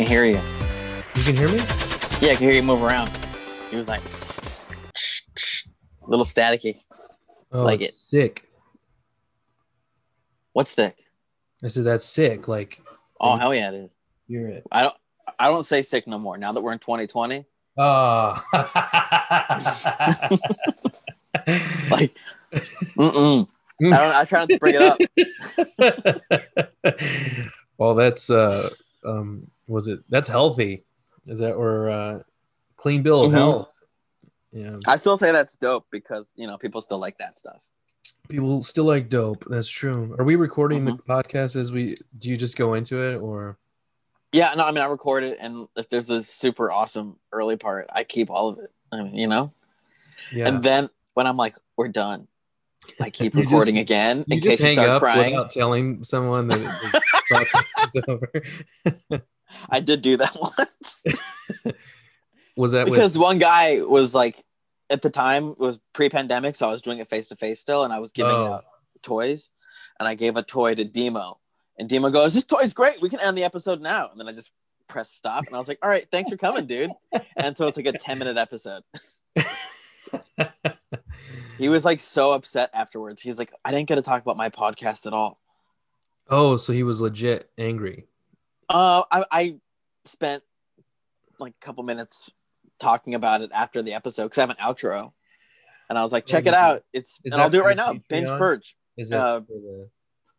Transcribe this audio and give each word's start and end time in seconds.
can 0.00 0.08
hear 0.08 0.24
you. 0.24 0.40
You 1.14 1.22
can 1.24 1.36
hear 1.36 1.48
me? 1.48 1.58
Yeah, 2.20 2.32
I 2.32 2.34
can 2.36 2.38
hear 2.48 2.52
you 2.52 2.62
move 2.62 2.82
around. 2.82 3.10
He 3.70 3.76
was 3.76 3.86
like 3.86 4.00
little 6.08 6.24
staticky. 6.24 6.76
Oh, 7.52 7.64
Like 7.64 7.80
it's 7.82 7.88
it. 7.88 7.94
sick. 7.94 8.48
What's 10.54 10.72
thick? 10.74 11.04
I 11.62 11.68
said 11.68 11.84
that's 11.84 12.06
sick. 12.06 12.48
Like 12.48 12.80
Oh 13.20 13.36
hell 13.36 13.54
yeah, 13.54 13.68
it 13.70 13.74
is. 13.74 13.94
hear 14.26 14.48
it. 14.48 14.64
I 14.72 14.82
don't. 14.82 14.94
I 15.38 15.48
don't 15.48 15.64
say 15.64 15.82
sick 15.82 16.06
no 16.06 16.18
more. 16.18 16.38
Now 16.38 16.52
that 16.52 16.62
we're 16.62 16.72
in 16.72 16.78
2020, 16.78 17.44
Oh. 17.76 18.42
like, 21.90 22.16
mm-mm. 22.98 23.46
I 23.82 23.84
don't. 23.84 24.14
I 24.14 24.24
try 24.24 24.40
not 24.40 24.48
to 24.48 24.58
bring 24.58 24.74
it 24.76 24.82
up. 24.82 24.98
well, 27.78 27.94
that's 27.94 28.30
uh 28.30 28.70
um 29.04 29.50
was 29.70 29.88
it 29.88 30.00
that's 30.08 30.28
healthy. 30.28 30.84
Is 31.26 31.38
that 31.40 31.52
or 31.54 31.90
uh 31.90 32.22
clean 32.76 33.02
bill 33.02 33.24
of 33.24 33.30
Mhm. 33.32 33.34
health? 33.34 33.68
Yeah. 34.52 34.78
I 34.86 34.96
still 34.96 35.16
say 35.16 35.30
that's 35.32 35.56
dope 35.56 35.86
because 35.90 36.32
you 36.34 36.46
know 36.46 36.58
people 36.58 36.82
still 36.82 36.98
like 36.98 37.18
that 37.18 37.38
stuff. 37.38 37.60
People 38.28 38.62
still 38.62 38.84
like 38.84 39.08
dope. 39.08 39.44
That's 39.48 39.68
true. 39.68 40.14
Are 40.18 40.24
we 40.24 40.36
recording 40.36 40.84
the 40.84 40.92
Mm-hmm. 40.92 41.10
podcast 41.10 41.56
as 41.56 41.72
we 41.72 41.94
do 42.18 42.28
you 42.30 42.36
just 42.36 42.56
go 42.56 42.74
into 42.74 43.00
it 43.02 43.16
or 43.18 43.58
Yeah, 44.32 44.54
no, 44.56 44.64
I 44.64 44.70
mean 44.72 44.82
I 44.82 44.86
record 44.86 45.24
it, 45.24 45.38
and 45.40 45.66
if 45.76 45.88
there's 45.88 46.10
a 46.10 46.22
super 46.22 46.70
awesome 46.70 47.16
early 47.32 47.56
part, 47.56 47.86
I 47.92 48.04
keep 48.04 48.30
all 48.30 48.48
of 48.48 48.58
it. 48.58 48.70
I 48.92 49.02
mean, 49.02 49.14
you 49.14 49.26
know, 49.28 49.52
yeah. 50.32 50.48
and 50.48 50.62
then 50.62 50.90
when 51.14 51.26
I'm 51.26 51.36
like, 51.36 51.56
we're 51.76 51.88
done, 51.88 52.26
I 53.00 53.10
keep 53.18 53.34
You 53.34 53.42
just- 53.42 53.52
recording 53.52 53.78
again 53.78 54.24
in 54.28 54.40
case 54.40 54.60
you 54.60 54.68
start 54.70 54.88
up 54.90 55.00
crying. 55.02 55.34
without 55.34 55.50
telling 55.50 56.02
someone 56.04 56.46
that 56.48 56.58
the 56.58 57.00
podcast 57.32 57.96
is 57.96 58.04
over. 58.08 59.22
I 59.68 59.80
did 59.80 60.02
do 60.02 60.16
that 60.16 60.36
once 60.58 61.04
Was 62.56 62.72
that 62.72 62.86
because 62.86 63.16
one 63.16 63.38
guy 63.38 63.80
was 63.82 64.14
like, 64.14 64.44
at 64.90 65.02
the 65.02 65.10
time 65.10 65.50
it 65.50 65.58
was 65.58 65.78
pre-pandemic, 65.92 66.56
so 66.56 66.68
I 66.68 66.72
was 66.72 66.82
doing 66.82 66.98
it 66.98 67.08
face 67.08 67.28
to 67.28 67.36
face 67.36 67.60
still, 67.60 67.84
and 67.84 67.92
I 67.92 68.00
was 68.00 68.12
giving 68.12 68.32
Oh. 68.32 68.54
out 68.54 68.64
toys, 69.02 69.50
and 69.98 70.06
I 70.08 70.14
gave 70.14 70.36
a 70.36 70.42
toy 70.42 70.74
to 70.74 70.84
Demo, 70.84 71.38
and 71.78 71.88
Demo 71.88 72.10
goes, 72.10 72.34
"This 72.34 72.44
toy's 72.44 72.72
great. 72.74 73.00
We 73.00 73.08
can 73.08 73.20
end 73.20 73.38
the 73.38 73.44
episode 73.44 73.80
now." 73.80 74.10
And 74.10 74.18
then 74.20 74.28
I 74.28 74.32
just 74.32 74.50
pressed 74.88 75.16
stop, 75.16 75.46
and 75.46 75.54
I 75.54 75.58
was 75.58 75.68
like, 75.68 75.78
"All 75.82 75.88
right, 75.88 76.04
thanks 76.10 76.28
for 76.28 76.36
coming, 76.36 76.66
dude." 76.66 76.90
And 77.36 77.56
so 77.56 77.66
it's 77.68 77.76
like 77.76 77.86
a 77.86 77.92
ten 77.92 78.18
minute 78.18 78.36
episode. 78.36 78.82
He 81.58 81.68
was 81.68 81.84
like 81.84 82.00
so 82.00 82.32
upset 82.32 82.70
afterwards. 82.72 83.20
He's 83.20 83.38
like, 83.38 83.52
"I 83.66 83.70
didn't 83.70 83.86
get 83.86 83.96
to 83.96 84.02
talk 84.02 84.22
about 84.22 84.38
my 84.38 84.48
podcast 84.48 85.04
at 85.06 85.12
all." 85.12 85.38
oh, 86.32 86.56
so 86.56 86.72
he 86.72 86.82
was 86.82 87.00
legit 87.00 87.50
angry. 87.58 88.06
Uh, 88.70 89.02
I, 89.10 89.24
I 89.30 89.56
spent 90.04 90.44
like 91.38 91.54
a 91.60 91.64
couple 91.64 91.82
minutes 91.82 92.30
talking 92.78 93.14
about 93.14 93.42
it 93.42 93.50
after 93.52 93.82
the 93.82 93.94
episode 93.94 94.24
because 94.24 94.38
I 94.38 94.42
have 94.42 94.50
an 94.50 94.56
outro, 94.56 95.12
and 95.88 95.98
I 95.98 96.02
was 96.02 96.12
like, 96.12 96.24
"Check 96.26 96.46
it 96.46 96.54
out." 96.54 96.84
It's 96.92 97.20
Is 97.24 97.32
and 97.32 97.42
I'll 97.42 97.50
do 97.50 97.60
it 97.60 97.64
right 97.64 97.76
now. 97.76 97.92
Patreon? 97.92 98.08
Binge 98.08 98.30
Purge. 98.30 98.76
Is 98.96 99.10
it 99.10 99.16
Uh, 99.16 99.40
for 99.40 99.54
the 99.54 99.88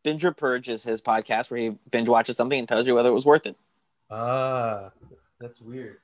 Binger 0.03 0.35
Purge 0.35 0.69
is 0.69 0.83
his 0.83 1.01
podcast 1.01 1.51
where 1.51 1.59
he 1.59 1.69
binge 1.91 2.09
watches 2.09 2.37
something 2.37 2.57
and 2.57 2.67
tells 2.67 2.87
you 2.87 2.95
whether 2.95 3.09
it 3.09 3.13
was 3.13 3.25
worth 3.25 3.45
it. 3.45 3.55
Ah, 4.09 4.91
that's 5.39 5.61
weird. 5.61 5.97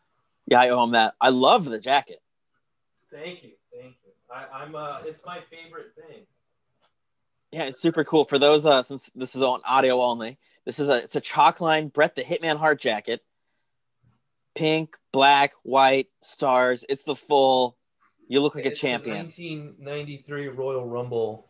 Yeah, 0.47 0.61
I 0.61 0.69
owe 0.69 0.83
him 0.83 0.91
that. 0.91 1.15
I 1.19 1.29
love 1.29 1.65
the 1.65 1.79
jacket. 1.79 2.21
Thank 3.11 3.43
you, 3.43 3.51
thank 3.73 3.95
you. 4.05 4.11
I, 4.33 4.63
I'm 4.63 4.75
uh, 4.75 4.99
it's 5.05 5.25
my 5.25 5.39
favorite 5.49 5.93
thing. 5.95 6.25
Yeah, 7.51 7.63
it's 7.63 7.81
super 7.81 8.03
cool. 8.03 8.25
For 8.25 8.37
those 8.37 8.65
uh 8.65 8.83
since 8.83 9.09
this 9.15 9.35
is 9.35 9.41
on 9.41 9.61
audio 9.65 10.01
only, 10.01 10.37
this 10.67 10.79
is 10.81 10.89
a 10.89 10.95
it's 10.97 11.15
a 11.15 11.21
chalk 11.21 11.61
line 11.61 11.87
Brett 11.87 12.15
the 12.15 12.23
Hitman 12.23 12.57
Hart 12.57 12.81
jacket. 12.81 13.23
Pink, 14.53 14.97
black, 15.13 15.53
white, 15.63 16.07
stars. 16.19 16.83
It's 16.89 17.03
the 17.03 17.15
full 17.15 17.77
you 18.27 18.41
look 18.41 18.53
like 18.53 18.65
a 18.65 18.71
It's 18.71 18.81
the 18.81 18.87
champion. 18.87 19.17
1993 19.17 20.49
Royal 20.49 20.85
Rumble. 20.85 21.47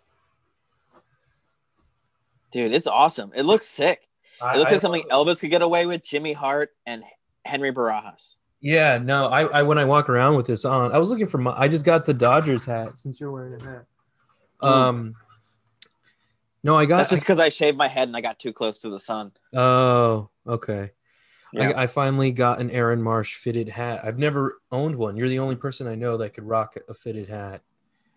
Dude, 2.51 2.71
it's 2.71 2.85
awesome. 2.85 3.31
It 3.35 3.41
looks 3.41 3.65
sick. 3.65 4.07
I, 4.39 4.53
It 4.53 4.59
looks 4.59 4.69
I 4.69 4.73
like 4.75 4.81
something 4.81 5.01
it. 5.01 5.09
Elvis 5.09 5.41
could 5.41 5.49
get 5.49 5.63
away 5.63 5.87
with, 5.87 6.03
Jimmy 6.03 6.33
Hart 6.33 6.75
and 6.85 7.03
Henry 7.43 7.71
Barajas. 7.71 8.35
Yeah, 8.61 8.99
no, 8.99 9.29
I, 9.29 9.45
I 9.45 9.63
when 9.63 9.79
I 9.79 9.85
walk 9.85 10.09
around 10.09 10.35
with 10.35 10.45
this 10.45 10.63
on, 10.63 10.91
I 10.91 10.99
was 10.99 11.09
looking 11.09 11.25
for 11.27 11.39
my. 11.39 11.55
I 11.57 11.67
just 11.67 11.85
got 11.85 12.05
the 12.05 12.13
Dodgers 12.13 12.65
hat 12.65 12.99
since 12.99 13.19
you're 13.19 13.31
wearing 13.31 13.59
a 13.59 13.65
hat. 13.65 13.85
Um, 14.61 15.15
no, 16.63 16.75
I 16.75 16.85
got. 16.85 16.97
That's 16.97 17.09
just 17.11 17.23
because 17.23 17.39
I 17.39 17.49
shaved 17.49 17.77
my 17.77 17.87
head 17.87 18.07
and 18.07 18.15
I 18.17 18.21
got 18.21 18.39
too 18.39 18.51
close 18.53 18.77
to 18.79 18.89
the 18.89 18.99
sun. 18.99 19.31
oh, 19.55 20.29
okay. 20.45 20.91
Yeah. 21.53 21.69
I, 21.69 21.83
I 21.83 21.87
finally 21.87 22.31
got 22.31 22.59
an 22.59 22.69
Aaron 22.71 23.01
Marsh 23.01 23.35
fitted 23.35 23.69
hat. 23.69 24.01
I've 24.03 24.19
never 24.19 24.59
owned 24.69 24.95
one. 24.97 25.15
You're 25.15 25.29
the 25.29 25.39
only 25.39 25.55
person 25.55 25.87
I 25.87 25.95
know 25.95 26.17
that 26.17 26.33
could 26.33 26.43
rock 26.43 26.75
a 26.89 26.93
fitted 26.93 27.29
hat. 27.29 27.61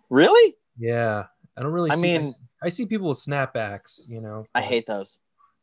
Really? 0.09 0.57
Yeah, 0.77 1.27
I 1.57 1.63
don't 1.63 1.73
really. 1.73 1.91
I 1.93 1.95
see, 1.95 2.03
mean- 2.19 2.35
I 2.63 2.69
see 2.71 2.87
people 2.87 3.09
with 3.09 3.19
snapbacks. 3.19 4.09
You 4.09 4.21
know, 4.21 4.47
I 4.55 4.63
hate 4.63 4.87
those. 4.87 5.21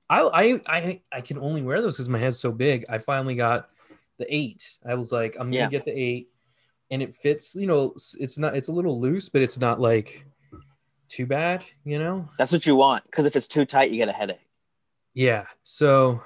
I 0.09 0.21
I 0.21 0.59
I, 0.77 1.01
I 1.11 1.21
can 1.21 1.37
only 1.39 1.61
wear 1.61 1.81
those 1.81 1.95
because 1.97 2.07
my 2.07 2.17
head's 2.19 2.39
so 2.39 2.51
big. 2.53 2.85
I 2.89 2.99
finally 2.99 3.35
got 3.35 3.69
the 4.17 4.33
eight. 4.33 4.77
I 4.87 4.93
was 4.93 5.11
like, 5.11 5.35
I'm 5.37 5.47
gonna 5.47 5.57
Yeah. 5.57 5.69
get 5.69 5.83
the 5.83 5.91
eight, 5.91 6.29
and 6.89 7.01
it 7.01 7.15
fits. 7.17 7.53
You 7.55 7.67
know, 7.67 7.93
it's 8.17 8.37
not. 8.37 8.55
It's 8.55 8.69
a 8.69 8.73
little 8.73 9.01
loose, 9.01 9.27
but 9.27 9.41
it's 9.41 9.59
not 9.59 9.81
like 9.81 10.25
too 11.07 11.25
bad. 11.25 11.63
You 11.83 11.99
know. 11.99 12.29
That's 12.37 12.51
what 12.51 12.65
you 12.65 12.75
want. 12.75 13.05
Because 13.05 13.25
if 13.25 13.35
it's 13.35 13.47
too 13.47 13.65
tight, 13.65 13.91
you 13.91 13.97
get 13.97 14.09
a 14.09 14.13
headache. 14.13 14.47
Yeah. 15.13 15.45
So 15.63 16.21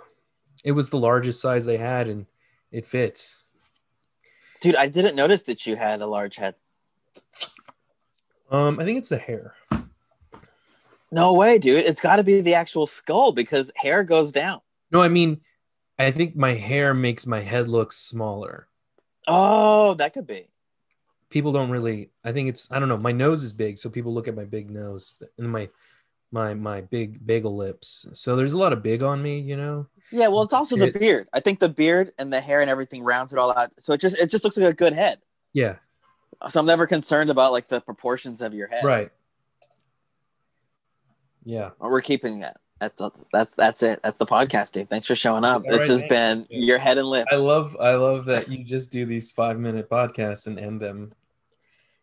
it 0.63 0.73
was 0.73 0.89
the 0.89 0.99
largest 0.99 1.41
size 1.41 1.65
they 1.65 1.77
had, 1.77 2.07
and 2.07 2.25
it 2.71 2.85
fits. 2.85 3.45
Dude, 4.59 4.75
I 4.75 4.87
didn't 4.87 5.15
notice 5.15 5.43
that 5.43 5.65
you 5.65 5.75
had 5.75 6.01
a 6.01 6.07
large 6.07 6.35
head. 6.35 6.55
Um, 8.51 8.79
I 8.79 8.83
think 8.83 8.99
it's 8.99 9.09
the 9.09 9.17
hair. 9.17 9.55
No 11.11 11.33
way, 11.33 11.57
dude. 11.57 11.85
It's 11.85 12.01
got 12.01 12.17
to 12.17 12.23
be 12.23 12.41
the 12.41 12.53
actual 12.53 12.85
skull 12.85 13.31
because 13.31 13.71
hair 13.75 14.03
goes 14.03 14.31
down. 14.31 14.61
No, 14.91 15.01
I 15.01 15.07
mean, 15.07 15.41
I 15.97 16.11
think 16.11 16.35
my 16.35 16.53
hair 16.53 16.93
makes 16.93 17.25
my 17.25 17.39
head 17.39 17.67
look 17.67 17.91
smaller. 17.91 18.67
Oh, 19.27 19.93
that 19.95 20.13
could 20.13 20.27
be. 20.27 20.50
People 21.31 21.51
don't 21.51 21.71
really. 21.71 22.11
I 22.23 22.31
think 22.31 22.49
it's. 22.49 22.71
I 22.71 22.79
don't 22.79 22.89
know. 22.89 22.97
My 22.97 23.11
nose 23.11 23.43
is 23.43 23.53
big, 23.53 23.79
so 23.79 23.89
people 23.89 24.13
look 24.13 24.27
at 24.27 24.35
my 24.35 24.45
big 24.45 24.69
nose 24.69 25.13
and 25.37 25.51
my 25.51 25.69
my 26.31 26.53
my 26.53 26.81
big 26.81 27.25
bagel 27.25 27.55
lips. 27.55 28.07
So 28.13 28.35
there's 28.35 28.53
a 28.53 28.57
lot 28.57 28.73
of 28.73 28.83
big 28.83 29.01
on 29.01 29.21
me, 29.21 29.39
you 29.39 29.57
know. 29.57 29.87
Yeah, 30.11 30.27
well, 30.27 30.43
it's 30.43 30.53
also 30.53 30.75
the 30.75 30.91
beard. 30.91 31.27
I 31.33 31.39
think 31.39 31.59
the 31.59 31.69
beard 31.69 32.11
and 32.19 32.31
the 32.31 32.41
hair 32.41 32.59
and 32.59 32.69
everything 32.69 33.03
rounds 33.03 33.31
it 33.31 33.39
all 33.39 33.57
out. 33.57 33.71
So 33.79 33.93
it 33.93 34.01
just 34.01 34.17
it 34.17 34.29
just 34.29 34.43
looks 34.43 34.57
like 34.57 34.69
a 34.69 34.73
good 34.73 34.93
head. 34.93 35.19
Yeah. 35.53 35.75
So 36.49 36.59
I'm 36.59 36.65
never 36.65 36.85
concerned 36.85 37.29
about 37.29 37.51
like 37.51 37.67
the 37.67 37.81
proportions 37.81 38.41
of 38.41 38.53
your 38.53 38.67
head. 38.67 38.83
Right. 38.83 39.11
Yeah. 41.43 41.71
We're 41.79 42.01
keeping 42.01 42.41
that. 42.41 42.57
That's 42.79 43.01
that's 43.31 43.53
that's 43.55 43.83
it. 43.83 43.99
That's 44.01 44.17
the 44.17 44.25
podcast, 44.25 44.71
dude. 44.71 44.89
Thanks 44.89 45.05
for 45.05 45.13
showing 45.13 45.45
up. 45.45 45.63
All 45.63 45.71
this 45.71 45.81
right, 45.81 45.89
has 45.89 46.01
thank 46.01 46.09
been 46.09 46.47
you. 46.49 46.65
your 46.65 46.79
head 46.79 46.97
and 46.97 47.07
lips. 47.07 47.29
I 47.31 47.35
love 47.35 47.77
I 47.79 47.93
love 47.93 48.25
that 48.25 48.49
you 48.49 48.63
just 48.63 48.91
do 48.91 49.05
these 49.05 49.31
five 49.31 49.59
minute 49.59 49.87
podcasts 49.87 50.47
and 50.47 50.57
end 50.57 50.81
them. 50.81 51.11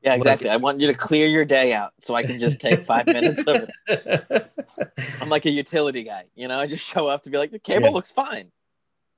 Yeah, 0.03 0.15
exactly. 0.15 0.49
I 0.49 0.57
want 0.57 0.81
you 0.81 0.87
to 0.87 0.95
clear 0.95 1.27
your 1.27 1.45
day 1.45 1.73
out 1.73 1.93
so 2.01 2.15
I 2.15 2.23
can 2.23 2.39
just 2.39 2.61
take 2.61 2.83
five 2.83 3.07
minutes 3.19 3.45
of 3.47 3.69
it. 3.89 4.51
I'm 5.21 5.29
like 5.29 5.45
a 5.47 5.51
utility 5.51 6.03
guy, 6.05 6.25
you 6.35 6.49
know. 6.49 6.59
I 6.59 6.67
just 6.67 6.87
show 6.87 7.09
up 7.09 7.23
to 7.25 7.31
be 7.31 7.39
like, 7.39 7.51
the 7.51 7.59
cable 7.59 7.89
Yeah. 7.89 7.95
looks 7.95 8.13
fine. 8.13 8.51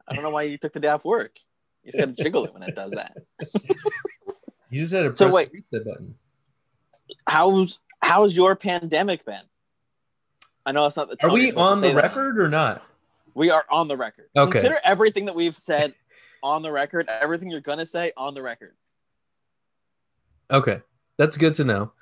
I 0.08 0.14
don't 0.14 0.22
know 0.24 0.30
why 0.30 0.42
you 0.42 0.58
took 0.58 0.72
the 0.72 0.80
day 0.80 0.88
off 0.88 1.04
work. 1.04 1.38
You 1.84 1.92
just 1.92 1.98
got 2.04 2.14
to 2.16 2.22
jiggle 2.22 2.44
it 2.44 2.52
when 2.54 2.62
it 2.62 2.74
does 2.74 2.92
that. 2.92 3.16
You 4.72 4.80
just 4.82 4.92
had 4.92 5.02
to 5.02 5.08
press 5.10 5.18
So 5.18 5.28
the 5.30 5.34
wait. 5.34 5.50
reset 5.52 5.84
button. 5.84 6.14
How's 7.26 7.80
how's 8.00 8.36
your 8.36 8.54
pandemic 8.54 9.24
been? 9.24 9.40
I 10.64 10.70
know 10.70 10.86
it's 10.86 10.96
not 10.96 11.08
the. 11.08 11.16
Time. 11.16 11.30
Are 11.30 11.32
we 11.32 11.40
you're 11.40 11.50
supposed 11.50 11.82
to 11.82 11.88
on 11.88 11.94
the 11.96 12.00
record 12.00 12.38
or 12.38 12.48
not? 12.48 12.84
We 13.34 13.50
are 13.50 13.64
on 13.68 13.88
the 13.88 13.96
record. 13.96 14.26
Okay. 14.36 14.52
Consider 14.52 14.78
everything 14.84 15.24
that 15.24 15.34
we've 15.34 15.56
said 15.56 15.92
on 16.44 16.62
the 16.62 16.70
record. 16.70 17.08
Everything 17.08 17.50
you're 17.50 17.60
gonna 17.60 17.84
say 17.84 18.12
on 18.16 18.34
the 18.34 18.42
record. 18.42 18.76
Okay, 20.50 20.80
that's 21.16 21.36
good 21.36 21.54
to 21.54 21.64
know. 21.64 21.92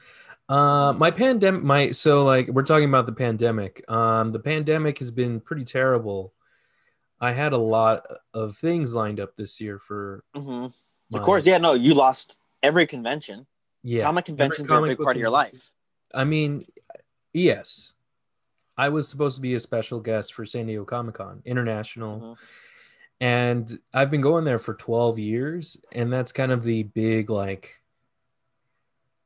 Uh, 0.48 0.94
my 0.96 1.10
pandemic, 1.10 1.62
my 1.62 1.90
so 1.90 2.24
like 2.24 2.48
we're 2.48 2.62
talking 2.62 2.88
about 2.88 3.06
the 3.06 3.12
pandemic. 3.12 3.84
Um, 3.90 4.32
the 4.32 4.38
pandemic 4.38 4.98
has 5.00 5.10
been 5.10 5.40
pretty 5.40 5.64
terrible. 5.64 6.32
I 7.20 7.32
had 7.32 7.52
a 7.52 7.58
lot 7.58 8.06
of 8.32 8.56
things 8.56 8.94
lined 8.94 9.20
up 9.20 9.36
this 9.36 9.60
year 9.60 9.78
for. 9.78 10.24
hmm 10.34 10.66
my- 11.10 11.18
Of 11.18 11.22
course, 11.24 11.46
yeah. 11.46 11.58
No, 11.58 11.74
you 11.74 11.94
lost 11.94 12.36
every 12.62 12.86
convention. 12.86 13.46
yeah. 13.82 14.02
Comic 14.02 14.24
conventions 14.26 14.70
are 14.72 14.84
a 14.84 14.88
big 14.88 14.98
part 14.98 15.16
of 15.16 15.20
your 15.20 15.30
life. 15.30 15.72
I 16.14 16.24
mean, 16.24 16.64
yes, 17.34 17.94
I 18.76 18.88
was 18.88 19.08
supposed 19.08 19.36
to 19.36 19.42
be 19.42 19.54
a 19.54 19.60
special 19.60 20.00
guest 20.00 20.32
for 20.32 20.46
San 20.46 20.66
Diego 20.66 20.84
Comic 20.84 21.16
Con 21.16 21.42
International, 21.44 22.20
Mhm. 22.20 22.36
and 23.20 23.78
I've 23.92 24.10
been 24.10 24.20
going 24.20 24.44
there 24.44 24.58
for 24.58 24.74
12 24.74 25.18
years, 25.18 25.76
and 25.92 26.12
that's 26.12 26.32
kind 26.32 26.52
of 26.52 26.62
the 26.62 26.84
big 26.84 27.28
like, 27.30 27.82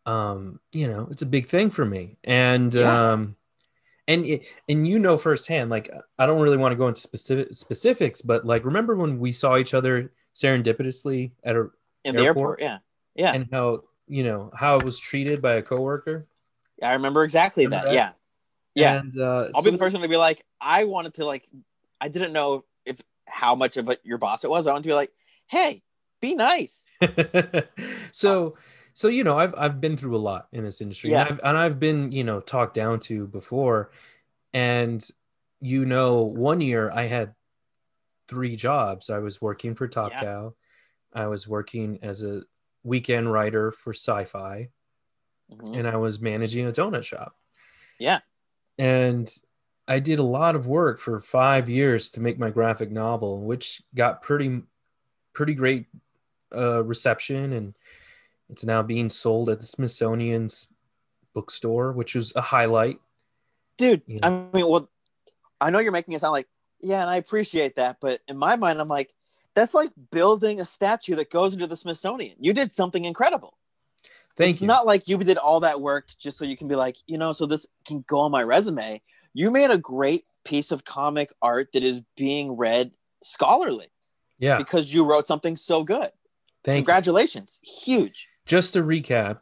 um, 0.06 0.60
you 0.72 0.88
know, 0.88 1.08
it's 1.10 1.22
a 1.22 1.26
big 1.26 1.46
thing 1.48 1.70
for 1.70 1.84
me, 1.84 2.16
and 2.24 2.72
Yeah. 2.74 3.12
um, 3.12 3.36
and 4.08 4.26
it- 4.26 4.42
and 4.68 4.86
you 4.88 4.98
know 4.98 5.16
firsthand 5.16 5.70
like 5.70 5.88
i 6.18 6.26
don't 6.26 6.40
really 6.40 6.56
want 6.56 6.72
to 6.72 6.76
go 6.76 6.88
into 6.88 7.00
specific 7.00 7.54
specifics 7.54 8.20
but 8.20 8.44
like 8.44 8.64
remember 8.64 8.96
when 8.96 9.20
we 9.20 9.30
saw 9.30 9.56
each 9.56 9.74
other 9.74 10.10
serendipitously 10.34 11.30
at 11.44 11.54
a 11.54 11.68
in 12.04 12.16
the 12.16 12.22
Airport? 12.24 12.60
airport. 12.60 12.60
Yeah, 12.60 12.78
yeah, 13.14 13.32
and 13.32 13.48
how 13.52 13.84
you 14.08 14.24
know 14.24 14.50
how 14.56 14.74
it 14.76 14.84
was 14.84 14.98
treated 14.98 15.40
by 15.40 15.54
a 15.54 15.62
coworker 15.62 16.26
I 16.82 16.94
remember 16.94 17.22
exactly 17.22 17.64
Remember 17.64 17.86
that. 17.86 17.92
that? 17.94 18.16
Yeah, 18.74 18.82
yeah. 18.82 18.98
and 19.00 19.20
uh 19.20 19.48
I'll 19.54 19.62
be 19.62 19.70
the 19.70 19.78
first 19.78 19.94
one 19.94 20.02
to 20.02 20.08
be 20.08 20.16
like, 20.16 20.44
I 20.60 20.82
wanted 20.82 21.14
to 21.14 21.24
like, 21.24 21.48
I 22.00 22.08
didn't 22.08 22.32
know 22.32 22.64
if 22.84 23.00
how 23.24 23.54
much 23.54 23.76
of 23.76 23.88
a, 23.88 23.96
your 24.02 24.18
boss 24.18 24.42
it 24.42 24.50
was. 24.50 24.66
I 24.66 24.72
wanted 24.72 24.82
to 24.82 24.88
be 24.88 24.94
like, 24.94 25.12
hey, 25.46 25.84
be 26.20 26.34
nice. 26.34 26.84
so 28.10 28.56
so 28.94 29.08
you 29.08 29.24
know 29.24 29.38
i've 29.38 29.54
i've 29.56 29.80
been 29.80 29.96
through 29.96 30.16
a 30.16 30.18
lot 30.18 30.48
in 30.52 30.64
this 30.64 30.80
industry 30.80 31.10
Yeah. 31.10 31.22
and, 31.22 31.30
I've, 31.32 31.40
and 31.44 31.56
i've 31.58 31.78
been 31.80 32.12
you 32.12 32.24
know 32.24 32.40
talked 32.40 32.74
down 32.74 33.00
to 33.00 33.26
before 33.26 33.90
and 34.52 35.06
you 35.60 35.84
know 35.84 36.22
one 36.22 36.60
year 36.60 36.90
i 36.92 37.02
had 37.04 37.34
three 38.28 38.56
jobs 38.56 39.10
i 39.10 39.18
was 39.18 39.40
working 39.40 39.74
for 39.74 39.88
top 39.88 40.10
Yeah. 40.12 40.20
cow 40.20 40.54
i 41.12 41.26
was 41.26 41.46
working 41.48 41.98
as 42.02 42.22
a 42.22 42.42
weekend 42.84 43.32
writer 43.32 43.70
for 43.72 43.92
sci-fi 43.92 44.68
Mhm. 45.52 45.78
and 45.78 45.88
i 45.88 45.96
was 45.96 46.20
managing 46.20 46.66
a 46.66 46.72
donut 46.72 47.04
shop 47.04 47.36
Yeah. 47.98 48.20
and 48.78 49.30
i 49.88 49.98
did 49.98 50.18
a 50.18 50.22
lot 50.24 50.54
of 50.54 50.66
work 50.66 50.98
for 51.00 51.20
five 51.20 51.68
years 51.68 52.10
to 52.12 52.20
make 52.20 52.38
my 52.38 52.50
graphic 52.50 52.90
novel 52.90 53.40
which 53.42 53.82
got 53.94 54.22
pretty 54.22 54.62
pretty 55.34 55.54
great 55.54 55.86
uh, 56.54 56.82
reception 56.84 57.52
and 57.54 57.74
it's 58.52 58.64
now 58.64 58.82
being 58.82 59.08
sold 59.08 59.48
at 59.48 59.60
the 59.60 59.66
smithsonian's 59.66 60.72
bookstore 61.34 61.92
which 61.92 62.14
was 62.14 62.32
a 62.36 62.40
highlight 62.40 63.00
Dude, 63.82 64.02
Yeah. 64.06 64.20
I 64.22 64.30
mean, 64.30 64.68
well, 64.68 64.88
I 65.60 65.70
know 65.70 65.78
you're 65.78 65.92
making 65.92 66.14
it 66.14 66.20
sound 66.20 66.32
like, 66.32 66.48
yeah, 66.80 67.00
and 67.00 67.10
I 67.10 67.16
appreciate 67.16 67.76
that, 67.76 67.98
but 68.00 68.20
in 68.28 68.36
my 68.36 68.56
mind, 68.56 68.80
I'm 68.80 68.88
like, 68.88 69.12
that's 69.54 69.74
like 69.74 69.90
building 70.10 70.60
a 70.60 70.64
statue 70.64 71.14
that 71.16 71.30
goes 71.30 71.54
into 71.54 71.66
the 71.66 71.76
Smithsonian. 71.76 72.36
You 72.38 72.52
did 72.52 72.72
something 72.72 73.04
incredible. 73.04 73.58
thank 74.36 74.46
you. 74.46 74.50
it's 74.52 74.60
you 74.60 74.66
not 74.66 74.86
like 74.86 75.08
you 75.08 75.18
did 75.18 75.36
all 75.36 75.60
that 75.60 75.80
work 75.80 76.08
just 76.18 76.38
so 76.38 76.44
you 76.44 76.56
can 76.56 76.68
be 76.68 76.74
like, 76.74 76.96
you 77.06 77.18
know, 77.18 77.32
so 77.32 77.46
this 77.46 77.66
can 77.84 78.04
go 78.06 78.20
on 78.20 78.30
my 78.30 78.42
resume. 78.42 79.02
You 79.34 79.50
made 79.50 79.70
a 79.70 79.78
great 79.78 80.24
piece 80.44 80.70
of 80.70 80.84
comic 80.84 81.32
art 81.42 81.72
that 81.72 81.82
is 81.82 82.02
being 82.16 82.56
read 82.56 82.92
scholarly 83.22 83.86
yeah 84.38 84.58
because 84.58 84.92
you 84.92 85.04
wrote 85.04 85.26
something 85.26 85.54
so 85.54 85.84
good. 85.84 86.10
thank 86.64 86.76
you 86.76 86.80
Congratulations. 86.82 87.60
Huge. 87.62 88.28
Just 88.46 88.72
to 88.74 88.82
recap 88.82 89.38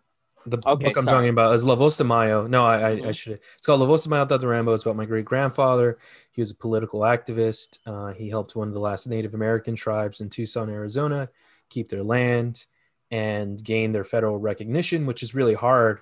the 0.47 0.57
Okay, 0.67 0.87
book 0.87 0.97
i'm 0.97 1.05
sorry. 1.05 1.17
talking 1.19 1.29
about 1.31 1.55
is 1.55 1.65
la 1.65 1.75
voz 1.75 1.97
de 1.99 2.05
mayo. 2.05 2.47
No 2.47 2.65
i, 2.65 2.79
I, 2.79 2.91
I 2.91 2.97
Mhm. 3.01 3.15
should 3.15 3.33
it's 3.55 3.67
called 3.67 3.81
la 3.81 3.87
voz 3.87 4.05
de 4.05 4.09
mayo 4.11 4.25
Tata 4.25 4.47
rambo. 4.47 4.73
It's 4.73 4.85
about 4.85 4.97
my 4.97 5.05
great 5.05 5.25
grandfather 5.27 5.99
he 6.33 6.41
was 6.41 6.51
a 6.53 6.57
political 6.57 7.01
activist. 7.01 7.79
Uh, 7.87 8.13
he 8.15 8.29
helped 8.29 8.57
one 8.57 8.69
of 8.69 8.75
the 8.75 8.81
last 8.81 9.07
native 9.07 9.35
american 9.35 9.75
tribes 9.77 10.21
in 10.21 10.31
tucson 10.31 10.71
arizona 10.71 11.29
keep 11.69 11.89
their 11.89 12.03
land 12.03 12.65
and 13.11 13.63
gain 13.63 13.93
their 13.93 14.05
federal 14.05 14.39
recognition 14.39 15.05
which 15.07 15.23
is 15.23 15.35
really 15.35 15.55
hard. 15.55 16.01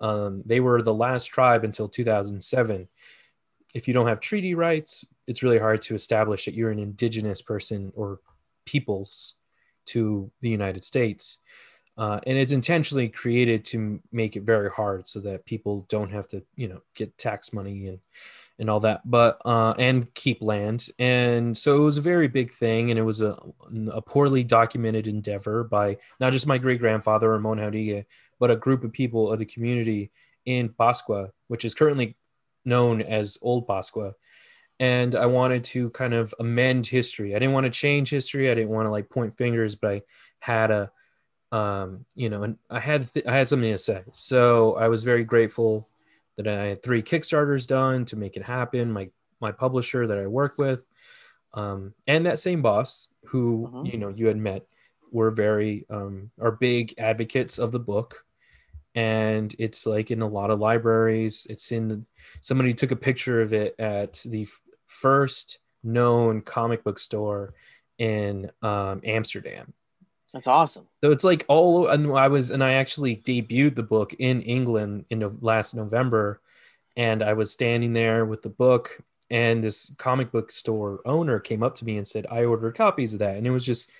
Um, 0.00 0.42
they 0.46 0.60
were 0.60 0.80
the 0.82 0.94
last 0.94 1.24
tribe 1.26 1.64
until 1.64 1.88
2007 1.88 2.88
if 3.74 3.88
you 3.88 3.94
don't 3.94 4.06
have 4.06 4.20
treaty 4.20 4.54
rights 4.54 5.04
it's 5.26 5.42
really 5.42 5.58
hard 5.58 5.82
to 5.82 5.94
establish 5.94 6.44
that 6.44 6.54
you're 6.54 6.70
an 6.70 6.78
indigenous 6.78 7.42
person 7.42 7.92
or 7.96 8.20
peoples 8.64 9.34
to 9.86 10.30
the 10.40 10.48
united 10.50 10.84
states 10.84 11.38
uh, 11.98 12.20
and 12.28 12.38
it's 12.38 12.52
intentionally 12.52 13.08
created 13.08 13.64
to 13.64 14.00
make 14.12 14.36
it 14.36 14.44
very 14.44 14.70
hard 14.70 15.08
so 15.08 15.18
that 15.18 15.44
people 15.44 15.84
don't 15.88 16.12
have 16.12 16.28
to 16.28 16.42
you 16.54 16.68
know 16.68 16.80
get 16.94 17.18
tax 17.18 17.52
money 17.52 17.88
and 17.88 17.98
and 18.60 18.70
all 18.70 18.80
that 18.80 19.00
but 19.04 19.40
uh, 19.44 19.74
and 19.78 20.12
keep 20.14 20.40
land. 20.40 20.88
And 20.98 21.56
so 21.56 21.76
it 21.76 21.84
was 21.84 21.96
a 21.96 22.00
very 22.00 22.28
big 22.28 22.50
thing 22.50 22.90
and 22.90 22.98
it 22.98 23.02
was 23.02 23.20
a, 23.20 23.36
a 23.90 24.00
poorly 24.00 24.42
documented 24.42 25.06
endeavor 25.06 25.64
by 25.64 25.98
not 26.18 26.32
just 26.32 26.46
my 26.46 26.58
great 26.58 26.80
grandfather 26.80 27.30
ramon 27.30 27.58
Jauregui, 27.58 28.04
but 28.40 28.50
a 28.50 28.56
group 28.56 28.84
of 28.84 28.92
people 28.92 29.32
of 29.32 29.38
the 29.38 29.44
community 29.44 30.10
in 30.46 30.70
pascua 30.70 31.30
which 31.48 31.64
is 31.64 31.74
currently 31.74 32.16
known 32.64 33.02
as 33.02 33.38
old 33.42 33.66
pascua. 33.66 34.14
And 34.80 35.16
i 35.16 35.26
wanted 35.26 35.64
to 35.64 35.90
kind 35.90 36.14
of 36.14 36.32
amend 36.38 36.86
history. 36.86 37.34
I 37.34 37.40
didn't 37.40 37.54
want 37.54 37.64
to 37.64 37.70
change 37.70 38.10
history. 38.10 38.50
I 38.50 38.54
didn't 38.54 38.70
want 38.70 38.86
to 38.86 38.92
like 38.92 39.10
point 39.10 39.36
fingers 39.36 39.74
but 39.74 39.90
i 39.90 40.02
had 40.40 40.70
a 40.70 40.90
um, 41.52 42.04
you 42.14 42.28
know, 42.28 42.42
and 42.42 42.58
I 42.70 42.80
had 42.80 43.12
th- 43.12 43.26
I 43.26 43.32
had 43.36 43.48
something 43.48 43.70
to 43.72 43.78
say. 43.78 44.02
So 44.12 44.76
I 44.76 44.88
was 44.88 45.04
very 45.04 45.24
grateful 45.24 45.88
that 46.36 46.46
I 46.46 46.66
had 46.66 46.82
three 46.82 47.02
Kickstarters 47.02 47.66
done 47.66 48.04
to 48.06 48.16
make 48.16 48.36
it 48.36 48.46
happen. 48.46 48.92
My 48.92 49.10
my 49.40 49.52
publisher 49.52 50.06
that 50.06 50.18
I 50.18 50.26
work 50.26 50.58
with, 50.58 50.86
um, 51.54 51.94
and 52.06 52.26
that 52.26 52.38
same 52.40 52.60
boss 52.62 53.08
who 53.26 53.68
Mhm. 53.72 53.92
you 53.92 53.98
know 53.98 54.08
you 54.10 54.26
had 54.26 54.36
met, 54.36 54.66
were 55.10 55.30
very 55.30 55.86
um, 55.90 56.30
are 56.40 56.52
big 56.52 56.94
advocates 56.98 57.58
of 57.58 57.72
the 57.72 57.78
book, 57.80 58.24
and 58.94 59.54
it's 59.58 59.86
like 59.86 60.10
in 60.10 60.22
a 60.22 60.28
lot 60.28 60.50
of 60.50 60.58
libraries. 60.60 61.46
It's 61.48 61.72
in 61.72 61.88
the, 61.88 62.04
somebody 62.40 62.72
took 62.74 62.90
a 62.90 62.96
picture 62.96 63.40
of 63.40 63.52
it 63.52 63.74
at 63.78 64.22
the 64.26 64.42
f- 64.42 64.60
first 64.86 65.60
known 65.82 66.42
comic 66.42 66.84
book 66.84 66.98
store 66.98 67.54
in 67.98 68.50
um, 68.62 69.00
Amsterdam. 69.04 69.72
That's 70.32 70.46
awesome. 70.46 70.86
So 71.02 71.10
it's 71.10 71.24
like 71.24 71.44
all, 71.48 71.88
and 71.88 72.10
I 72.12 72.28
was, 72.28 72.50
and 72.50 72.62
I 72.62 72.72
actually 72.74 73.16
debuted 73.16 73.76
the 73.76 73.82
book 73.82 74.14
in 74.18 74.42
England 74.42 75.06
in 75.10 75.38
last 75.40 75.74
November, 75.74 76.40
and 76.96 77.22
I 77.22 77.34
was 77.34 77.52
standing 77.52 77.92
there 77.92 78.24
with 78.24 78.42
the 78.42 78.48
book, 78.48 79.00
and 79.30 79.62
this 79.62 79.92
comic 79.98 80.32
book 80.32 80.50
store 80.50 81.00
owner 81.04 81.38
came 81.38 81.62
up 81.62 81.76
to 81.76 81.84
me 81.84 81.96
and 81.96 82.06
said, 82.06 82.26
"I 82.30 82.44
ordered 82.44 82.74
copies 82.76 83.12
of 83.14 83.20
that," 83.20 83.36
and 83.36 83.46
it 83.46 83.50
was 83.50 83.64
just 83.64 83.90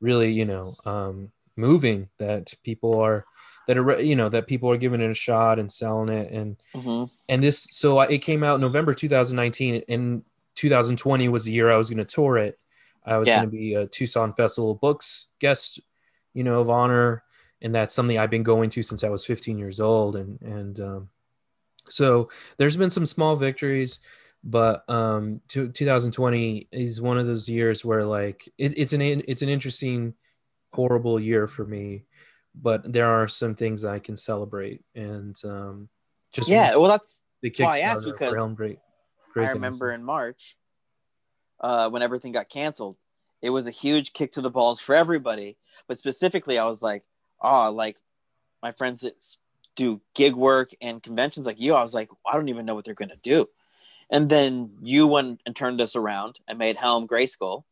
really, 0.00 0.32
you 0.32 0.44
know, 0.44 0.76
um, 0.84 1.32
moving 1.56 2.08
that 2.18 2.54
people 2.64 3.00
are 3.00 3.26
that 3.66 3.78
are, 3.78 4.00
you 4.00 4.16
know, 4.16 4.28
that 4.28 4.46
people 4.46 4.70
are 4.70 4.76
giving 4.76 5.00
it 5.00 5.10
a 5.10 5.14
shot 5.14 5.58
and 5.58 5.72
selling 5.72 6.08
it, 6.08 6.32
and 6.32 6.56
hmm 6.74 7.04
and 7.28 7.42
this, 7.42 7.68
so 7.72 8.00
it 8.00 8.18
came 8.18 8.44
out 8.44 8.60
November 8.60 8.94
2019, 8.94 9.82
and 9.88 10.22
2020 10.54 11.28
was 11.28 11.44
the 11.44 11.52
year 11.52 11.70
I 11.72 11.76
was 11.76 11.88
going 11.90 12.04
to 12.04 12.04
tour 12.04 12.36
it. 12.38 12.58
I 13.04 13.18
was 13.18 13.28
Yeah. 13.28 13.36
going 13.36 13.50
to 13.50 13.56
be 13.56 13.74
a 13.74 13.86
Tucson 13.86 14.32
Festival 14.32 14.72
of 14.72 14.80
Books 14.80 15.26
guest, 15.40 15.80
you 16.32 16.44
know, 16.44 16.60
of 16.60 16.70
honor, 16.70 17.22
and 17.60 17.74
that's 17.74 17.94
something 17.94 18.18
I've 18.18 18.30
been 18.30 18.42
going 18.42 18.70
to 18.70 18.82
since 18.82 19.04
I 19.04 19.08
was 19.08 19.24
15 19.24 19.58
years 19.58 19.80
old, 19.80 20.16
and 20.16 20.40
and 20.42 20.80
um, 20.80 21.08
so 21.88 22.30
there's 22.56 22.76
been 22.76 22.90
some 22.90 23.06
small 23.06 23.36
victories, 23.36 24.00
but 24.42 24.88
um, 24.88 25.40
to, 25.48 25.68
2020 25.70 26.68
is 26.72 27.00
one 27.00 27.18
of 27.18 27.26
those 27.26 27.48
years 27.48 27.84
where 27.84 28.04
like 28.04 28.48
it, 28.58 28.76
it's 28.78 28.92
an 28.92 29.00
it's 29.02 29.42
an 29.42 29.48
interesting, 29.48 30.14
horrible 30.72 31.20
year 31.20 31.46
for 31.46 31.64
me, 31.64 32.04
but 32.54 32.90
there 32.90 33.06
are 33.06 33.28
some 33.28 33.54
things 33.54 33.84
I 33.84 33.98
can 33.98 34.16
celebrate, 34.16 34.82
and 34.94 35.36
um, 35.44 35.88
just 36.32 36.48
Yeah. 36.48 36.76
Well, 36.76 36.88
that's 36.88 37.22
the 37.42 37.52
well, 37.58 37.68
I 37.68 37.80
asked 37.80 38.04
because 38.04 38.44
Great. 38.54 38.78
Great 39.32 39.48
I 39.48 39.50
remember 39.50 39.92
in 39.92 40.04
March, 40.04 40.56
uh, 41.64 41.88
when 41.88 42.02
everything 42.02 42.30
got 42.32 42.48
canceled, 42.50 42.96
it 43.40 43.48
was 43.50 43.66
a 43.66 43.70
huge 43.70 44.12
kick 44.12 44.32
to 44.32 44.42
the 44.42 44.50
balls 44.50 44.80
for 44.80 44.94
everybody. 44.94 45.56
But 45.88 45.98
specifically, 45.98 46.58
I 46.58 46.66
was 46.66 46.82
like, 46.82 47.04
oh, 47.40 47.72
like 47.72 47.96
my 48.62 48.72
friends 48.72 49.00
that 49.00 49.14
do 49.74 50.00
gig 50.14 50.34
work 50.36 50.70
and 50.80 51.02
conventions 51.02 51.46
like 51.46 51.58
you, 51.58 51.74
I 51.74 51.82
was 51.82 51.94
like, 51.94 52.10
I 52.30 52.34
don't 52.36 52.50
even 52.50 52.66
know 52.66 52.74
what 52.74 52.84
they're 52.84 52.94
gonna 53.02 53.16
do. 53.22 53.48
And 54.10 54.28
then 54.28 54.76
you 54.82 55.06
went 55.06 55.40
and 55.46 55.56
turned 55.56 55.80
us 55.80 55.96
around 55.96 56.38
and 56.46 56.58
made 56.58 56.76
Helm 56.76 57.08
Grayskull, 57.08 57.64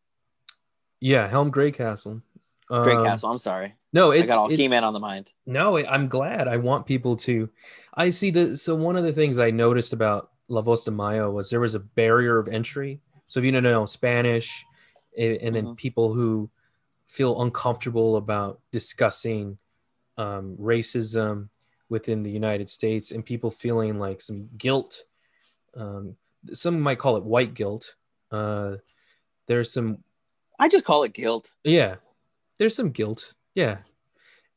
Yeah, 0.99 1.28
Helm 1.28 1.52
Greycastle. 1.52 2.22
Grey 2.68 2.94
Um, 2.96 3.04
Castle. 3.04 3.30
I'm 3.30 3.38
sorry, 3.38 3.75
No, 3.92 4.11
it's 4.12 4.30
I 4.30 4.34
got 4.34 4.40
all 4.40 4.49
He-Man 4.49 4.84
on 4.84 4.94
the 4.94 5.00
mind. 5.00 5.32
No, 5.44 5.76
I'm 5.76 6.08
glad. 6.08 6.49
I 6.49 6.56
want 6.56 6.87
people 6.87 7.16
to. 7.28 7.50
I 7.92 8.08
see 8.08 8.30
the. 8.30 8.56
So 8.56 8.75
one 8.75 8.96
of 8.96 9.04
the 9.04 9.12
things 9.12 9.38
I 9.38 9.50
noticed 9.50 9.92
about 9.92 10.30
La 10.49 10.62
Voz 10.62 10.84
de 10.84 10.90
Mayo 10.90 11.30
was 11.30 11.50
there 11.50 11.61
was 11.61 11.75
a 11.75 11.80
barrier 11.80 12.38
of 12.38 12.49
entry. 12.49 13.00
So 13.33 13.39
if 13.41 13.47
you 13.47 13.53
don't 13.53 13.62
know 13.62 13.87
Spanish, 13.87 14.67
and 15.17 15.55
then 15.55 15.69
Mhm. 15.69 15.77
people 15.79 16.12
who 16.12 16.51
feel 17.07 17.41
uncomfortable 17.41 18.17
about 18.17 18.61
discussing 18.73 19.57
um, 20.19 20.55
racism 20.59 21.49
within 21.89 22.23
the 22.23 22.31
United 22.31 22.69
States, 22.69 23.11
and 23.11 23.25
people 23.25 23.51
feeling 23.51 23.99
like 23.99 24.21
some 24.21 24.51
guilt. 24.59 25.05
Um, 25.75 26.19
some 26.53 26.79
might 26.79 26.99
call 26.99 27.17
it 27.17 27.25
white 27.25 27.55
guilt. 27.55 27.97
Uh, 28.31 28.77
there's 29.47 29.73
some 29.73 30.05
I 30.59 30.69
just 30.69 30.85
call 30.85 31.03
it 31.05 31.15
guilt. 31.15 31.55
yeah, 31.65 31.97
there's 32.59 32.75
some 32.77 32.91
guilt. 32.91 33.33
Yeah. 33.55 33.79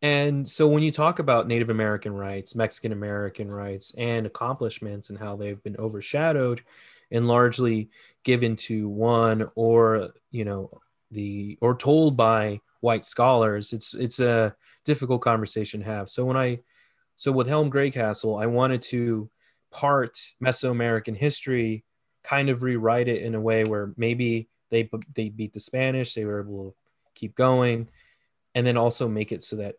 And 0.01 0.45
so 0.45 0.67
when 0.67 0.83
you 0.83 0.91
talk 0.91 1.19
about 1.19 1.47
Native 1.47 1.69
American 1.69 2.13
rights, 2.13 2.55
Mexican 2.55 2.91
American 2.91 3.47
rights, 3.47 3.93
and 3.97 4.25
accomplishments 4.25 5.09
and 5.09 5.17
how 5.17 5.37
they've 5.37 5.63
been 5.63 5.77
overshadowed 5.77 6.61
and 7.11 7.27
largely 7.27 7.89
given 8.23 8.55
to 8.55 8.87
one 8.89 9.49
or, 9.55 10.11
you 10.31 10.45
know, 10.45 10.81
the 11.11 11.57
or 11.61 11.75
told 11.77 12.17
by 12.17 12.59
white 12.81 13.05
scholars, 13.05 13.73
it's 13.73 13.93
it's 13.93 14.19
a 14.19 14.55
difficult 14.83 15.21
conversation 15.21 15.79
to 15.81 15.85
have. 15.85 16.09
So 16.09 16.25
when 16.25 16.37
I 16.37 16.59
so 17.15 17.31
with 17.31 17.47
Helm 17.47 17.71
Greycastle, 17.71 18.41
I 18.41 18.47
wanted 18.47 18.81
to 18.83 19.29
part 19.71 20.17
Mesoamerican 20.43 21.15
history, 21.15 21.85
kind 22.23 22.49
of 22.49 22.63
rewrite 22.63 23.07
it 23.07 23.21
in 23.21 23.35
a 23.35 23.41
way 23.41 23.63
where 23.65 23.93
maybe 23.97 24.49
they 24.71 24.89
they 25.13 25.29
beat 25.29 25.53
the 25.53 25.59
Spanish, 25.59 26.13
they 26.13 26.25
were 26.25 26.41
able 26.41 26.71
to 26.71 27.11
keep 27.13 27.35
going, 27.35 27.87
and 28.55 28.65
then 28.65 28.77
also 28.77 29.07
make 29.07 29.31
it 29.31 29.43
so 29.43 29.55
that 29.57 29.75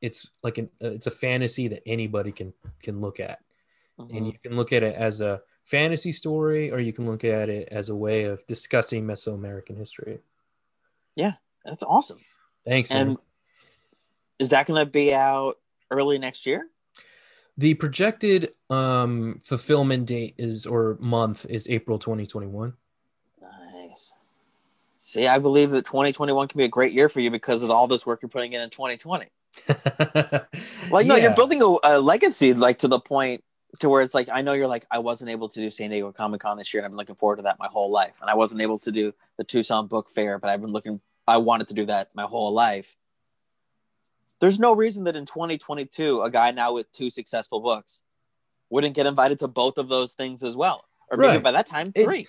it's 0.00 0.28
like 0.42 0.58
an 0.58 0.70
it's 0.80 1.06
a 1.06 1.10
fantasy 1.10 1.68
that 1.68 1.82
anybody 1.86 2.32
can 2.32 2.52
can 2.82 3.00
look 3.00 3.20
at, 3.20 3.40
Mhm. 3.98 4.16
and 4.16 4.26
you 4.26 4.34
can 4.42 4.56
look 4.56 4.72
at 4.72 4.82
it 4.82 4.94
as 4.94 5.20
a 5.20 5.40
fantasy 5.64 6.12
story, 6.12 6.70
or 6.70 6.78
you 6.78 6.92
can 6.92 7.06
look 7.06 7.24
at 7.24 7.48
it 7.48 7.68
as 7.70 7.88
a 7.88 7.96
way 7.96 8.24
of 8.24 8.46
discussing 8.46 9.06
Mesoamerican 9.06 9.76
history. 9.76 10.20
Yeah, 11.16 11.32
that's 11.64 11.82
awesome. 11.82 12.18
Thanks, 12.66 12.90
man. 12.90 13.08
And 13.08 13.18
is 14.38 14.50
that 14.50 14.66
going 14.66 14.84
to 14.84 14.90
be 14.90 15.14
out 15.14 15.58
early 15.90 16.18
next 16.18 16.46
year? 16.46 16.68
The 17.56 17.74
projected 17.74 18.52
um, 18.68 19.40
fulfillment 19.44 20.06
date 20.06 20.34
is 20.38 20.66
or 20.66 20.96
month 21.00 21.46
is 21.48 21.68
April 21.68 21.98
2021. 21.98 22.72
Nice. 23.40 24.14
See, 24.98 25.28
I 25.28 25.38
believe 25.38 25.70
that 25.70 25.84
2021 25.84 26.48
can 26.48 26.58
be 26.58 26.64
a 26.64 26.68
great 26.68 26.92
year 26.92 27.08
for 27.08 27.20
you 27.20 27.30
because 27.30 27.62
of 27.62 27.70
all 27.70 27.86
this 27.86 28.04
work 28.04 28.22
you're 28.22 28.28
putting 28.28 28.52
in 28.52 28.60
in 28.60 28.70
2020. 28.70 29.26
Like, 30.90 31.06
no, 31.06 31.16
you're 31.16 31.34
building 31.34 31.62
a, 31.62 31.76
a 31.84 31.98
legacy, 31.98 32.54
like 32.54 32.78
to 32.80 32.88
the 32.88 33.00
point 33.00 33.42
to 33.80 33.88
where 33.88 34.02
it's 34.02 34.14
like, 34.14 34.28
I 34.32 34.42
know 34.42 34.52
you're 34.52 34.66
like, 34.68 34.86
I 34.90 34.98
wasn't 34.98 35.30
able 35.30 35.48
to 35.48 35.60
do 35.60 35.70
San 35.70 35.90
Diego 35.90 36.12
Comic 36.12 36.40
Con 36.40 36.56
this 36.56 36.72
year, 36.72 36.80
and 36.80 36.86
I've 36.86 36.90
been 36.92 36.98
looking 36.98 37.14
forward 37.16 37.36
to 37.36 37.42
that 37.42 37.58
my 37.58 37.66
whole 37.66 37.90
life. 37.90 38.14
And 38.20 38.30
I 38.30 38.34
wasn't 38.34 38.60
able 38.62 38.78
to 38.78 38.92
do 38.92 39.12
the 39.36 39.44
Tucson 39.44 39.86
Book 39.86 40.08
Fair, 40.08 40.38
but 40.38 40.50
I've 40.50 40.60
been 40.60 40.72
looking, 40.72 41.00
I 41.26 41.38
wanted 41.38 41.68
to 41.68 41.74
do 41.74 41.86
that 41.86 42.10
my 42.14 42.24
whole 42.24 42.52
life. 42.52 42.96
There's 44.40 44.58
no 44.58 44.74
reason 44.74 45.04
that 45.04 45.16
in 45.16 45.26
2022, 45.26 46.22
a 46.22 46.30
guy 46.30 46.50
now 46.50 46.72
with 46.74 46.90
two 46.92 47.10
successful 47.10 47.60
books 47.60 48.00
wouldn't 48.70 48.94
get 48.94 49.06
invited 49.06 49.38
to 49.40 49.48
both 49.48 49.78
of 49.78 49.88
those 49.88 50.12
things 50.12 50.42
as 50.42 50.56
well. 50.56 50.84
Or 51.10 51.16
maybe 51.16 51.34
Right. 51.34 51.42
by 51.42 51.52
that 51.52 51.66
time, 51.66 51.92
It- 51.94 52.04
three. 52.04 52.26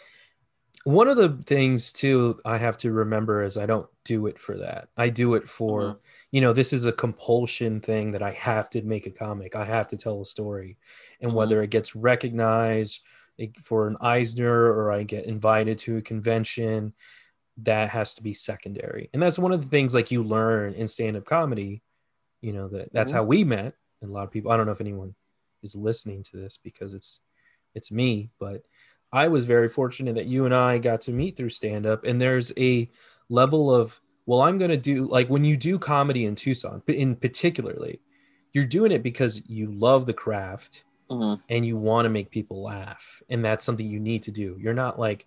One 0.86 1.08
of 1.08 1.18
the 1.18 1.30
things 1.48 1.92
too 1.92 2.40
I 2.46 2.60
have 2.60 2.78
to 2.78 2.92
remember 2.92 3.42
is 3.44 3.58
I 3.58 3.66
don't 3.66 3.90
do 4.04 4.28
it 4.28 4.38
for 4.38 4.56
that. 4.58 4.90
I 4.98 5.10
do 5.10 5.34
it 5.34 5.50
for, 5.50 5.96
Mhm. 5.96 6.00
you 6.32 6.42
know, 6.42 6.54
this 6.54 6.72
is 6.72 6.86
a 6.86 6.92
compulsion 6.92 7.82
thing 7.82 8.12
that 8.12 8.22
I 8.22 8.32
have 8.34 8.70
to 8.70 8.84
make 8.84 9.08
a 9.08 9.12
comic. 9.12 9.56
I 9.56 9.66
have 9.66 9.88
to 9.90 9.98
tell 9.98 10.22
a 10.22 10.26
story. 10.28 10.78
And 11.22 11.34
Mhm. 11.34 11.34
whether 11.34 11.64
it 11.64 11.72
gets 11.72 11.96
recognized 11.96 13.02
for 13.64 13.88
an 13.88 13.98
Eisner 14.00 14.54
or 14.72 14.92
I 14.92 15.02
get 15.02 15.26
invited 15.26 15.80
to 15.80 15.98
a 15.98 16.02
convention, 16.04 16.94
that 17.58 17.90
has 17.90 18.14
to 18.16 18.24
be 18.24 18.34
secondary. 18.34 19.10
And 19.14 19.22
that's 19.24 19.40
one 19.40 19.54
of 19.54 19.62
the 19.64 19.70
things 19.70 19.94
like 19.94 20.12
you 20.12 20.24
learn 20.24 20.74
in 20.76 20.88
stand-up 20.88 21.26
comedy, 21.26 21.84
you 22.42 22.54
know, 22.54 22.70
that 22.70 22.94
that's 22.94 23.12
Mhm. 23.12 23.14
how 23.14 23.24
we 23.24 23.44
met. 23.44 23.76
And 24.02 24.12
a 24.12 24.14
lot 24.14 24.26
of 24.26 24.32
people, 24.32 24.52
I 24.52 24.58
don't 24.58 24.66
know 24.68 24.74
if 24.74 24.82
anyone 24.82 25.16
is 25.64 25.76
listening 25.76 26.24
to 26.24 26.38
this 26.38 26.58
because 26.58 26.94
it's 26.94 27.22
it's 27.76 27.92
me, 27.92 28.32
but 28.40 28.64
I 29.16 29.30
was 29.30 29.46
very 29.46 29.70
fortunate 29.70 30.16
that 30.16 30.26
you 30.26 30.44
and 30.44 30.54
I 30.54 30.78
got 30.78 31.00
to 31.02 31.12
meet 31.12 31.38
through 31.38 31.52
stand 31.52 31.86
up. 31.86 32.04
And 32.04 32.20
there's 32.20 32.52
a 32.58 32.90
level 33.30 33.74
of, 33.74 34.02
well, 34.26 34.42
I'm 34.42 34.58
going 34.58 34.72
to 34.72 34.78
do 34.78 35.08
like 35.08 35.30
when 35.30 35.46
you 35.46 35.56
do 35.56 35.80
comedy 35.80 36.26
in 36.26 36.36
Tucson, 36.36 36.84
but 36.86 36.96
in 36.96 37.16
particularly, 37.16 38.02
you're 38.52 38.66
doing 38.66 38.92
it 38.92 39.04
because 39.04 39.48
you 39.50 39.72
love 39.72 40.06
the 40.06 40.14
craft 40.14 40.84
Mhm. 41.10 41.42
and 41.50 41.66
you 41.66 41.78
want 41.78 42.06
to 42.06 42.10
make 42.10 42.30
people 42.30 42.62
laugh. 42.62 43.24
And 43.30 43.44
that's 43.46 43.64
something 43.64 43.88
you 43.88 44.02
need 44.02 44.24
to 44.24 44.32
do. 44.32 44.58
You're 44.60 44.74
not 44.74 45.00
like, 45.00 45.26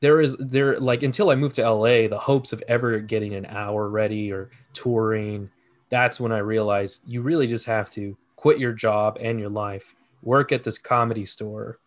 there 0.00 0.20
is 0.22 0.36
there 0.38 0.78
like 0.78 1.02
until 1.02 1.28
I 1.28 1.34
moved 1.34 1.56
to 1.56 1.62
LA, 1.62 2.06
the 2.08 2.18
hopes 2.18 2.52
of 2.54 2.62
ever 2.66 2.98
getting 3.00 3.34
an 3.34 3.44
hour 3.46 3.88
ready 3.90 4.32
or 4.32 4.48
touring, 4.72 5.50
that's 5.90 6.18
when 6.18 6.32
I 6.32 6.38
realized 6.38 7.02
you 7.06 7.20
really 7.20 7.46
just 7.46 7.66
have 7.66 7.90
to 7.90 8.16
quit 8.36 8.58
your 8.58 8.72
job 8.72 9.18
and 9.20 9.38
your 9.38 9.50
life, 9.50 9.94
work 10.22 10.50
at 10.52 10.64
this 10.64 10.78
comedy 10.78 11.24
store, 11.26 11.78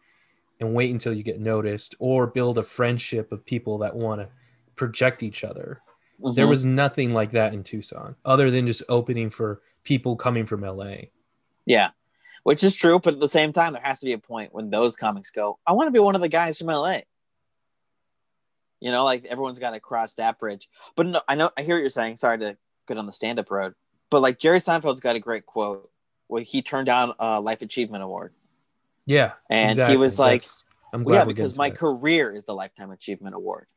and 0.62 0.74
wait 0.74 0.92
until 0.92 1.14
you 1.14 1.24
get 1.24 1.40
noticed, 1.40 1.96
or 2.00 2.28
build 2.28 2.58
a 2.58 2.64
friendship 2.64 3.32
of 3.32 3.44
people 3.44 3.80
that 3.80 3.96
want 3.96 4.22
to 4.22 4.30
project 4.76 5.24
each 5.24 5.44
other. 5.44 5.82
There 6.36 6.46
Mhm. 6.46 6.50
was 6.50 6.66
nothing 6.66 7.14
like 7.14 7.32
that 7.32 7.54
in 7.54 7.64
Tucson, 7.64 8.16
other 8.24 8.52
than 8.52 8.68
just 8.68 8.84
opening 8.88 9.32
for 9.32 9.62
people 9.84 10.16
coming 10.16 10.46
from 10.46 10.64
LA. 10.64 11.10
Yeah, 11.66 11.90
which 12.44 12.64
is 12.64 12.76
true, 12.76 13.00
but 13.00 13.16
at 13.16 13.20
the 13.20 13.28
same 13.28 13.52
time, 13.52 13.74
there 13.74 13.82
has 13.82 14.00
to 14.02 14.06
be 14.06 14.14
a 14.14 14.20
point 14.20 14.54
when 14.54 14.70
those 14.70 14.96
comics 14.96 15.32
go, 15.32 15.58
I 15.66 15.74
want 15.74 15.88
to 15.88 15.92
be 15.92 16.00
one 16.00 16.16
of 16.16 16.22
the 16.22 16.30
guys 16.30 16.60
from 16.60 16.70
LA. 16.70 17.02
You 18.80 18.92
know, 18.92 19.04
like 19.04 19.26
everyone's 19.26 19.60
got 19.60 19.72
to 19.72 19.80
cross 19.80 20.14
that 20.16 20.38
bridge. 20.40 20.70
But 20.96 21.08
no, 21.08 21.22
I 21.28 21.36
know, 21.36 21.50
I 21.58 21.64
hear 21.64 21.76
what 21.76 21.82
you're 21.82 21.90
saying. 21.90 22.16
Sorry 22.16 22.38
to 22.40 22.58
get 22.88 22.98
on 22.98 23.06
the 23.06 23.12
stand 23.12 23.40
up 23.40 23.50
road. 23.52 23.74
But 24.10 24.22
like 24.22 24.40
Jerry 24.40 24.60
Seinfeld's 24.60 25.00
got 25.00 25.16
a 25.16 25.20
great 25.20 25.46
quote 25.46 25.90
where 26.28 26.42
he 26.42 26.62
turned 26.62 26.88
down 26.88 27.14
a 27.20 27.40
Life 27.42 27.62
Achievement 27.62 28.04
Award. 28.04 28.34
Yeah, 29.12 29.34
And 29.50 29.72
exactly. 29.72 29.94
he 29.94 29.98
was 29.98 30.18
like, 30.20 30.42
That's- 30.42 30.64
I'm 30.94 31.04
well, 31.04 31.14
glad 31.16 31.22
yeah, 31.22 31.26
because 31.26 31.58
my 31.58 31.70
that. 31.70 31.78
career 31.78 32.32
is 32.32 32.46
the 32.46 32.54
Lifetime 32.54 32.92
Achievement 32.92 33.36
Award. 33.36 33.68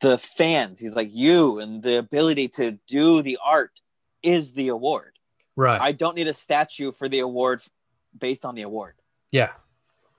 The 0.00 0.18
fans, 0.18 0.80
he's 0.80 0.94
like, 0.96 1.10
you 1.12 1.58
and 1.60 1.82
the 1.82 1.98
ability 1.98 2.48
to 2.58 2.72
do 2.88 3.22
the 3.22 3.38
art 3.44 3.80
is 4.22 4.52
the 4.52 4.68
award. 4.68 5.18
right. 5.56 5.80
I 5.80 5.92
don't 5.92 6.16
need 6.16 6.28
a 6.28 6.34
statue 6.34 6.90
for 6.92 7.08
the 7.08 7.20
award 7.20 7.60
based 8.18 8.44
on 8.44 8.54
the 8.54 8.62
award. 8.62 8.94
yeah, 9.30 9.50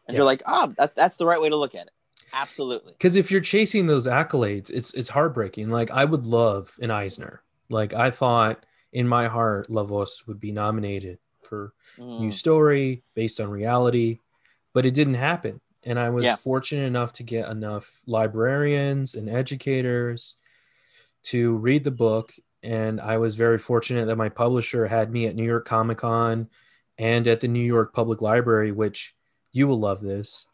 And 0.07 0.13
Yeah. 0.13 0.17
you're 0.19 0.25
like, 0.25 0.43
ah, 0.45 0.71
that's 0.77 0.95
that's 0.95 1.17
the 1.17 1.25
right 1.25 1.39
way 1.41 1.49
to 1.49 1.55
look 1.57 1.75
at 1.75 1.87
it. 1.87 1.93
Absolutely. 2.33 2.93
because 2.93 3.15
if 3.15 3.29
you're 3.31 3.41
chasing 3.41 3.85
those 3.87 4.07
accolades, 4.07 4.69
it's 4.71 4.93
it's 4.95 5.09
heartbreaking. 5.09 5.69
Like 5.69 5.91
I 5.91 6.03
would 6.05 6.25
love 6.25 6.77
an 6.81 6.89
Eisner. 6.91 7.43
Like 7.69 7.93
I 7.93 8.09
thought 8.11 8.65
in 8.91 9.07
my 9.07 9.27
heart, 9.27 9.69
La 9.69 9.83
Voz 9.83 10.23
would 10.27 10.39
be 10.39 10.51
nominated 10.51 11.19
for 11.43 11.73
new 11.97 12.29
Mm, 12.29 12.33
story 12.33 13.03
based 13.15 13.39
on 13.39 13.49
reality, 13.51 14.19
but 14.73 14.85
it 14.85 14.93
didn't 14.93 15.13
happen. 15.15 15.61
And 15.83 15.99
I 15.99 16.09
was 16.09 16.23
Yeah. 16.23 16.35
fortunate 16.35 16.85
enough 16.85 17.13
to 17.13 17.23
get 17.23 17.49
enough 17.49 18.01
librarians 18.07 19.15
and 19.15 19.29
educators 19.29 20.35
to 21.23 21.55
read 21.57 21.83
the 21.83 21.91
book. 21.91 22.33
And 22.61 23.01
I 23.01 23.17
was 23.17 23.35
very 23.35 23.57
fortunate 23.57 24.05
that 24.05 24.15
my 24.15 24.29
publisher 24.29 24.87
had 24.87 25.11
me 25.11 25.27
at 25.27 25.35
New 25.35 25.43
York 25.43 25.65
Comic 25.65 25.99
Con 25.99 26.49
and 26.97 27.27
at 27.27 27.41
the 27.41 27.47
New 27.47 27.63
York 27.65 27.93
Public 27.93 28.21
Library, 28.21 28.71
which 28.71 29.15
you 29.51 29.67
will 29.67 29.79
love 29.79 30.01
this. 30.01 30.47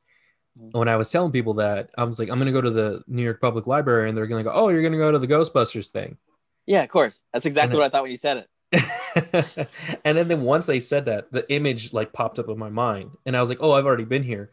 Mhm. 0.59 0.73
When 0.73 0.87
I 0.87 0.95
was 0.95 1.11
telling 1.11 1.31
people 1.31 1.53
that, 1.55 1.91
I 1.97 2.03
was 2.03 2.17
like, 2.17 2.29
I'm 2.29 2.39
going 2.39 2.47
to 2.47 2.51
go 2.51 2.61
to 2.61 2.71
the 2.71 3.03
New 3.07 3.23
York 3.23 3.39
Public 3.39 3.67
Library, 3.67 4.09
and 4.09 4.17
they're 4.17 4.27
going 4.27 4.43
to 4.43 4.49
go, 4.49 4.55
Oh, 4.55 4.69
you're 4.69 4.81
going 4.81 4.93
to 4.93 4.97
go 4.97 5.11
to 5.11 5.19
the 5.19 5.27
Ghostbusters 5.27 5.89
thing. 5.89 6.17
Yeah, 6.65 6.83
of 6.83 6.89
course. 6.89 7.21
That's 7.33 7.45
exactly 7.45 7.77
what 7.77 7.85
I 7.85 7.89
thought 7.89 8.03
when 8.03 8.11
you 8.11 8.17
said 8.17 8.37
it. 8.37 8.47
and 8.73 10.17
then, 10.17 10.27
then 10.27 10.41
once 10.43 10.65
they 10.67 10.79
said 10.79 11.05
that, 11.05 11.31
the 11.31 11.49
image 11.51 11.93
like 11.93 12.13
popped 12.13 12.37
up 12.39 12.49
in 12.49 12.57
my 12.59 12.69
mind, 12.69 13.11
and 13.25 13.35
I 13.35 13.39
was 13.39 13.49
like, 13.49 13.57
"Oh, 13.61 13.71
I've 13.71 13.85
already 13.85 14.03
been 14.05 14.23
here." 14.23 14.51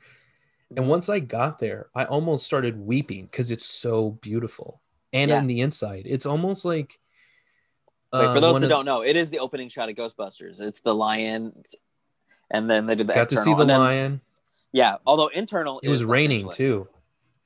And 0.76 0.88
once 0.88 1.08
I 1.08 1.20
got 1.20 1.58
there, 1.58 1.88
I 1.94 2.04
almost 2.06 2.44
started 2.46 2.78
weeping 2.78 3.26
because 3.26 3.50
it's 3.50 3.66
so 3.66 4.12
beautiful, 4.22 4.80
and 5.12 5.30
Yeah. 5.30 5.38
on 5.38 5.46
the 5.46 5.60
inside, 5.60 6.04
it's 6.06 6.26
almost 6.26 6.64
like. 6.64 6.98
Wait, 8.12 8.22
for 8.22 8.28
uh, 8.38 8.40
those 8.40 8.54
that 8.54 8.62
of- 8.64 8.68
don't 8.70 8.86
know, 8.86 9.02
it 9.02 9.16
is 9.16 9.30
the 9.30 9.40
opening 9.40 9.68
shot 9.68 9.90
of 9.90 9.96
Ghostbusters. 9.96 10.60
It's 10.60 10.80
the 10.80 10.94
lion, 10.94 11.52
and 12.50 12.70
then 12.70 12.86
they 12.86 12.94
did 12.94 13.08
the 13.08 13.12
got 13.14 13.28
to 13.28 13.36
see 13.36 13.52
the 13.52 13.64
then- 13.64 13.80
lion. 13.80 14.20
Yeah, 14.72 14.96
although 15.06 15.28
internal, 15.28 15.80
It 15.82 15.88
was 15.90 16.04
raining 16.04 16.48
too. 16.50 16.88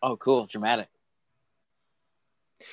Oh, 0.03 0.17
cool, 0.17 0.47
dramatic. 0.47 0.89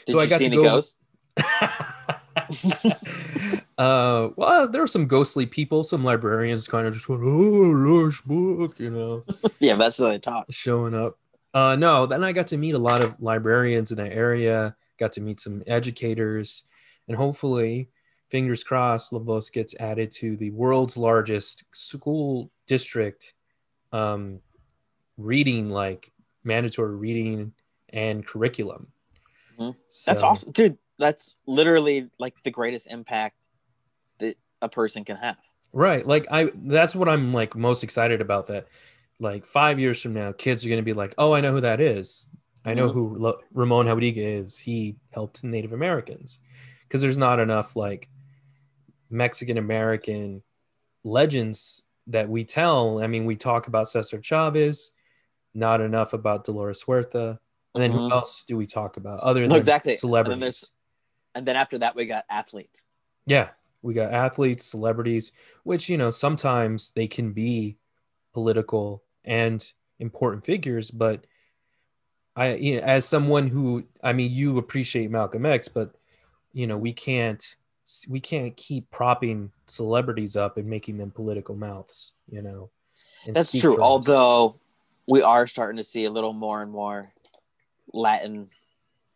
Did 0.05 0.13
So 0.13 0.19
I 0.19 0.23
you 0.23 0.29
got 0.29 0.37
see 0.39 0.49
to 0.49 0.53
any 0.53 0.57
go- 0.57 0.63
ghosts? 0.63 0.97
uh, 3.77 4.29
well, 4.35 4.67
there 4.67 4.81
were 4.81 4.87
some 4.87 5.05
ghostly 5.07 5.45
people, 5.45 5.83
some 5.83 6.03
librarians 6.03 6.67
kind 6.67 6.87
of 6.87 6.93
just 6.93 7.07
going, 7.07 7.21
"Oh, 7.23 7.71
lush 7.71 8.21
book," 8.21 8.79
you 8.79 8.89
know. 8.89 9.23
yeah, 9.59 9.75
that's 9.75 9.99
what 9.99 10.09
they 10.09 10.19
talk. 10.19 10.47
showing 10.49 10.95
up. 10.95 11.17
Uh, 11.53 11.75
no, 11.75 12.05
then 12.05 12.23
I 12.23 12.31
got 12.33 12.47
to 12.47 12.57
meet 12.57 12.73
a 12.75 12.79
lot 12.79 13.01
of 13.01 13.19
librarians 13.21 13.91
in 13.91 13.97
that 13.97 14.13
area, 14.13 14.75
got 14.97 15.13
to 15.13 15.21
meet 15.21 15.39
some 15.39 15.63
educators, 15.67 16.63
and 17.07 17.15
hopefully, 17.15 17.89
fingers 18.29 18.63
crossed, 18.63 19.13
La 19.13 19.19
Voz 19.19 19.49
gets 19.49 19.75
added 19.79 20.11
to 20.13 20.35
the 20.37 20.51
world's 20.51 20.97
largest 20.97 21.63
school 21.71 22.51
district 22.65 23.33
um, 23.91 24.39
reading, 25.17 25.69
like 25.69 26.11
mandatory 26.43 26.95
reading 26.95 27.53
and 27.89 28.25
curriculum. 28.25 28.87
Mhm. 29.59 29.75
That's 30.05 30.23
awesome, 30.23 30.51
dude. 30.51 30.77
That's 30.99 31.35
literally 31.45 32.09
like 32.19 32.33
the 32.43 32.51
greatest 32.51 32.87
impact 32.87 33.46
a 34.61 34.69
person 34.69 35.03
can 35.03 35.17
have. 35.17 35.37
Right. 35.73 36.05
Like 36.05 36.25
I 36.31 36.51
that's 36.55 36.95
what 36.95 37.09
I'm 37.09 37.33
like 37.33 37.55
most 37.55 37.83
excited 37.83 38.21
about 38.21 38.47
that. 38.47 38.67
Like 39.19 39.45
5 39.45 39.79
years 39.79 40.01
from 40.01 40.13
now 40.13 40.31
kids 40.31 40.65
are 40.65 40.69
going 40.69 40.79
to 40.79 40.83
be 40.83 40.93
like, 40.93 41.13
"Oh, 41.17 41.33
I 41.33 41.41
know 41.41 41.51
who 41.51 41.61
that 41.61 41.81
is. 41.81 42.29
I 42.65 42.73
know 42.73 42.89
Mhm. 42.89 42.93
who 42.93 43.17
Lo- 43.17 43.39
Ramon 43.53 43.85
Jauregui 43.85 44.41
is. 44.43 44.57
He 44.57 44.95
helped 45.11 45.43
Native 45.43 45.73
Americans." 45.73 46.39
Cuz 46.89 47.01
there's 47.01 47.17
not 47.17 47.39
enough 47.39 47.75
like 47.75 48.09
Mexican 49.09 49.57
American 49.57 50.43
legends 51.03 51.83
that 52.07 52.29
we 52.29 52.43
tell. 52.45 52.99
I 53.03 53.07
mean, 53.07 53.25
we 53.25 53.35
talk 53.35 53.67
about 53.67 53.89
Cesar 53.89 54.21
Chavez, 54.21 54.91
not 55.53 55.81
enough 55.81 56.13
about 56.13 56.45
Dolores 56.45 56.81
Huerta. 56.83 57.39
And 57.75 57.83
then 57.83 57.91
who 57.91 58.09
Mhm. 58.09 58.11
else 58.11 58.43
do 58.43 58.57
we 58.57 58.65
talk 58.65 58.97
about 58.97 59.19
other 59.19 59.41
No, 59.41 59.49
than 59.49 59.57
exactly. 59.57 59.91
And 59.91 59.95
then 59.95 59.99
celebrities? 59.99 60.71
And 61.35 61.45
then 61.45 61.55
after 61.55 61.77
that, 61.79 61.95
we 61.95 62.05
got 62.05 62.25
athletes. 62.29 62.87
Yeah, 63.25 63.49
we 63.87 63.93
got 63.93 64.11
athletes, 64.11 64.65
celebrities, 64.65 65.31
which 65.63 65.87
you 65.87 65.97
know 65.97 66.11
sometimes 66.11 66.89
they 66.89 67.07
can 67.07 67.31
be 67.31 67.77
political 68.33 69.01
and 69.23 69.71
important 69.99 70.43
figures, 70.43 70.91
but 70.91 71.25
I, 72.35 72.55
you 72.55 72.75
know, 72.75 72.81
as 72.81 73.05
someone 73.05 73.47
who, 73.47 73.85
I 74.03 74.13
mean, 74.13 74.31
you 74.31 74.57
appreciate 74.57 75.09
Malcolm 75.09 75.45
X, 75.45 75.69
but 75.69 75.95
you 76.53 76.67
know, 76.67 76.77
we 76.77 76.91
can't, 76.91 77.43
we 78.09 78.19
can't 78.19 78.55
keep 78.57 78.91
propping 78.91 79.51
celebrities 79.67 80.35
up 80.35 80.57
and 80.57 80.67
making 80.67 80.97
them 80.97 81.09
political 81.09 81.55
mouths. 81.55 82.11
You 82.29 82.41
know, 82.41 82.69
That's 83.25 83.57
true. 83.57 83.81
Although 83.81 84.59
we 85.07 85.21
are 85.21 85.47
starting 85.47 85.77
to 85.77 85.83
see 85.83 86.03
a 86.03 86.11
little 86.11 86.33
more 86.33 86.61
and 86.61 86.71
more 86.71 87.13
Latin 87.93 88.49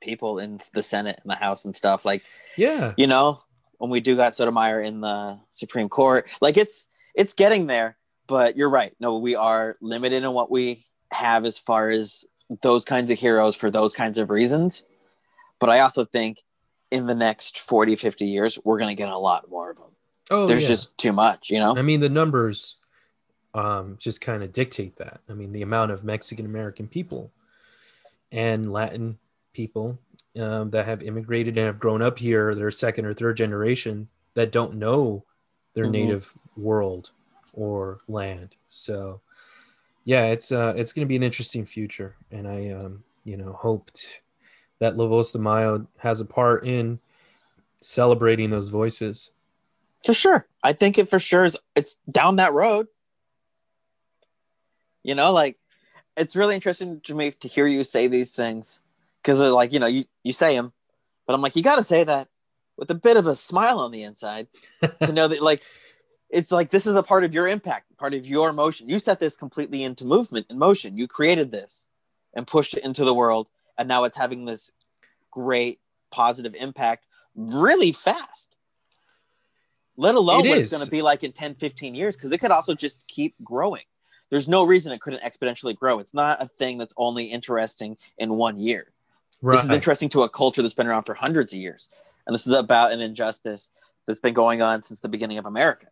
people 0.01 0.40
in 0.40 0.60
the 0.74 0.82
Senate 0.82 1.20
and 1.22 1.30
the 1.30 1.36
House 1.36 1.66
and 1.66 1.75
stuff. 1.75 2.06
Like, 2.06 2.24
yeah, 2.56 2.94
you 2.98 3.08
know, 3.08 3.42
when 3.82 3.90
we 3.90 4.00
do 4.00 4.16
got 4.16 4.36
Sotomayor 4.36 4.82
in 4.82 5.02
the 5.02 5.40
Supreme 5.50 5.90
Court, 5.90 6.30
like 6.40 6.56
it's 6.56 6.86
it's 7.16 7.34
getting 7.34 7.66
there. 7.66 7.98
But 8.28 8.56
you're 8.56 8.70
right. 8.70 8.94
No, 9.00 9.18
we 9.18 9.36
are 9.36 9.76
limited 9.82 10.24
in 10.24 10.32
what 10.34 10.52
we 10.52 10.86
have 11.12 11.46
as 11.46 11.58
far 11.58 11.90
as 11.90 12.24
those 12.62 12.86
kinds 12.86 13.10
of 13.10 13.18
heroes 13.18 13.56
for 13.56 13.72
those 13.72 13.96
kinds 13.96 14.20
of 14.20 14.30
reasons. 14.30 14.84
But 15.60 15.72
I 15.72 15.80
also 15.80 16.06
think 16.06 16.44
in 16.92 17.08
the 17.08 17.16
next 17.16 17.58
40, 17.58 17.96
50 17.96 18.26
years, 18.28 18.60
we're 18.64 18.78
going 18.78 18.96
to 18.96 19.02
get 19.02 19.10
a 19.10 19.18
lot 19.18 19.50
more 19.50 19.72
of 19.72 19.78
them. 19.78 19.92
oh, 20.30 20.46
There's 20.46 20.64
yeah. 20.64 20.70
just 20.70 20.98
too 21.00 21.12
much, 21.12 21.50
you 21.50 21.58
know? 21.58 21.76
I 21.76 21.82
mean, 21.82 22.02
the 22.02 22.10
numbers 22.10 22.78
um, 23.56 23.98
just 24.00 24.22
kind 24.22 24.44
of 24.44 24.54
dictate 24.54 24.98
that. 24.98 25.22
I 25.28 25.34
mean, 25.34 25.54
the 25.54 25.64
amount 25.64 25.92
of 25.92 26.04
Mexican 26.04 26.46
American 26.46 26.88
people 26.88 27.32
and 28.32 28.72
Latin 28.72 29.18
people 29.54 30.00
um, 30.40 30.70
that 30.72 30.86
have 30.86 31.02
immigrated 31.02 31.58
and 31.58 31.66
have 31.68 31.80
grown 31.80 32.02
up 32.02 32.20
here, 32.20 32.56
they're 32.56 32.72
second 32.72 33.06
or 33.06 33.14
third 33.14 33.38
generation 33.38 34.08
that 34.34 34.52
don't 34.52 34.76
know 34.76 35.26
their 35.74 35.86
Mhm. 35.86 35.92
native 35.92 36.34
world 36.56 37.12
or 37.54 38.00
land. 38.08 38.56
So, 38.70 39.22
yeah, 40.06 40.26
it's 40.26 40.52
uh, 40.52 40.74
it's 40.76 40.94
going 40.94 41.06
to 41.06 41.10
be 41.10 41.16
an 41.16 41.24
interesting 41.24 41.66
future, 41.66 42.16
and 42.32 42.48
I, 42.48 42.70
um, 42.70 43.04
you 43.24 43.38
know, 43.38 43.54
hoped 43.54 44.22
that 44.80 44.98
La 44.98 45.06
Voz 45.06 45.32
de 45.32 45.40
Mayo 45.40 45.88
has 45.98 46.20
a 46.20 46.26
part 46.26 46.66
in 46.66 47.00
celebrating 47.80 48.50
those 48.50 48.70
voices. 48.70 49.30
For 50.04 50.14
sure. 50.14 50.48
I 50.64 50.74
think 50.74 50.98
it 50.98 51.10
for 51.10 51.20
sure 51.20 51.46
is 51.46 51.58
it's 51.76 51.96
down 52.12 52.38
that 52.38 52.54
road. 52.54 52.88
You 55.04 55.16
know, 55.16 55.32
like 55.32 55.58
it's 56.18 56.36
really 56.36 56.56
interesting 56.56 57.00
to 57.02 57.16
me 57.16 57.32
to 57.32 57.48
hear 57.48 57.66
you 57.68 57.84
say 57.84 58.08
these 58.08 58.34
things 58.34 58.81
because 59.22 59.40
like, 59.40 59.74
you 59.74 59.80
know, 59.80 59.88
you, 59.88 60.06
you 60.24 60.34
say 60.34 60.56
them, 60.56 60.74
but 61.25 61.34
I'm 61.34 61.42
like, 61.42 61.56
you 61.56 61.63
got 61.63 61.78
to 61.78 61.84
say 61.84 62.04
that 62.04 62.28
with 62.78 62.90
a 62.92 62.96
bit 62.96 63.18
of 63.18 63.28
a 63.28 63.36
smile 63.36 63.80
on 63.80 63.92
the 63.92 64.04
inside 64.04 64.48
to 65.04 65.13
know 65.13 65.28
that 65.28 65.42
like, 65.42 65.62
it's 66.30 66.51
like, 66.51 66.70
this 66.70 66.88
is 66.88 66.96
a 66.96 67.04
part 67.04 67.24
of 67.24 67.34
your 67.34 67.48
impact, 67.48 67.98
part 67.98 68.13
of 68.13 68.25
your 68.28 68.54
motion. 68.54 68.88
You 68.88 69.00
set 69.00 69.20
this 69.20 69.36
completely 69.36 69.84
into 69.84 70.06
movement 70.06 70.46
and 70.50 70.58
motion. 70.58 70.98
You 70.98 71.08
created 71.08 71.51
this 71.51 71.88
and 72.34 72.48
pushed 72.48 72.75
it 72.75 72.86
into 72.86 73.04
the 73.04 73.13
world. 73.13 73.48
And 73.78 73.88
now 73.88 74.06
it's 74.06 74.18
having 74.18 74.46
this 74.46 74.72
great 75.30 75.80
positive 76.10 76.56
impact 76.56 77.06
really 77.36 77.92
fast 77.92 78.56
let 79.98 80.16
alone 80.16 80.46
It 80.46 80.50
what 80.50 80.58
is. 80.58 80.66
it's 80.66 80.74
going 80.74 80.86
to 80.86 80.92
be 80.92 81.01
like 81.01 81.24
in 81.24 81.32
10 81.32 81.56
15 81.56 81.96
years 81.96 82.16
because 82.16 82.32
it 82.32 82.40
could 82.40 82.51
also 82.51 82.74
just 82.75 83.08
keep 83.08 83.36
growing 83.44 83.84
there's 84.30 84.48
no 84.48 84.63
reason 84.66 84.92
it 84.92 85.01
couldn't 85.01 85.22
exponentially 85.22 85.75
grow 85.75 86.00
it's 86.00 86.13
not 86.13 86.42
a 86.42 86.48
thing 86.48 86.78
that's 86.78 86.94
only 86.98 87.25
interesting 87.25 87.98
in 88.18 88.34
one 88.34 88.60
year 88.60 88.92
this 89.43 89.63
is 89.63 89.69
interesting 89.71 90.10
to 90.10 90.21
a 90.24 90.29
culture 90.29 90.62
that's 90.62 90.74
been 90.74 90.88
around 90.88 91.03
for 91.03 91.13
hundreds 91.13 91.53
of 91.53 91.60
years 91.60 91.89
and 92.27 92.33
this 92.33 92.45
is 92.48 92.53
about 92.53 92.91
an 92.91 93.01
injustice 93.01 93.69
that's 94.05 94.19
been 94.19 94.33
going 94.33 94.62
on 94.62 94.83
since 94.83 95.00
the 95.00 95.10
beginning 95.10 95.38
of 95.38 95.45
america 95.45 95.88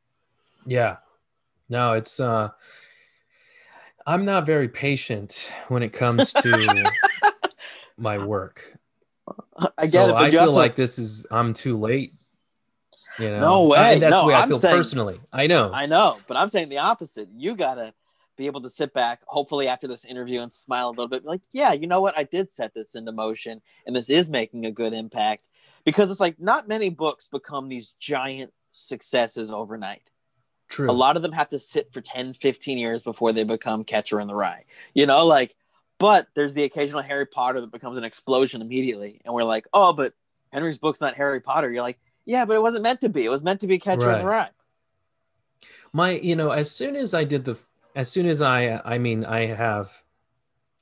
Yeah. 0.66 0.98
No, 1.70 1.94
it's 1.94 2.20
uh 2.20 2.50
I'm 4.08 4.26
not 4.26 4.46
very 4.46 4.68
patient 4.68 5.52
when 5.68 5.84
it 5.84 5.94
comes 5.94 6.34
to 6.34 6.86
my 7.98 8.18
work. 8.18 8.74
i 9.78 9.86
get 9.86 9.92
so 9.92 10.10
it 10.10 10.14
I 10.16 10.32
feel 10.32 10.40
also 10.42 10.54
like 10.56 10.76
this 10.76 10.98
is 10.98 11.28
I'm 11.30 11.54
too 11.54 11.78
late. 11.78 12.12
You 13.20 13.30
know. 13.32 13.40
No 13.40 13.64
way. 13.68 13.94
And 13.94 14.02
that's 14.02 14.12
No, 14.12 14.22
the 14.22 14.28
way 14.30 14.34
I 14.34 14.42
I'm 14.42 14.50
feel 14.50 14.58
saying- 14.58 14.76
personally. 14.78 15.20
I 15.34 15.46
know. 15.48 15.72
i 15.74 15.86
know 15.86 16.18
but 16.28 16.38
i'm 16.38 16.48
saying 16.50 16.70
the 16.70 16.80
opposite 16.80 17.30
you 17.36 17.56
gotta 17.56 17.94
be 18.40 18.48
able 18.48 18.62
to 18.62 18.70
sit 18.70 18.94
back 18.94 19.22
hopefully 19.28 19.68
after 19.68 19.86
this 19.86 20.06
interview 20.06 20.42
and 20.42 20.52
smile 20.52 20.88
a 20.88 20.92
little 20.92 21.10
bit 21.10 21.26
like 21.26 21.42
yeah 21.52 21.74
you 21.74 21.86
know 21.86 22.00
what? 22.02 22.18
I 22.18 22.24
did 22.24 22.52
set 22.52 22.74
this 22.74 22.96
into 22.96 23.12
motion 23.12 23.62
and 23.86 23.96
this 23.96 24.10
is 24.10 24.30
making 24.30 24.66
a 24.66 24.72
good 24.72 24.94
impact. 24.94 25.44
Because 25.86 26.10
it's 26.10 26.20
like 26.20 26.40
not 26.40 26.68
many 26.68 26.90
books 26.90 27.28
become 27.28 27.68
these 27.68 27.96
giant 28.00 28.52
successes 28.72 29.52
overnight. 29.52 30.10
True. 30.70 30.90
a 30.90 30.94
lot 30.94 31.16
of 31.16 31.24
them 31.24 31.32
have 31.32 31.50
to 31.50 31.58
sit 31.58 31.92
for 31.92 32.00
10 32.00 32.36
15 32.36 32.78
years 32.78 33.02
before 33.02 33.34
they 33.34 33.44
become 33.44 33.84
catcher 33.84 34.20
in 34.20 34.28
the 34.28 34.36
rye 34.36 34.66
you 34.94 35.08
know 35.08 35.26
like 35.26 35.56
but 35.98 36.28
there's 36.36 36.54
the 36.54 36.62
occasional 36.64 37.02
harry 37.02 37.26
potter 37.26 37.60
that 37.60 37.72
becomes 37.72 37.98
an 37.98 38.04
explosion 38.04 38.62
immediately 38.62 39.20
and 39.26 39.34
we're 39.34 39.42
like 39.42 39.66
oh 39.74 39.94
but 39.94 40.14
henry's 40.54 40.78
book's 40.78 41.02
not 41.02 41.16
harry 41.16 41.40
potter. 41.40 41.72
You're 41.72 41.82
like 41.82 42.00
yeah 42.26 42.46
but 42.46 42.56
it 42.56 42.62
wasn't 42.62 42.84
meant 42.84 43.02
to 43.02 43.10
be. 43.10 43.26
It 43.26 43.30
was 43.30 43.42
meant 43.42 43.62
to 43.62 43.68
be 43.68 43.80
catcher 43.80 44.12
in 44.12 44.20
the 44.20 44.26
rye. 44.26 44.52
My 45.92 46.12
you 46.12 46.36
know 46.36 46.52
as 46.52 46.70
soon 46.70 46.96
as 46.96 47.16
i 47.16 47.24
did 47.24 47.46
the 47.46 47.58
as 47.96 48.10
soon 48.12 48.28
as 48.28 48.42
i 48.42 48.82
i 48.86 48.98
mean 48.98 49.26
i 49.26 49.46
have 49.46 49.92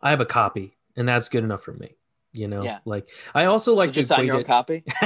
i 0.01 0.09
have 0.11 0.21
a 0.21 0.25
copy 0.25 0.77
and 0.95 1.07
that's 1.07 1.29
good 1.29 1.43
enough 1.43 1.61
for 1.63 1.73
me 1.73 1.95
you 2.33 2.47
know 2.47 2.63
Yeah. 2.63 2.79
like 2.85 3.09
i 3.33 3.45
also 3.45 3.73
like 3.73 3.91
Did 3.91 4.01
to 4.01 4.07
sign 4.07 4.25
your 4.25 4.39
it- 4.41 4.47
copy 4.47 4.83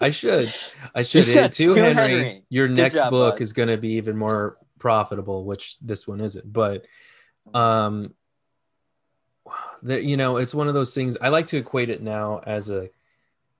i 0.00 0.10
should 0.10 0.52
i 0.94 1.02
should, 1.02 1.24
should. 1.24 1.52
to 1.52 1.74
To 1.74 1.82
henry, 1.82 1.94
Henry. 1.94 2.44
your 2.48 2.68
Good 2.68 2.76
next 2.76 2.94
job, 2.96 3.10
book 3.10 3.34
bud. 3.36 3.40
is 3.42 3.52
going 3.52 3.68
to 3.68 3.76
be 3.76 3.92
even 3.94 4.16
more 4.16 4.56
profitable 4.78 5.44
which 5.44 5.76
this 5.80 6.06
one 6.06 6.20
isn't 6.20 6.50
but 6.52 6.84
um 7.54 8.14
there 9.82 9.98
you 9.98 10.16
know 10.16 10.36
it's 10.38 10.54
one 10.54 10.68
of 10.68 10.74
those 10.74 10.94
things 10.94 11.16
i 11.20 11.28
like 11.28 11.46
to 11.48 11.56
equate 11.58 11.90
it 11.90 12.02
now 12.02 12.40
as 12.44 12.70
a 12.70 12.88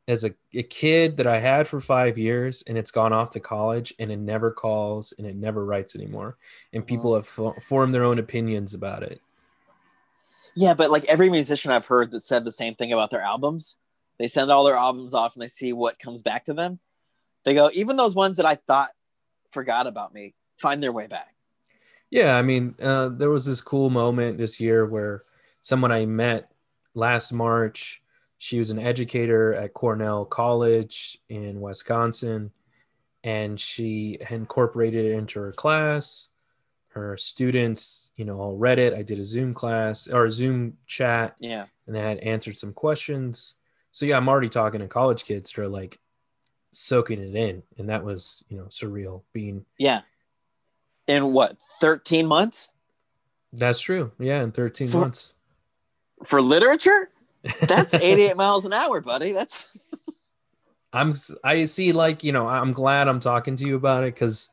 as 0.07 0.25
a, 0.25 0.35
a 0.53 0.63
kid 0.63 1.17
that 1.17 1.27
i 1.27 1.39
had 1.39 1.67
for 1.67 1.81
five 1.81 2.19
years 2.19 2.63
and 2.67 2.77
it's 2.77 2.91
gone 2.91 3.13
off 3.13 3.31
to 3.31 3.41
college 3.41 3.93
and 3.99 4.13
it 4.13 4.19
never 4.19 4.51
calls 4.51 5.13
and 5.19 5.27
it 5.27 5.37
never 5.37 5.65
writes 5.65 5.97
anymore 5.97 6.37
and 6.73 6.87
people 6.87 7.15
have 7.15 7.27
fo- 7.27 7.55
formed 7.61 7.95
their 7.95 8.05
own 8.05 8.19
opinions 8.19 8.75
about 8.75 9.03
it 9.03 9.21
Yeah, 10.55 10.75
but 10.75 10.91
like 10.91 11.05
every 11.07 11.31
musician 11.31 11.73
I've 11.73 11.87
heard 11.87 12.11
that 12.13 12.21
said 12.21 12.45
the 12.45 12.53
same 12.53 12.75
thing 12.75 12.93
about 12.93 13.11
their 13.11 13.23
albums, 13.23 13.77
they 14.19 14.29
send 14.29 14.51
all 14.51 14.65
their 14.65 14.77
albums 14.77 15.15
off 15.15 15.35
and 15.35 15.43
they 15.43 15.49
see 15.49 15.73
what 15.73 15.99
comes 15.99 16.23
back 16.23 16.45
to 16.45 16.55
them. 16.55 16.79
They 17.45 17.55
go, 17.55 17.71
even 17.75 17.97
those 17.97 18.15
ones 18.15 18.37
that 18.37 18.47
I 18.47 18.55
thought 18.55 18.91
forgot 19.51 19.87
about 19.87 20.15
me 20.15 20.35
find 20.57 20.83
their 20.83 20.93
way 20.93 21.07
back. 21.07 21.35
Yeah, 22.11 22.37
I 22.37 22.43
mean, 22.43 22.75
uh, 22.81 23.09
there 23.09 23.31
was 23.31 23.45
this 23.45 23.61
cool 23.61 23.91
moment 23.91 24.39
this 24.39 24.61
year 24.61 24.87
where 24.87 25.25
someone 25.63 25.91
I 25.91 26.07
met 26.07 26.53
last 26.95 27.33
March, 27.33 28.03
she 28.45 28.59
was 28.59 28.69
an 28.69 28.79
educator 28.79 29.55
at 29.55 29.73
Cornell 29.73 30.27
College 30.27 31.17
in 31.31 31.63
Wisconsin, 31.63 32.51
and 33.23 33.59
she 33.59 34.19
incorporated 34.29 35.07
it 35.07 35.13
into 35.13 35.41
her 35.41 35.51
class. 35.51 36.29
Her 36.89 37.17
students, 37.17 38.11
you 38.17 38.27
know, 38.27 38.35
all 38.35 38.55
read 38.55 38.79
it. 38.79 38.93
I 38.93 39.01
did 39.01 39.19
a 39.19 39.25
Zoom 39.25 39.55
class 39.55 40.07
or 40.09 40.27
a 40.27 40.31
Zoom 40.31 40.77
chat, 40.87 41.37
Yeah. 41.41 41.65
and 41.87 41.97
I 41.97 42.03
had 42.03 42.19
answered 42.19 42.59
some 42.59 42.75
questions. 42.75 43.55
So 43.93 44.05
yeah, 44.05 44.19
I'm 44.19 44.29
already 44.29 44.51
talking 44.51 44.81
to 44.81 44.89
college 44.89 45.25
kids 45.25 45.51
that 45.51 45.63
are 45.63 45.67
like 45.69 45.99
soaking 46.73 47.23
it 47.23 47.35
in, 47.35 47.63
and 47.79 47.89
that 47.89 48.05
was, 48.05 48.45
you 48.51 48.59
know, 48.59 48.65
surreal. 48.65 49.23
Being 49.33 49.65
Yeah. 49.79 50.03
In 51.07 51.33
what, 51.33 51.57
13 51.81 52.27
months 52.27 52.69
that's 53.57 53.81
true. 53.81 54.13
Yeah, 54.19 54.43
in 54.43 54.53
13 54.53 54.89
For- 54.89 54.99
months. 54.99 55.33
for 56.27 56.43
literature? 56.43 57.09
That's 57.61 57.95
88 58.03 58.37
miles 58.37 58.65
an 58.65 58.73
hour, 58.73 59.01
buddy. 59.01 59.33
That's 59.33 59.69
I'm 60.93 61.15
I 61.43 61.65
see 61.65 61.93
like 61.93 62.23
you 62.23 62.33
know 62.33 62.47
I'm 62.47 62.73
glad 62.73 63.09
I'm 63.09 63.21
talking 63.21 63.57
to 63.57 63.67
you 63.67 63.77
about 63.77 64.05
it 64.05 64.15
because 64.15 64.49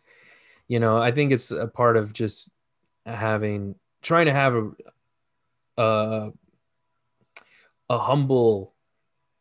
you 0.67 0.80
know 0.80 0.97
I 0.97 1.12
think 1.12 1.32
it's 1.32 1.51
a 1.51 1.67
part 1.67 1.97
of 1.97 2.13
just 2.13 2.49
having 3.06 3.75
trying 4.01 4.25
to 4.25 4.34
have 4.34 4.56
a 4.56 4.71
a, 5.77 6.32
a 7.89 7.97
humble 7.97 8.73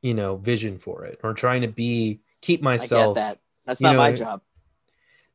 you 0.02 0.14
know 0.14 0.36
vision 0.36 0.78
for 0.78 1.04
it 1.04 1.18
or 1.22 1.32
trying 1.32 1.62
to 1.62 1.68
be 1.68 2.20
keep 2.42 2.60
I 2.60 2.64
myself 2.64 3.16
get 3.16 3.20
that. 3.20 3.38
That's 3.64 3.80
not 3.80 3.92
know, 3.92 3.98
my 3.98 4.12
job. 4.12 4.42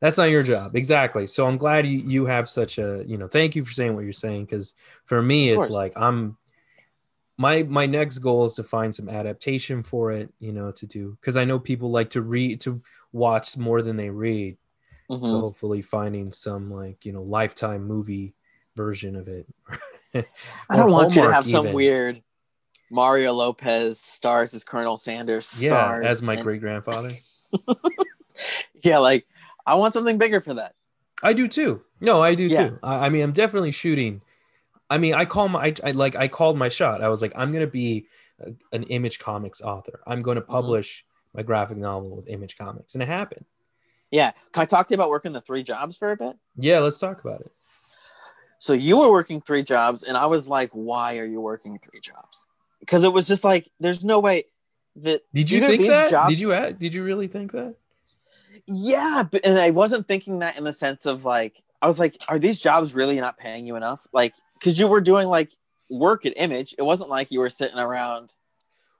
that's 0.00 0.18
not 0.18 0.30
your 0.30 0.42
job 0.42 0.74
exactly 0.74 1.26
so 1.26 1.46
i'm 1.46 1.56
glad 1.56 1.86
you 1.86 1.98
you 1.98 2.26
have 2.26 2.48
such 2.48 2.78
a 2.78 3.04
you 3.06 3.16
know 3.16 3.28
thank 3.28 3.54
you 3.54 3.64
for 3.64 3.72
saying 3.72 3.94
what 3.94 4.02
you're 4.02 4.12
saying 4.12 4.44
because 4.44 4.74
for 5.04 5.22
me 5.22 5.50
it's 5.50 5.70
like 5.70 5.92
i'm 5.96 6.36
my 7.38 7.62
my 7.64 7.86
next 7.86 8.18
goal 8.20 8.44
is 8.44 8.54
to 8.54 8.62
find 8.64 8.94
some 8.94 9.08
adaptation 9.08 9.82
for 9.82 10.10
it 10.12 10.32
you 10.38 10.52
know 10.52 10.70
to 10.70 10.86
do 10.86 11.16
because 11.20 11.36
i 11.36 11.44
know 11.44 11.58
people 11.58 11.90
like 11.90 12.10
to 12.10 12.22
read 12.22 12.60
to 12.62 12.80
watch 13.12 13.56
more 13.56 13.82
than 13.82 13.96
they 13.96 14.10
read 14.10 14.56
Mhm. 15.10 15.22
so 15.22 15.40
hopefully 15.40 15.82
finding 15.82 16.32
some 16.32 16.72
like 16.72 17.04
you 17.04 17.12
know 17.12 17.22
lifetime 17.22 17.84
movie 17.86 18.34
version 18.74 19.14
of 19.16 19.28
it 19.28 19.46
I 20.70 20.76
don't 20.76 20.90
want 20.90 21.10
you 21.14 21.22
to 21.22 21.28
Hallmark 21.28 21.34
have 21.34 21.46
some 21.46 21.66
even. 21.66 21.74
weird 21.74 22.22
Mario 22.90 23.32
Lopez 23.32 24.00
stars 24.00 24.52
as 24.54 24.64
Colonel 24.64 24.96
Sanders 24.96 25.62
yeah 25.62 25.70
stars. 25.70 26.06
as 26.06 26.22
my 26.22 26.34
and- 26.34 26.42
great 26.42 26.60
grandfather 26.60 27.10
yeah, 28.82 28.98
like 28.98 29.26
I 29.66 29.74
want 29.76 29.94
something 29.94 30.18
bigger 30.18 30.40
for 30.40 30.54
that. 30.54 30.74
I 31.22 31.32
do 31.32 31.48
too. 31.48 31.82
No, 32.00 32.22
I 32.22 32.34
do 32.34 32.44
Yeah. 32.46 32.68
too. 32.68 32.78
I, 32.82 33.06
I 33.06 33.08
mean, 33.08 33.22
I'm 33.22 33.32
definitely 33.32 33.72
shooting. 33.72 34.20
I 34.88 34.98
mean, 34.98 35.14
I 35.14 35.24
call 35.24 35.48
my, 35.48 35.64
I, 35.66 35.74
I 35.84 35.90
like, 35.92 36.14
I 36.16 36.28
called 36.28 36.56
my 36.58 36.68
shot. 36.68 37.02
I 37.02 37.08
was 37.08 37.22
like, 37.22 37.32
I'm 37.36 37.52
gonna 37.52 37.66
be 37.66 38.06
a, 38.40 38.52
an 38.72 38.84
Image 38.84 39.18
Comics 39.18 39.60
author. 39.60 40.00
I'm 40.06 40.22
going 40.22 40.36
to 40.36 40.42
Mm-hmm. 40.42 40.52
publish 40.52 41.04
my 41.34 41.42
graphic 41.42 41.76
novel 41.78 42.14
with 42.16 42.28
Image 42.28 42.56
Comics, 42.56 42.94
and 42.94 43.02
it 43.02 43.08
happened. 43.08 43.44
Yeah. 44.10 44.30
Can 44.52 44.62
I 44.62 44.66
talk 44.66 44.86
to 44.88 44.92
you 44.92 44.96
about 44.96 45.10
working 45.10 45.32
the 45.32 45.40
three 45.40 45.62
jobs 45.62 45.96
for 45.96 46.12
a 46.12 46.16
bit? 46.16 46.36
Yeah, 46.56 46.78
let's 46.78 46.98
talk 46.98 47.22
about 47.24 47.40
it. 47.40 47.50
So 48.58 48.72
you 48.72 48.98
were 48.98 49.10
working 49.10 49.40
three 49.40 49.62
jobs, 49.62 50.02
and 50.02 50.16
I 50.16 50.26
was 50.26 50.48
like, 50.48 50.70
why 50.72 51.18
are 51.18 51.26
you 51.26 51.40
working 51.40 51.78
three 51.78 52.00
jobs? 52.00 52.46
Because 52.80 53.04
it 53.04 53.12
was 53.12 53.26
just 53.26 53.42
like, 53.44 53.68
there's 53.80 54.04
no 54.04 54.20
way 54.20 54.44
that 54.96 55.22
Did 55.34 55.50
you 55.50 55.60
think 55.60 55.86
that? 55.86 56.10
jobs- 56.10 56.30
Did 56.30 56.38
you? 56.40 56.52
add- 56.54 56.78
Did 56.78 56.94
you 56.94 57.02
really 57.04 57.26
think 57.28 57.52
that? 57.52 57.74
Yeah, 58.66 59.24
but 59.30 59.44
and 59.44 59.58
I 59.58 59.70
wasn't 59.70 60.08
thinking 60.08 60.38
that 60.40 60.56
in 60.56 60.64
the 60.64 60.72
sense 60.72 61.06
of 61.06 61.24
like 61.24 61.62
I 61.82 61.86
was 61.86 61.98
like, 61.98 62.16
are 62.28 62.38
these 62.38 62.58
jobs 62.58 62.94
really 62.94 63.20
not 63.20 63.36
paying 63.38 63.66
you 63.66 63.76
enough? 63.76 64.06
Like, 64.12 64.34
because 64.58 64.78
you 64.78 64.86
were 64.88 65.00
doing 65.00 65.28
like 65.28 65.52
work 65.88 66.26
at 66.26 66.32
Image. 66.36 66.74
It 66.78 66.82
wasn't 66.82 67.10
like 67.10 67.30
you 67.30 67.40
were 67.40 67.50
sitting 67.50 67.78
around. 67.78 68.34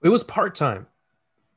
It 0.02 0.08
was 0.08 0.22
part 0.24 0.54
time. 0.54 0.86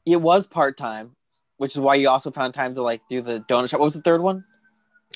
It 0.06 0.22
was 0.22 0.48
part 0.48 0.78
time, 0.78 1.16
which 1.58 1.76
is 1.76 1.80
why 1.80 1.96
you 1.96 2.10
also 2.10 2.32
found 2.32 2.54
time 2.54 2.74
to 2.76 2.82
like 2.82 3.02
do 3.10 3.22
the 3.22 3.40
donut 3.42 3.70
shop. 3.70 3.80
What 3.80 3.86
was 3.86 3.94
the 3.94 4.02
third 4.02 4.22
one? 4.22 4.46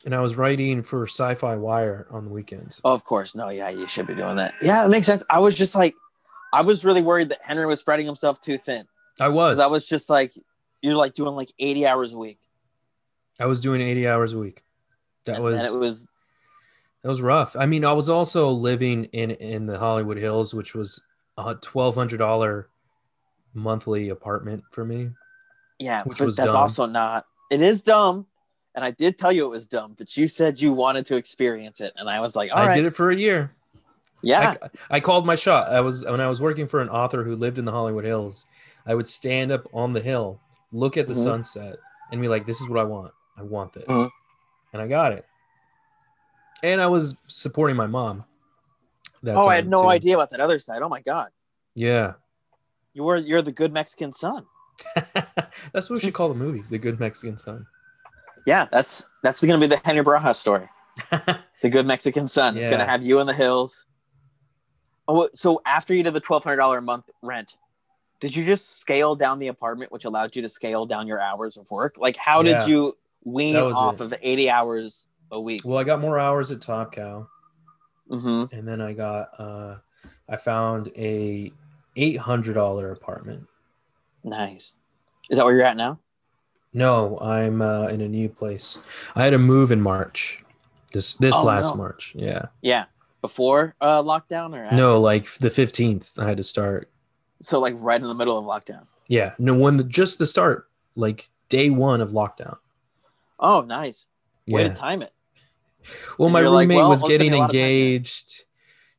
and 0.05 0.13
I 0.13 0.19
was 0.19 0.35
writing 0.35 0.81
for 0.83 1.07
Sci-Fi 1.07 1.55
Wire 1.55 2.07
on 2.11 2.25
the 2.25 2.31
weekends. 2.31 2.81
Oh, 2.83 2.93
of 2.93 3.03
course. 3.05 3.35
No, 3.35 3.49
yeah, 3.49 3.69
you 3.69 3.87
should 3.87 4.05
be 4.07 4.15
doing 4.15 4.35
that. 4.35 4.53
Yeah, 4.61 4.85
it 4.85 4.89
makes 4.89 5.05
sense. 5.05 5.23
I 5.29 5.39
was 5.39 5.55
just 5.55 5.75
like, 5.75 5.93
I 6.51 6.61
was 6.61 6.83
really 6.83 7.01
worried 7.01 7.29
that 7.29 7.39
Henry 7.41 7.65
was 7.65 7.79
spreading 7.79 8.05
himself 8.05 8.41
too 8.41 8.57
thin. 8.57 8.85
I 9.21 9.29
was. 9.29 9.59
I 9.59 9.67
was 9.67 9.87
just 9.87 10.09
like, 10.09 10.33
you're 10.81 10.95
like 10.95 11.13
doing 11.13 11.35
like 11.35 11.53
80 11.57 11.87
hours 11.87 12.11
a 12.13 12.17
week. 12.17 12.39
I 13.39 13.45
was 13.45 13.61
doing 13.61 13.79
80 13.81 14.07
hours 14.07 14.33
a 14.33 14.39
week. 14.39 14.63
That 15.25 15.35
And 15.35 15.43
was 15.45 15.73
it 15.73 15.77
was 15.77 16.07
that 17.03 17.09
was 17.09 17.21
rough. 17.21 17.55
I 17.55 17.65
mean, 17.67 17.85
I 17.85 17.93
was 17.93 18.09
also 18.09 18.49
living 18.49 19.05
in 19.05 19.31
in 19.31 19.65
the 19.67 19.77
Hollywood 19.77 20.17
Hills, 20.17 20.53
which 20.53 20.73
was 20.73 21.01
a 21.37 21.53
twelve 21.55 21.95
hundred 21.95 22.17
dollar 22.17 22.69
monthly 23.53 24.09
apartment 24.09 24.63
for 24.71 24.83
me. 24.85 25.11
Yeah, 25.79 26.03
Which 26.03 26.17
but 26.19 26.25
was 26.25 26.35
that's 26.35 26.53
dumb. 26.53 26.61
also 26.61 26.85
not. 26.85 27.25
It 27.51 27.61
is 27.61 27.81
dumb, 27.83 28.25
and 28.73 28.85
I 28.85 28.91
did 28.91 29.17
tell 29.17 29.31
you 29.31 29.45
it 29.45 29.49
was 29.49 29.67
dumb. 29.67 29.95
But 29.97 30.15
you 30.15 30.27
said 30.27 30.61
you 30.61 30.71
wanted 30.73 31.05
to 31.07 31.17
experience 31.17 31.81
it, 31.81 31.93
and 31.97 32.09
I 32.09 32.19
was 32.21 32.35
like, 32.35 32.51
all 32.51 32.59
I 32.59 32.67
right, 32.67 32.75
did 32.75 32.85
it 32.85 32.95
for 32.95 33.11
a 33.11 33.15
year. 33.15 33.51
yeah, 34.21 34.55
I, 34.61 34.69
I 34.91 34.99
called 34.99 35.25
my 35.25 35.35
shot. 35.35 35.71
I 35.71 35.81
was 35.81 36.05
when 36.05 36.21
I 36.21 36.27
was 36.27 36.41
working 36.41 36.67
for 36.67 36.79
an 36.81 36.89
author 36.89 37.23
who 37.23 37.35
lived 37.35 37.57
in 37.59 37.65
the 37.65 37.71
Hollywood 37.71 38.05
Hills. 38.05 38.45
I 38.85 38.95
would 38.95 39.07
stand 39.07 39.51
up 39.51 39.67
on 39.73 39.93
the 39.93 40.01
hill, 40.01 40.39
look 40.71 40.97
at 40.97 41.07
the 41.07 41.13
Mhm. 41.13 41.23
sunset, 41.23 41.77
and 42.11 42.21
be 42.21 42.27
like, 42.27 42.45
"This 42.45 42.61
is 42.61 42.67
what 42.69 42.79
I 42.79 42.83
want. 42.83 43.11
I 43.37 43.43
want 43.43 43.73
this," 43.73 43.85
Mhm. 43.87 44.09
and 44.73 44.81
I 44.81 44.87
got 44.87 45.11
it. 45.11 45.25
And 46.63 46.81
I 46.81 46.87
was 46.87 47.17
supporting 47.27 47.75
my 47.75 47.87
mom. 47.87 48.23
oh, 49.27 49.47
I 49.47 49.55
had 49.55 49.67
no 49.67 49.81
too. 49.83 49.87
idea 49.89 50.15
about 50.15 50.31
that 50.31 50.39
other 50.39 50.57
side. 50.59 50.81
Oh 50.81 50.89
my 50.89 51.01
god, 51.01 51.29
Yeah, 51.75 52.13
you 52.93 53.03
were 53.03 53.17
you're 53.17 53.41
the 53.41 53.51
good 53.51 53.73
Mexican 53.73 54.13
son. 54.13 54.45
that's 55.73 55.89
what 55.89 55.91
we 55.91 55.99
should 55.99 56.13
call 56.13 56.29
the 56.29 56.35
movie, 56.35 56.63
"The 56.69 56.77
Good 56.79 56.99
Mexican 56.99 57.37
Son." 57.37 57.67
Yeah, 58.45 58.67
that's 58.71 59.05
that's 59.23 59.41
going 59.43 59.59
to 59.59 59.67
be 59.67 59.73
the 59.73 59.81
Henry 59.85 60.03
Barajas 60.03 60.35
story. 60.35 60.67
The 61.61 61.69
good 61.69 61.87
Mexican 61.87 62.27
son. 62.27 62.57
It's 62.57 62.65
Yeah. 62.65 62.71
going 62.71 62.79
to 62.81 62.85
have 62.85 63.05
you 63.05 63.21
in 63.21 63.25
the 63.27 63.33
hills. 63.33 63.85
Oh, 65.07 65.29
so 65.33 65.61
after 65.65 65.93
you 65.93 66.03
did 66.03 66.13
the 66.13 66.19
twelve 66.19 66.43
hundred 66.43 66.57
dollar 66.57 66.79
a 66.79 66.81
month 66.81 67.09
rent, 67.21 67.55
did 68.19 68.35
you 68.35 68.45
just 68.45 68.79
scale 68.81 69.15
down 69.15 69.39
the 69.39 69.47
apartment, 69.47 69.89
which 69.89 70.03
allowed 70.03 70.35
you 70.35 70.41
to 70.41 70.49
scale 70.49 70.85
down 70.85 71.07
your 71.07 71.21
hours 71.21 71.55
of 71.55 71.71
work? 71.71 71.95
Like, 71.97 72.17
how 72.17 72.41
Yeah. 72.41 72.59
did 72.59 72.67
you 72.67 72.97
wean 73.23 73.55
off 73.55 74.01
it. 74.01 74.01
of 74.03 74.09
the 74.09 74.19
eighty 74.27 74.49
hours 74.49 75.07
a 75.33 75.39
week? 75.39 75.61
well, 75.65 75.77
I 75.77 75.83
got 75.83 75.99
more 75.99 76.17
hours 76.19 76.51
at 76.51 76.61
Top 76.61 76.93
Cow. 76.93 77.27
hmm 78.09 78.45
and 78.51 78.67
then 78.67 78.79
I 78.81 78.93
got 78.93 79.29
uh 79.39 79.77
I 80.29 80.37
found 80.37 80.91
a 80.97 81.51
eight 81.95 82.17
hundred 82.17 82.53
dollar 82.53 82.91
apartment. 82.91 83.47
Nice. 84.23 84.77
Is 85.29 85.37
that 85.37 85.45
where 85.45 85.53
you're 85.55 85.65
at 85.65 85.77
now? 85.77 85.99
No, 86.73 87.19
I'm 87.19 87.61
uh, 87.61 87.87
in 87.87 88.01
a 88.01 88.07
new 88.07 88.29
place. 88.29 88.79
I 89.15 89.23
had 89.23 89.29
to 89.31 89.37
move 89.37 89.71
in 89.71 89.79
March. 89.81 90.43
This 90.91 91.15
this 91.15 91.35
Oh, 91.35 91.43
last 91.43 91.71
no. 91.71 91.75
March. 91.75 92.13
Yeah. 92.15 92.45
Yeah, 92.61 92.85
before 93.21 93.75
uh, 93.81 94.01
lockdown 94.01 94.53
or 94.57 94.63
after? 94.63 94.75
No, 94.75 94.99
like 94.99 95.29
the 95.35 95.49
fifteenth. 95.49 96.17
I 96.17 96.25
had 96.27 96.37
to 96.37 96.43
start. 96.43 96.89
So 97.41 97.59
like 97.59 97.75
right 97.77 98.01
in 98.01 98.07
the 98.07 98.15
middle 98.15 98.37
of 98.37 98.45
lockdown. 98.45 98.87
Yeah. 99.07 99.33
No, 99.37 99.53
when 99.53 99.77
the, 99.77 99.83
just 99.83 100.17
the 100.17 100.25
start, 100.27 100.67
like 100.95 101.29
day 101.49 101.69
one 101.69 102.01
of 102.01 102.11
lockdown. 102.11 102.57
Oh, 103.39 103.61
nice. 103.61 104.07
Way 104.47 104.63
Yeah. 104.63 104.69
to 104.69 104.73
time 104.73 105.01
it. 105.01 105.11
Well, 106.17 106.27
And 106.27 106.33
my 106.33 106.39
you're 106.41 106.49
like, 106.49 106.63
roommate 106.63 106.77
well, 106.77 106.89
was 106.89 107.03
getting 107.03 107.33
a 107.33 107.37
lot 107.37 107.45
of 107.45 107.51
time 107.51 107.55
here. 107.59 107.65
engaged. 107.67 108.45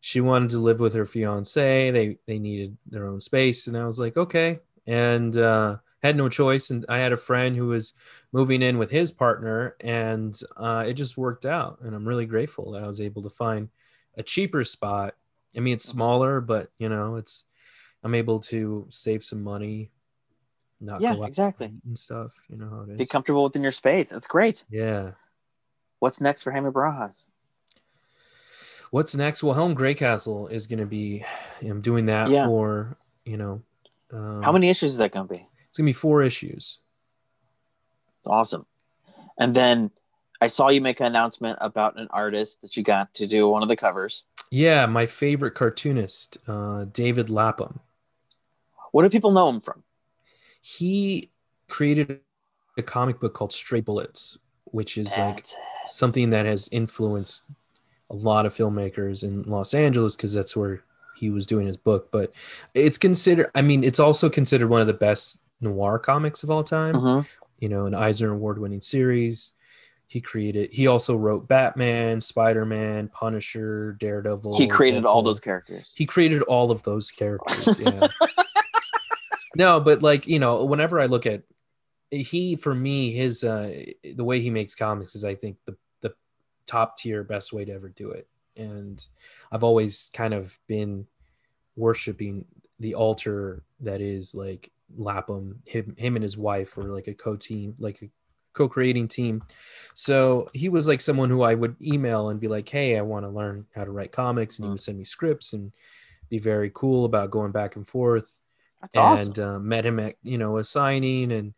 She 0.01 0.21
wanted 0.21 0.51
to 0.51 0.59
live 0.59 0.81
with 0.81 0.95
her 0.95 1.07
fiance. 1.07 1.91
They 1.91 2.19
they 2.27 2.39
needed 2.39 2.77
their 2.87 3.07
own 3.07 3.21
space, 3.21 3.67
and 3.67 3.77
I 3.77 3.87
was 3.87 3.99
like, 3.99 4.17
okay, 4.17 4.61
and 4.87 5.35
uh, 5.37 5.77
had 6.03 6.17
no 6.17 6.29
choice. 6.29 6.69
And 6.71 6.85
I 6.91 6.99
had 6.99 7.13
a 7.13 7.17
friend 7.17 7.57
who 7.57 7.69
was 7.69 7.95
moving 8.33 8.61
in 8.61 8.77
with 8.77 8.91
his 8.91 9.11
partner, 9.11 9.77
and 9.81 10.39
uh, 10.59 10.85
it 10.87 10.95
just 10.95 11.17
worked 11.17 11.47
out. 11.47 11.79
And 11.81 11.95
I'm 11.95 12.07
really 12.07 12.27
grateful 12.27 12.73
that 12.73 12.83
I 12.83 12.87
was 12.87 13.01
able 13.01 13.23
to 13.23 13.31
find 13.31 13.71
a 14.17 14.23
cheaper 14.23 14.63
spot. 14.63 15.15
I 15.57 15.61
mean, 15.61 15.73
it's 15.75 15.87
smaller, 15.89 16.43
but 16.43 16.71
you 16.79 16.91
know, 16.91 17.17
it's 17.17 17.45
I'm 18.03 18.15
able 18.15 18.41
to 18.41 18.85
save 18.91 19.25
some 19.25 19.43
money, 19.43 19.91
not 20.83 21.01
Yeah, 21.01 21.15
exactly. 21.25 21.73
and 21.87 21.99
stuff. 21.99 22.35
You 22.51 22.59
know 22.59 22.69
how 22.69 22.81
it 22.83 22.91
is. 22.91 22.99
Be 22.99 23.07
comfortable 23.07 23.45
within 23.45 23.63
your 23.63 23.73
space. 23.73 24.11
That's 24.11 24.27
great. 24.27 24.65
yeah. 24.69 25.13
What's 26.05 26.21
next 26.21 26.43
for 26.43 26.51
Henry 26.51 26.71
Barajas? 26.71 27.29
What's 28.91 29.15
next? 29.15 29.43
Well, 29.43 29.55
Helm 29.55 29.75
Greycastle 29.75 30.53
is 30.53 30.67
going 30.67 30.81
to 30.81 30.85
be. 30.85 31.25
I'm 31.63 31.81
doing 31.81 32.05
that 32.07 32.29
Yeah. 32.29 32.47
for 32.47 32.99
you 33.25 33.39
know. 33.39 33.63
Um, 34.13 34.43
How 34.43 34.53
many 34.53 34.69
issues 34.69 34.93
is 34.93 34.99
that 34.99 35.13
going 35.13 35.29
to 35.29 35.33
be? 35.33 35.49
It's 35.71 35.79
gonna 35.79 35.87
be 35.87 35.95
four 35.95 36.23
issues. 36.23 36.81
It's 38.19 38.29
awesome. 38.29 38.67
And 39.39 39.57
then 39.57 39.93
I 40.43 40.49
saw 40.49 40.69
you 40.69 40.83
make 40.83 41.01
an 41.01 41.07
announcement 41.07 41.57
about 41.63 41.99
an 41.99 42.09
artist 42.11 42.61
that 42.61 42.77
you 42.77 42.83
got 42.83 43.15
to 43.15 43.27
do 43.27 43.49
one 43.49 43.63
of 43.63 43.71
the 43.71 43.75
covers. 43.75 44.27
Yeah, 44.51 44.85
my 44.85 45.07
favorite 45.07 45.55
cartoonist, 45.55 46.37
uh, 46.47 46.85
David 46.85 47.31
Lapham. 47.31 47.81
What 48.93 49.05
do 49.05 49.09
people 49.09 49.31
know 49.33 49.49
him 49.49 49.63
from? 49.63 49.85
He 50.61 51.31
created 51.67 52.21
a 52.77 52.83
comic 52.83 53.21
book 53.21 53.33
called 53.33 53.55
Stray 53.55 53.81
Bullets, 53.81 54.37
which 54.67 54.99
is 54.99 55.17
like 55.17 55.39
it. 55.39 55.57
Something 55.87 56.31
that 56.31 56.47
has 56.47 56.69
influenced 56.73 57.47
a 58.11 58.15
lot 58.15 58.47
of 58.47 58.55
filmmakers 58.55 59.23
in 59.23 59.43
Los 59.45 59.75
Angeles 59.75 60.17
because 60.17 60.33
that's 60.33 60.57
where 60.57 60.83
he 61.17 61.31
was 61.31 61.47
doing 61.47 61.67
his 61.67 61.77
book. 61.77 62.11
But 62.11 62.33
it's 62.75 62.99
considered. 62.99 63.51
I 63.55 63.63
mean, 63.63 63.85
it's 63.85 64.01
also 64.01 64.29
considered 64.29 64.69
one 64.69 64.81
of 64.81 64.87
the 64.87 64.93
best 64.93 65.41
noir 65.61 65.99
comics 65.99 66.43
of 66.43 66.51
all 66.51 66.65
time. 66.65 66.95
Mhm. 66.95 67.27
you 67.61 67.69
know, 67.69 67.87
an 67.87 67.95
Eisner 67.95 68.33
Award 68.33 68.59
winning 68.59 68.81
series. 68.83 69.53
He 70.07 70.21
created, 70.21 70.71
he 70.71 70.87
also 70.87 71.17
wrote 71.17 71.49
Batman, 71.49 72.21
Spider 72.21 72.67
Man, 72.67 73.09
Punisher, 73.09 73.97
Daredevil. 73.99 74.59
He 74.59 74.67
created 74.69 75.07
all 75.07 75.23
those 75.23 75.41
characters. 75.41 75.95
He 75.97 76.05
created 76.05 76.43
all 76.43 76.71
of 76.71 76.83
those 76.83 77.11
characters. 77.11 77.81
Yeah. 77.81 78.09
no, 79.57 79.81
but 79.81 80.03
like, 80.03 80.27
you 80.27 80.39
know, 80.39 80.65
whenever 80.65 81.01
I 81.01 81.07
look 81.07 81.27
at 81.27 81.43
he, 82.15 82.57
for 82.57 82.75
me, 82.75 83.13
his, 83.13 83.45
uh, 83.45 83.85
the 84.15 84.25
way 84.25 84.41
he 84.41 84.51
makes 84.51 84.75
comics 84.75 85.15
is, 85.15 85.25
I 85.25 85.35
think, 85.35 85.57
the, 85.65 85.77
the 86.01 86.15
top 86.67 86.97
tier, 86.97 87.23
best 87.25 87.53
way 87.53 87.65
to 87.65 87.73
ever 87.73 87.89
do 87.89 88.11
it. 88.11 88.29
And 88.57 89.05
I've 89.51 89.65
always 89.65 90.11
kind 90.15 90.33
of 90.35 90.59
been 90.67 91.07
worshiping 91.77 92.45
the 92.81 92.95
altar 92.95 93.63
that 93.81 94.01
is 94.01 94.35
like 94.35 94.71
Lapham, 94.97 95.63
him, 95.67 95.95
him 95.99 96.17
and 96.17 96.23
his 96.23 96.37
wife 96.37 96.77
were 96.77 96.85
like 96.85 97.09
a 97.09 97.15
co-team, 97.15 97.75
like 97.79 98.03
a 98.03 98.11
co-creating 98.53 99.09
team. 99.09 99.43
So 99.95 100.47
he 100.55 100.69
was 100.69 100.87
like 100.87 101.01
someone 101.01 101.31
who 101.31 101.43
I 101.43 101.55
would 101.55 101.77
email 101.83 102.29
and 102.29 102.39
be 102.41 102.49
like, 102.49 102.69
"Hey, 102.69 102.97
I 102.97 103.03
want 103.03 103.25
to 103.25 103.31
learn 103.31 103.67
how 103.75 103.85
to 103.85 103.91
write 103.91 104.13
comics," 104.13 104.59
and 104.59 104.65
he 104.65 104.69
Mm. 104.69 104.73
would 104.73 104.81
send 104.81 104.99
me 104.99 105.05
scripts 105.05 105.53
and 105.53 105.73
be 106.29 106.39
very 106.39 106.71
cool 106.73 107.05
about 107.05 107.31
going 107.31 107.53
back 107.53 107.77
and 107.77 107.87
forth. 107.87 108.41
That's 108.81 108.97
awesome. 108.97 109.29
and 109.29 109.39
uh, 109.41 109.59
met 109.59 109.87
him 109.87 109.99
at 109.99 110.17
you 110.23 110.39
know 110.39 110.59
a 110.59 110.65
signing 110.65 111.33
and 111.33 111.55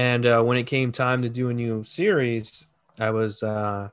and 0.00 0.24
uh, 0.24 0.42
when 0.42 0.56
it 0.56 0.64
came 0.64 0.92
time 0.92 1.20
to 1.22 1.28
do 1.28 1.50
a 1.50 1.52
new 1.54 1.84
series, 1.84 2.64
I 2.98 3.10
was 3.10 3.42
uh, 3.42 3.88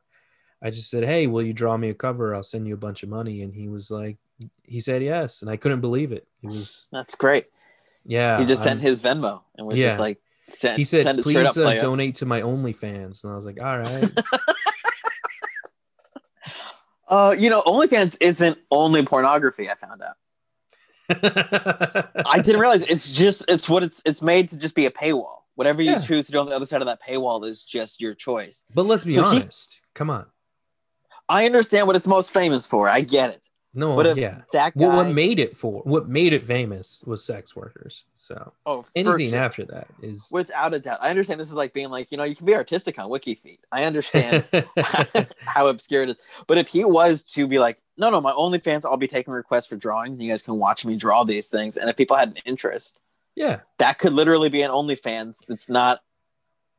I 0.64 0.70
just 0.70 0.90
said, 0.90 1.04
"Hey, 1.04 1.28
will 1.28 1.42
you 1.42 1.54
draw 1.54 1.76
me 1.76 1.90
a 1.90 1.94
cover? 1.94 2.34
I'll 2.34 2.44
send 2.44 2.66
you 2.68 2.74
a 2.74 2.78
bunch 2.78 3.04
of 3.04 3.10
money." 3.10 3.42
And 3.42 3.54
he 3.54 3.68
was 3.68 3.92
like, 3.92 4.18
he 4.64 4.80
said 4.80 5.04
yes, 5.04 5.42
and 5.42 5.52
I 5.52 5.58
couldn't 5.58 5.82
believe 5.82 6.12
it. 6.14 6.26
He 6.42 6.48
was 6.48 6.88
That's 6.92 7.16
great. 7.16 7.46
yeah. 8.06 8.40
he 8.40 8.46
just 8.46 8.62
I'm- 8.62 8.78
sent 8.78 8.82
his 8.82 9.02
Venmo 9.02 9.42
and 9.58 9.68
was 9.68 9.76
Yeah. 9.76 9.88
just 9.88 10.00
like, 10.00 10.20
send, 10.48 10.78
he 10.78 10.84
said, 10.86 11.04
send 11.04 11.20
it 11.20 11.24
please 11.24 11.46
up, 11.46 11.58
uh, 11.58 11.78
donate 11.80 12.16
to 12.16 12.26
my 12.26 12.42
OnlyFans. 12.42 13.24
And 13.24 13.34
I 13.34 13.36
was 13.36 13.46
like, 13.46 13.60
all 13.62 13.78
right. 13.80 14.10
Uh, 17.10 17.34
you 17.40 17.50
know, 17.50 17.62
OnlyFans 17.62 18.18
isn't 18.20 18.58
only 18.70 19.02
pornography. 19.06 19.70
I 19.70 19.76
found 19.76 20.02
out. 20.02 20.18
I 22.26 22.40
didn't 22.42 22.60
realize 22.60 22.84
it's 22.86 23.08
just 23.08 23.46
it's 23.48 23.70
what 23.70 23.82
it's 23.82 24.02
it's 24.06 24.22
made 24.22 24.50
to 24.50 24.58
just 24.58 24.76
be 24.76 24.86
a 24.88 24.92
paywall. 24.92 25.37
Whatever 25.58 25.82
you 25.82 25.92
Yeah. 25.94 26.00
choose 26.00 26.28
to 26.28 26.32
do 26.34 26.40
on 26.40 26.46
the 26.46 26.56
other 26.56 26.68
side 26.68 26.82
of 26.82 26.88
that 26.88 27.02
paywall 27.02 27.44
is 27.44 27.64
just 27.64 28.00
your 28.00 28.14
choice. 28.14 28.64
But 28.76 28.86
let's 28.86 29.04
be 29.04 29.10
So 29.12 29.24
he- 29.24 29.38
honest. 29.40 29.82
Come 29.96 30.12
on. 30.12 30.28
I 31.28 31.48
understand 31.48 31.88
what 31.88 31.96
it's 31.96 32.06
most 32.08 32.32
famous 32.32 32.68
for. 32.68 32.88
I 32.88 33.02
get 33.02 33.32
it. 33.32 33.42
No, 33.74 33.96
But 33.96 34.06
if 34.06 34.18
yeah. 34.18 34.42
that 34.54 34.78
guy, 34.78 34.88
What, 34.88 34.96
what 35.08 35.16
made 35.16 35.40
it 35.40 35.58
for 35.58 35.82
what 35.82 36.08
made 36.08 36.32
it 36.34 36.46
famous 36.46 37.04
was 37.08 37.24
sex 37.26 37.56
workers. 37.56 38.06
So 38.14 38.54
oh, 38.68 38.84
anything 38.96 39.32
sure. 39.32 39.40
after 39.40 39.66
that 39.66 39.88
is 40.02 40.30
without 40.32 40.76
a 40.76 40.80
doubt, 40.80 41.00
I 41.02 41.10
understand 41.10 41.40
this 41.40 41.50
is 41.50 41.54
like 41.56 41.74
being 41.74 41.90
like 41.90 42.12
you 42.12 42.18
know 42.18 42.24
you 42.24 42.36
can 42.36 42.46
be 42.46 42.56
artistic 42.56 42.98
on 43.00 43.10
Wiki 43.10 43.36
WikiFeed. 43.36 43.60
I 43.72 43.84
understand 43.84 44.46
how 45.40 45.68
obscure 45.68 46.04
it 46.04 46.10
is. 46.12 46.16
But 46.48 46.58
if 46.60 46.68
he 46.70 46.86
was 46.86 47.24
to 47.36 47.46
be 47.48 47.60
like, 47.60 47.80
no, 47.98 48.10
no, 48.10 48.22
my 48.22 48.32
OnlyFans, 48.32 48.86
I'll 48.86 48.98
be 48.98 49.08
taking 49.08 49.34
requests 49.34 49.68
for 49.68 49.76
drawings, 49.76 50.18
and 50.18 50.24
you 50.24 50.32
guys 50.32 50.42
can 50.44 50.58
watch 50.58 50.86
me 50.86 50.96
draw 50.96 51.24
these 51.24 51.50
things. 51.50 51.78
And 51.78 51.90
if 51.90 51.96
people 51.96 52.16
had 52.16 52.30
an 52.30 52.38
interest, 52.46 53.00
yeah. 53.38 53.60
that 53.78 54.00
could 54.00 54.12
literally 54.14 54.50
be 54.50 54.64
an 54.64 54.72
OnlyFans. 54.72 55.40
It's 55.48 55.70
not 55.70 56.02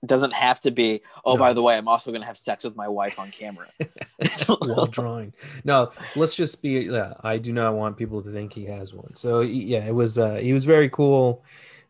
doesn't 0.06 0.32
have 0.32 0.60
to 0.60 0.70
be. 0.70 1.00
Oh, 1.24 1.32
No. 1.34 1.38
by 1.38 1.52
the 1.54 1.62
way, 1.62 1.76
I'm 1.76 1.88
also 1.88 2.10
going 2.12 2.20
to 2.20 2.26
have 2.26 2.36
sex 2.38 2.62
with 2.64 2.76
my 2.76 2.86
wife 2.86 3.18
on 3.18 3.30
camera. 3.32 3.66
while 4.46 4.86
drawing. 4.86 5.32
No, 5.64 5.90
let's 6.14 6.36
just 6.36 6.62
be. 6.62 6.80
Yeah, 6.82 7.14
I 7.24 7.38
do 7.38 7.52
not 7.52 7.74
want 7.74 7.96
people 7.96 8.22
to 8.22 8.30
think 8.30 8.52
he 8.52 8.64
has 8.66 8.92
one. 8.94 9.16
So 9.16 9.40
yeah, 9.40 9.84
it 9.84 9.94
was. 9.94 10.18
Uh, 10.18 10.34
he 10.36 10.52
was 10.52 10.64
very 10.64 10.88
cool, 10.90 11.42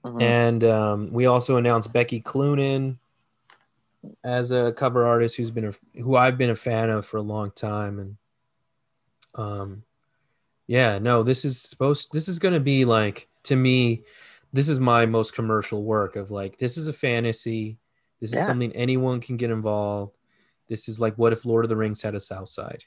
Mhm. 0.05 0.23
and 0.23 0.65
um, 0.65 1.13
we 1.13 1.27
also 1.27 1.57
announced 1.57 1.93
Becky 1.93 2.21
Cloonan 2.21 2.97
as 4.25 4.53
a 4.53 4.73
cover 4.73 5.05
artist 5.07 5.37
who's 5.37 5.51
been 5.51 5.67
a, 5.67 6.01
who 6.01 6.17
I've 6.17 6.39
been 6.39 6.51
a 6.51 6.57
fan 6.57 6.89
of 6.89 7.05
for 7.05 7.19
a 7.19 7.23
long 7.23 7.51
time, 7.51 7.99
and 7.99 8.17
um, 9.35 9.83
yeah, 10.67 10.99
no, 10.99 11.23
this 11.23 11.45
is 11.45 11.61
supposed. 11.61 12.13
This 12.13 12.29
is 12.29 12.39
going 12.39 12.55
to 12.55 12.61
be 12.61 12.85
like 12.87 13.29
to 13.45 13.57
me. 13.57 14.05
This 14.53 14.69
is 14.69 14.81
my 14.81 15.07
most 15.07 15.35
commercial 15.35 15.85
work 15.85 16.17
of 16.17 16.31
like 16.31 16.59
this 16.59 16.77
is 16.77 16.89
a 16.89 16.93
fantasy. 16.93 17.79
This 18.21 18.35
is 18.35 18.45
something 18.45 18.73
anyone 18.75 19.21
can 19.21 19.37
get 19.37 19.51
involved. 19.51 20.17
This 20.69 20.89
is 20.89 21.01
like 21.01 21.15
what 21.17 21.33
if 21.33 21.45
Lord 21.45 21.65
of 21.65 21.69
the 21.69 21.77
Rings 21.77 22.03
had 22.03 22.15
a 22.15 22.21
South 22.21 22.49
Side, 22.49 22.85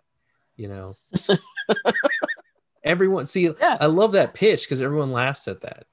you 0.56 0.68
know? 0.68 0.96
everyone 2.84 3.26
see 3.26 3.44
Yeah. 3.60 3.78
I 3.80 3.86
love 3.86 4.14
that 4.14 4.34
pitch 4.34 4.64
because 4.64 4.82
everyone 4.82 5.12
laughs 5.12 5.48
at 5.48 5.62
that. 5.62 5.86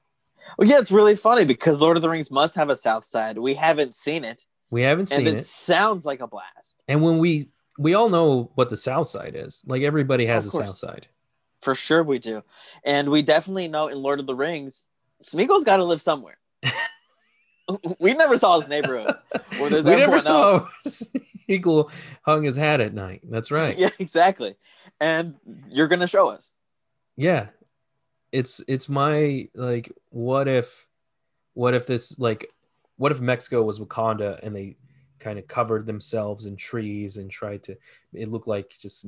Well, 0.57 0.67
yeah, 0.67 0.79
it's 0.79 0.91
really 0.91 1.15
funny 1.15 1.45
because 1.45 1.79
Lord 1.79 1.95
of 1.95 2.01
the 2.03 2.09
Rings 2.09 2.31
must 2.31 2.55
have 2.55 2.69
a 2.69 2.75
South 2.75 3.05
Side. 3.05 3.37
We 3.37 3.53
haven't 3.53 3.93
seen 3.93 4.23
it, 4.23 4.45
We 4.71 4.81
haven't 4.81 5.07
seen 5.07 5.27
it, 5.27 5.37
it. 5.37 5.45
sounds 5.45 6.05
like 6.05 6.21
a 6.21 6.27
blast 6.27 6.83
And 6.87 7.01
when 7.01 7.19
we 7.19 7.49
we 7.77 7.93
all 7.93 8.09
know 8.09 8.51
what 8.55 8.69
the 8.69 8.75
South 8.77 9.07
Side 9.07 9.35
is. 9.37 9.61
Like 9.65 9.83
everybody 9.83 10.25
has 10.25 10.45
a 10.45 10.49
course. 10.49 10.65
South 10.65 10.75
Side. 10.75 11.07
for 11.61 11.73
sure. 11.75 12.03
We 12.03 12.19
do, 12.19 12.43
and 12.83 13.09
we 13.09 13.21
definitely 13.21 13.69
know 13.69 13.87
in 13.87 13.97
Lord 13.97 14.19
of 14.19 14.27
the 14.27 14.35
Rings, 14.35 14.87
Smeagol's 15.21 15.63
got 15.63 15.77
to 15.77 15.83
live 15.83 16.01
somewhere. 16.01 16.37
we 17.99 18.13
never 18.13 18.37
saw 18.37 18.59
his 18.59 18.69
neighborhood. 18.69 19.15
There's 19.51 19.85
we 19.85 19.95
never 19.95 20.19
saw. 20.19 20.59
Eagle 21.47 21.89
hung 22.23 22.43
his 22.43 22.55
hat 22.55 22.79
at 22.79 22.93
night. 22.93 23.21
That's 23.23 23.51
right. 23.51 23.77
Yeah, 23.77 23.89
exactly. 23.99 24.55
And 24.99 25.35
you're 25.69 25.87
gonna 25.87 26.07
show 26.07 26.29
us. 26.29 26.53
yeah 27.17 27.47
it's 28.31 28.61
it's 28.67 28.87
my 28.87 29.47
like 29.55 29.91
what 30.09 30.47
if 30.47 30.87
what 31.53 31.73
if 31.73 31.87
this 31.87 32.17
like 32.19 32.49
what 32.97 33.11
if 33.11 33.21
mexico 33.21 33.63
was 33.63 33.79
wakanda 33.79 34.39
and 34.43 34.55
they 34.55 34.75
kind 35.19 35.39
of 35.39 35.47
covered 35.47 35.85
themselves 35.85 36.45
in 36.45 36.55
trees 36.55 37.17
and 37.17 37.29
tried 37.29 37.63
to 37.63 37.75
it 38.13 38.29
looked 38.29 38.47
like 38.47 38.73
just 38.79 39.05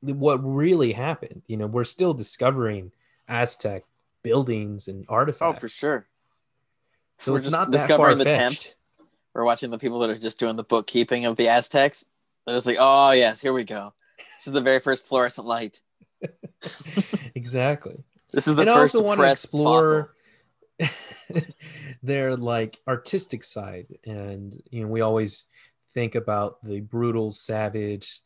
what 0.00 0.38
really 0.38 0.92
happened 0.92 1.42
you 1.46 1.56
know 1.56 1.66
we're 1.66 1.84
still 1.84 2.14
discovering 2.14 2.90
aztec 3.28 3.84
buildings 4.28 4.88
and 4.88 5.06
artifacts. 5.08 5.56
Oh, 5.56 5.58
for 5.58 5.68
sure. 5.68 6.06
so 7.18 7.32
We're 7.32 7.38
it's 7.38 7.46
just 7.46 7.58
not 7.58 7.70
that 7.70 7.78
discovering 7.78 8.18
the 8.18 8.24
tempt. 8.24 8.74
We're 9.34 9.44
watching 9.44 9.70
the 9.70 9.78
people 9.78 10.00
that 10.00 10.10
are 10.10 10.18
just 10.18 10.38
doing 10.38 10.56
the 10.56 10.64
bookkeeping 10.64 11.24
of 11.24 11.36
the 11.36 11.48
Aztecs. 11.48 12.04
They're 12.44 12.54
just 12.54 12.66
like, 12.66 12.76
oh 12.78 13.12
yes, 13.12 13.40
here 13.40 13.54
we 13.54 13.64
go. 13.64 13.94
This 14.18 14.46
is 14.46 14.52
the 14.52 14.60
very 14.60 14.80
first 14.80 15.06
fluorescent 15.06 15.46
light. 15.46 15.80
exactly 17.34 18.02
This 18.32 18.48
is 18.48 18.54
the 18.54 18.62
and 18.62 18.70
I 18.70 18.74
first 18.74 18.94
also 18.94 19.06
want 19.06 19.20
to 19.20 19.30
explore 19.30 20.14
their 22.02 22.36
like 22.36 22.80
artistic 22.86 23.44
side, 23.44 23.86
and 24.04 24.54
you 24.70 24.82
know 24.82 24.88
we 24.88 25.00
always 25.00 25.46
think 25.94 26.16
about 26.16 26.62
the 26.62 26.80
brutal, 26.80 27.30
savage, 27.30 28.20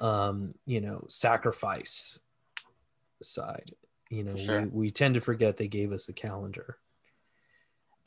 um, 0.00 0.54
you 0.64 0.80
know, 0.80 1.04
sacrifice 1.08 2.20
side. 3.22 3.72
You 4.14 4.22
know, 4.22 4.36
sure. 4.36 4.60
we, 4.62 4.66
we 4.68 4.90
tend 4.92 5.14
to 5.14 5.20
forget 5.20 5.56
they 5.56 5.66
gave 5.66 5.92
us 5.92 6.06
the 6.06 6.12
calendar. 6.12 6.78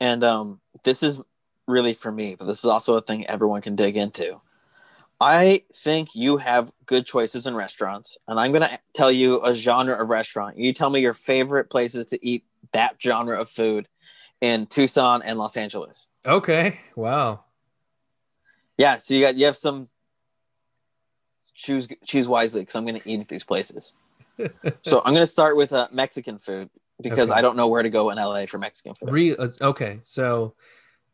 And 0.00 0.24
um, 0.24 0.60
this 0.84 1.02
is 1.02 1.20
really 1.66 1.92
for 1.92 2.10
me, 2.10 2.34
but 2.34 2.46
this 2.46 2.60
is 2.60 2.64
also 2.64 2.94
a 2.94 3.02
thing 3.02 3.26
everyone 3.26 3.60
can 3.60 3.76
dig 3.76 3.96
into. 3.96 4.40
I 5.20 5.64
think 5.74 6.14
you 6.14 6.38
have 6.38 6.72
good 6.86 7.04
choices 7.04 7.46
in 7.46 7.54
restaurants, 7.54 8.16
and 8.26 8.40
I'm 8.40 8.52
going 8.52 8.62
to 8.62 8.78
tell 8.94 9.10
you 9.10 9.44
a 9.44 9.52
genre 9.52 10.00
of 10.00 10.08
restaurant. 10.08 10.56
You 10.56 10.72
tell 10.72 10.88
me 10.88 11.00
your 11.00 11.12
favorite 11.12 11.68
places 11.68 12.06
to 12.06 12.26
eat 12.26 12.44
that 12.72 12.96
genre 13.02 13.38
of 13.38 13.50
food 13.50 13.88
in 14.40 14.66
Tucson 14.66 15.20
and 15.22 15.38
Los 15.38 15.56
Angeles. 15.56 16.08
Okay, 16.24 16.80
wow. 16.96 17.40
Yeah, 18.78 18.96
so 18.96 19.12
you 19.12 19.20
got 19.20 19.34
you 19.34 19.44
have 19.44 19.56
some 19.56 19.88
choose 21.54 21.88
choose 22.04 22.28
wisely 22.28 22.62
because 22.62 22.76
I'm 22.76 22.86
going 22.86 23.00
to 23.00 23.08
eat 23.08 23.20
at 23.20 23.28
these 23.28 23.44
places. 23.44 23.96
So 24.82 24.98
I'm 25.04 25.12
going 25.14 25.22
to 25.22 25.26
start 25.26 25.56
with 25.56 25.72
uh, 25.72 25.88
Mexican 25.92 26.38
food 26.38 26.70
because 27.00 27.30
Okay. 27.30 27.38
I 27.38 27.42
don't 27.42 27.56
know 27.56 27.68
where 27.68 27.82
to 27.82 27.90
go 27.90 28.10
in 28.10 28.18
LA 28.18 28.46
for 28.46 28.58
Mexican 28.58 28.94
food. 28.94 29.10
Re- 29.10 29.36
uh, 29.36 29.48
okay, 29.60 30.00
so 30.02 30.54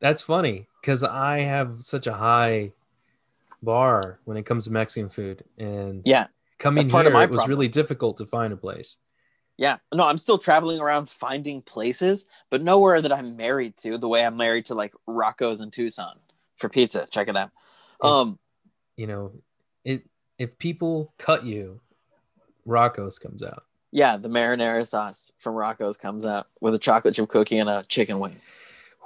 that's 0.00 0.20
funny 0.22 0.66
because 0.80 1.02
I 1.04 1.40
have 1.40 1.82
such 1.82 2.06
a 2.06 2.12
high 2.12 2.72
bar 3.62 4.18
when 4.24 4.36
it 4.36 4.44
comes 4.44 4.64
to 4.64 4.72
Mexican 4.72 5.08
food, 5.08 5.44
and 5.58 6.02
Yeah, 6.04 6.26
coming 6.58 6.88
part 6.88 7.06
here, 7.06 7.10
of 7.10 7.14
my 7.14 7.24
it 7.24 7.30
was 7.30 7.38
problem. 7.38 7.50
really 7.50 7.68
difficult 7.68 8.16
to 8.18 8.26
find 8.26 8.52
a 8.52 8.56
place. 8.56 8.98
Yeah, 9.56 9.76
no, 9.94 10.04
I'm 10.06 10.18
still 10.18 10.38
traveling 10.38 10.80
around 10.80 11.08
finding 11.08 11.62
places, 11.62 12.26
but 12.50 12.60
nowhere 12.60 13.00
that 13.00 13.12
I'm 13.12 13.36
married 13.36 13.76
to 13.78 13.98
the 13.98 14.08
way 14.08 14.24
I'm 14.24 14.36
married 14.36 14.66
to 14.66 14.74
like 14.74 14.92
Rocco's 15.06 15.60
in 15.60 15.70
Tucson 15.70 16.18
for 16.56 16.68
pizza. 16.68 17.06
Check 17.10 17.28
it 17.28 17.36
out. 17.36 17.50
If- 18.02 18.06
Um, 18.10 18.38
You 18.96 19.06
know, 19.06 19.32
it 19.84 20.04
if 20.38 20.58
people 20.58 21.14
cut 21.18 21.44
you, 21.44 21.80
Rocco's 22.64 23.18
comes 23.18 23.42
out. 23.42 23.64
yeah, 23.92 24.16
the 24.16 24.28
marinara 24.28 24.86
sauce 24.86 25.30
from 25.38 25.54
Rocco's 25.54 25.96
comes 25.96 26.24
out 26.26 26.48
with 26.60 26.74
a 26.74 26.78
chocolate 26.78 27.14
chip 27.14 27.28
cookie 27.28 27.58
and 27.58 27.68
a 27.68 27.84
chicken 27.84 28.18
wing. 28.18 28.40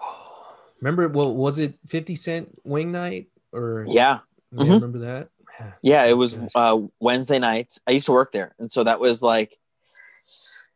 Remember, 0.81 1.09
well, 1.09 1.35
was 1.35 1.59
it 1.59 1.75
fifty 1.87 2.15
cent 2.15 2.59
wing 2.65 2.93
night 2.93 3.29
or 3.53 3.85
Yeah, 3.89 4.21
Yeah, 4.53 4.65
Mhm. 4.65 4.75
remember 4.75 4.99
that? 5.01 5.29
yeah, 5.83 6.05
it 6.05 6.17
was 6.17 6.39
uh, 6.55 6.79
Wednesday 7.01 7.39
nights. 7.39 7.81
I 7.87 7.91
used 7.91 8.07
to 8.07 8.13
work 8.13 8.33
there, 8.33 8.55
and 8.59 8.71
so 8.71 8.85
that 8.85 9.01
was 9.01 9.23
like, 9.23 9.59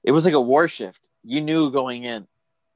it 0.03 0.11
was 0.13 0.25
like 0.25 0.35
a 0.35 0.41
war 0.41 0.67
shift. 0.69 1.09
You 1.23 1.41
knew 1.41 1.71
going 1.71 2.03
in, 2.03 2.27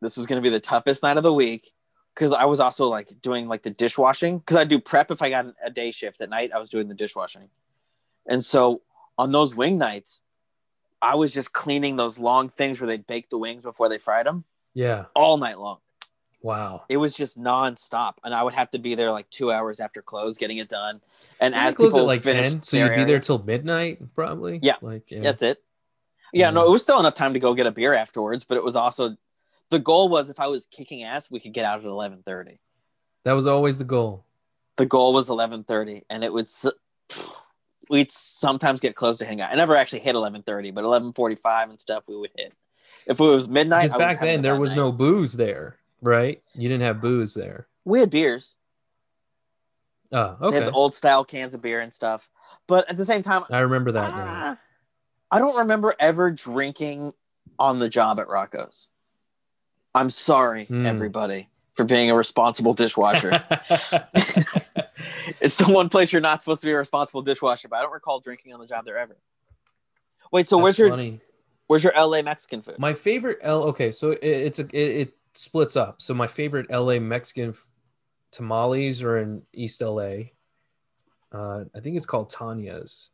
this 0.00 0.16
was 0.16 0.26
going 0.26 0.40
to 0.40 0.42
be 0.42 0.52
the 0.52 0.60
toughest 0.60 1.02
night 1.02 1.16
of 1.16 1.22
the 1.24 1.32
week. 1.32 1.72
Because 2.14 2.32
I 2.32 2.44
was 2.46 2.60
also 2.60 2.86
like 2.88 3.12
doing 3.20 3.46
like 3.46 3.62
the 3.62 3.68
dishwashing. 3.70 4.38
Because 4.38 4.56
I 4.56 4.64
do 4.64 4.78
prep 4.80 5.10
if 5.10 5.20
I 5.20 5.28
got 5.28 5.52
a 5.62 5.68
day 5.68 5.90
shift 5.90 6.20
at 6.22 6.30
night. 6.30 6.50
I 6.54 6.58
was 6.60 6.70
doing 6.70 6.88
the 6.88 6.94
dishwashing, 6.94 7.50
and 8.26 8.42
so 8.44 8.80
on 9.18 9.33
those 9.33 9.55
wing 9.55 9.79
nights, 9.79 10.22
I 11.00 11.14
was 11.14 11.33
just 11.33 11.52
cleaning 11.52 11.96
those 11.96 12.18
long 12.18 12.48
things 12.48 12.81
where 12.81 12.87
they 12.87 12.96
bake 12.96 13.31
the 13.31 13.38
wings 13.38 13.62
before 13.62 13.88
they 13.88 13.98
fried 13.98 14.26
them 14.26 14.44
yeah. 14.74 15.07
all 15.14 15.37
night 15.37 15.59
long. 15.59 15.79
Wow. 16.42 16.85
It 16.88 16.98
was 16.98 17.14
just 17.14 17.38
nonstop, 17.38 18.14
and 18.22 18.33
I 18.33 18.42
would 18.42 18.55
have 18.55 18.70
to 18.70 18.79
be 18.79 18.94
there 18.94 19.11
like 19.11 19.29
two 19.31 19.50
hours 19.50 19.81
after 19.81 20.00
close, 20.00 20.37
getting 20.37 20.59
it 20.59 20.68
done. 20.68 21.00
And 21.40 21.55
as 21.55 21.74
close 21.74 21.92
people 21.92 22.00
at 22.00 22.07
like 22.07 22.22
ten, 22.22 22.62
so 22.62 22.76
you'd 22.76 22.88
be 22.88 22.94
area- 22.94 23.07
there 23.07 23.20
till 23.20 23.42
midnight, 23.42 24.14
probably. 24.14 24.61
Yeah. 24.62 24.76
Like 24.81 25.11
yeah. 25.11 25.20
That's 25.20 25.42
it. 25.42 25.62
Yeah, 26.33 26.50
no, 26.50 26.66
it 26.66 26.70
was 26.70 26.83
still 26.83 27.00
enough 27.00 27.14
time 27.14 27.33
to 27.33 27.38
go 27.38 27.55
get 27.55 27.66
a 27.66 27.70
beer 27.70 27.94
afterwards, 27.94 28.44
but 28.44 28.57
it 28.59 28.64
was 28.64 28.76
also 28.76 29.16
the 29.70 29.79
goal 29.79 30.09
was 30.09 30.29
if 30.29 30.38
I 30.38 30.48
was 30.48 30.66
kicking 30.66 31.02
ass, 31.02 31.31
we 31.31 31.40
could 31.40 31.52
get 31.52 31.64
out 31.64 31.79
at 31.81 31.87
eleven 31.87 32.22
thirty. 32.24 32.59
that 33.24 33.33
was 33.33 33.46
always 33.46 33.79
the 33.79 33.85
goal. 33.85 34.24
The 34.76 34.87
goal 34.87 35.14
was 35.14 35.31
eleven 35.31 35.64
thirty, 35.64 36.02
and 36.11 36.22
it 36.22 36.33
would 36.33 36.48
we'd 37.90 38.10
sometimes 38.12 38.80
get 38.80 38.94
close 38.96 39.18
to 39.18 39.24
hitting. 39.24 39.42
I 39.42 39.54
never 39.54 39.76
actually 39.76 40.00
hit 40.00 40.14
eleven 40.14 40.42
thirty, 40.42 40.70
but 40.70 40.84
eleven 40.84 41.12
forty 41.12 41.34
five 41.36 41.70
and 41.70 41.80
stuff 41.80 42.04
we 42.08 42.16
would 42.16 42.30
hit. 42.36 42.54
If 43.06 43.20
it 43.20 43.24
was 43.24 43.48
midnight, 43.48 43.84
Because 43.84 43.98
back 43.98 44.20
then 44.20 44.42
there 44.42 44.56
was 44.58 44.70
night. 44.72 44.76
no 44.78 44.92
booze 44.92 45.34
there, 45.34 45.76
right? 46.02 46.42
You 46.54 46.68
didn't 46.68 46.82
have 46.82 47.00
booze 47.00 47.34
there. 47.34 47.68
We 47.84 48.00
had 48.00 48.10
beers. 48.10 48.54
Oh, 50.12 50.36
They 50.40 50.46
okay. 50.46 50.56
had 50.58 50.66
the 50.68 50.72
old 50.72 50.94
style 50.94 51.24
cans 51.24 51.54
of 51.54 51.62
beer 51.62 51.80
and 51.80 51.92
stuff, 51.94 52.28
but 52.66 52.88
at 52.90 52.96
the 52.96 53.04
same 53.04 53.22
time, 53.22 53.44
I 53.50 53.58
remember 53.60 53.92
that 53.92 54.10
ah, 54.12 54.58
I 55.30 55.38
don't 55.38 55.56
remember 55.56 55.94
ever 55.98 56.30
drinking 56.30 57.12
on 57.58 57.78
the 57.78 57.88
job 57.88 58.18
at 58.20 58.28
Rocco's. 58.28 58.88
I'm 59.94 60.10
sorry, 60.10 60.64
Hmm. 60.66 60.84
everybody, 60.86 61.48
for 61.74 61.84
being 61.84 62.10
a 62.10 62.14
responsible 62.14 62.72
dishwasher. 62.74 63.30
it's 65.40 65.57
the 65.57 65.72
one 65.72 65.88
place 65.88 66.12
you're 66.12 66.22
not 66.22 66.40
supposed 66.42 66.61
to 66.62 66.66
be 66.66 66.72
a 66.72 66.77
responsible 66.77 67.22
dishwasher, 67.22 67.68
but 67.68 67.77
I 67.77 67.83
don't 67.83 67.92
recall 67.92 68.20
drinking 68.20 68.53
on 68.53 68.61
the 68.61 68.66
job 68.66 68.85
there 68.85 68.99
ever. 68.99 69.16
Wait, 70.33 70.49
so 70.49 70.59
where's 70.59 70.75
That's 70.77 70.79
your 70.81 70.90
funny. 70.90 71.20
where's 71.66 71.85
your 71.85 71.92
LA 71.96 72.22
Mexican 72.22 72.62
food? 72.62 72.79
My 72.79 72.94
favorite 72.94 73.38
L. 73.42 73.64
Okay, 73.64 73.92
so 73.92 74.11
it, 74.12 74.20
it's 74.22 74.59
a 74.59 74.64
it, 74.72 75.09
it 75.09 75.14
splits 75.35 75.77
up. 75.77 76.01
So 76.03 76.14
my 76.14 76.27
favorite 76.27 76.70
LA 76.70 76.99
Mexican 76.99 77.51
f- 77.51 77.68
tamales 78.33 79.03
are 79.03 79.18
in 79.18 79.42
East 79.53 79.81
LA. 79.81 80.31
Uh, 81.33 81.64
I 81.75 81.81
think 81.81 81.96
it's 81.96 82.07
called 82.07 82.31
Tanya's. 82.31 83.11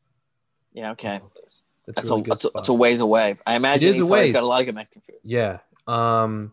Yeah, 0.73 0.93
okay. 0.93 1.21
That's, 1.35 1.63
That's 1.87 2.09
really 2.09 2.21
a 2.21 2.25
good 2.25 2.33
that's 2.33 2.45
a, 2.45 2.51
that's 2.55 2.69
a 2.69 2.75
ways 2.75 3.01
away. 3.01 3.37
I 3.47 3.57
imagine 3.57 3.89
is 3.89 3.99
a 3.99 4.03
East 4.03 4.11
LA's 4.11 4.21
ways. 4.21 4.33
got 4.33 4.43
a 4.43 4.47
lot 4.47 4.61
of 4.61 4.67
good 4.67 4.75
Mexican 4.75 5.03
food. 5.03 5.17
Yeah. 5.23 5.59
Um, 5.87 6.53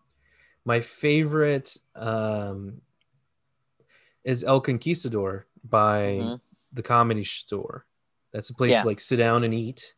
my 0.66 0.82
favorite 0.82 1.78
um, 1.96 2.82
is 4.24 4.44
El 4.44 4.62
Conquistador 4.62 5.46
by 5.64 6.20
Mhm. 6.22 6.42
the 6.74 6.84
Comedy 6.84 7.24
Store. 7.24 7.86
That's 8.32 8.50
a 8.50 8.54
place 8.54 8.72
Yeah. 8.72 8.82
to 8.82 8.88
like 8.88 9.00
sit 9.00 9.18
down 9.18 9.44
and 9.44 9.54
eat. 9.54 9.96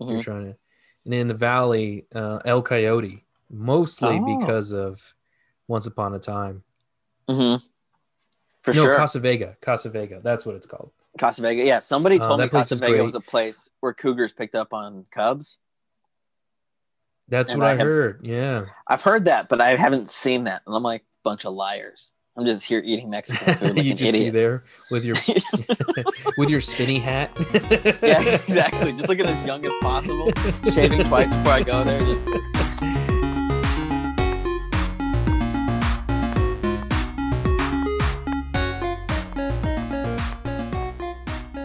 If 0.00 0.08
you're 0.08 0.18
Mhm. 0.20 0.22
trying 0.22 0.44
to, 0.52 0.56
and 1.04 1.14
in 1.14 1.28
the 1.28 1.34
Valley, 1.34 2.06
uh, 2.14 2.40
El 2.44 2.62
Coyote, 2.62 3.24
mostly 3.50 4.18
Oh. 4.18 4.38
because 4.38 4.72
of 4.72 5.14
Once 5.68 5.86
Upon 5.86 6.14
a 6.14 6.18
Time. 6.18 6.64
Mm-hmm. 7.28 7.64
For 8.62 8.74
no, 8.74 8.82
sure. 8.82 8.96
Casa 8.96 9.20
Vega. 9.20 9.56
Casa 9.60 9.90
Vega. 9.90 10.20
That's 10.22 10.44
what 10.46 10.56
it's 10.56 10.66
called. 10.66 10.90
Casa 11.18 11.42
Vega. 11.42 11.62
Yeah, 11.62 11.80
somebody 11.80 12.18
Uh, 12.18 12.26
told 12.26 12.40
me 12.40 12.46
that 12.46 12.50
Casa 12.50 12.76
Vega 12.76 12.94
great. 12.94 13.02
was 13.04 13.14
a 13.14 13.20
place 13.20 13.70
where 13.80 13.92
cougars 13.94 14.32
picked 14.32 14.54
up 14.54 14.72
on 14.72 15.06
cubs. 15.10 15.58
That's 17.28 17.52
And 17.52 17.60
what 17.60 17.68
I 17.68 17.72
I, 17.72 17.74
have- 17.76 17.86
heard. 17.86 18.20
Yeah. 18.24 18.66
I've 18.86 19.02
heard 19.02 19.24
that, 19.26 19.48
but 19.48 19.60
I 19.60 19.76
haven't 19.76 20.10
seen 20.10 20.44
that. 20.44 20.62
And 20.66 20.74
I'm 20.74 20.82
like, 20.82 21.02
a 21.02 21.04
bunch 21.22 21.44
of 21.44 21.54
liars. 21.54 22.12
I'm 22.36 22.44
just 22.44 22.64
here 22.64 22.82
eating 22.84 23.10
Mexican 23.10 23.54
food 23.58 23.76
like 23.76 23.84
you 23.84 23.92
an 23.92 23.96
just 23.96 24.12
be 24.12 24.28
there 24.28 24.64
with 24.90 25.04
your 25.04 25.14
with 26.36 26.50
your 26.50 26.60
spinny 26.60 26.98
hat. 26.98 27.30
yeah, 28.02 28.22
exactly. 28.22 28.92
Just 28.92 29.08
looking 29.08 29.26
as 29.26 29.46
young 29.46 29.64
as 29.64 29.72
possible. 29.80 30.32
Shaving 30.72 31.04
twice 31.04 31.32
before 31.32 31.52
I 31.52 31.62
go 31.62 31.84
there. 31.84 32.00
Just 32.00 32.28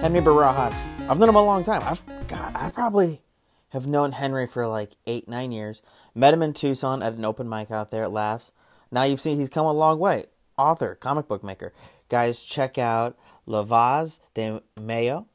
Henry 0.02 0.22
Barajas. 0.22 0.76
I've 1.10 1.18
known 1.18 1.30
him 1.30 1.36
a 1.36 1.44
long 1.44 1.64
time. 1.64 1.82
I've 1.84 2.04
God, 2.28 2.52
I 2.54 2.70
probably 2.70 3.24
have 3.70 3.88
known 3.88 4.12
Henry 4.12 4.46
for 4.46 4.68
like 4.68 4.92
eight, 5.08 5.28
nine 5.28 5.52
years. 5.52 5.82
Met 6.14 6.32
him 6.32 6.44
in 6.44 6.54
Tucson 6.54 7.02
at 7.02 7.14
an 7.14 7.26
open 7.26 7.50
mic 7.50 7.72
out 7.72 7.90
there 7.90 8.04
at 8.04 8.12
Laffs. 8.12 8.52
Now 8.92 9.02
you've 9.04 9.20
seen 9.20 9.40
he's 9.40 9.50
come 9.50 9.66
a 9.66 9.74
long 9.74 9.98
way. 9.98 10.28
Author, 10.60 10.94
comic 10.96 11.30
book 11.30 11.42
maker. 11.42 11.72
Guys, 12.10 12.42
check 12.42 12.78
out 12.78 13.18
La 13.46 13.64
Voz 13.64 14.20
de 14.34 14.62
Mayo. 14.78 15.26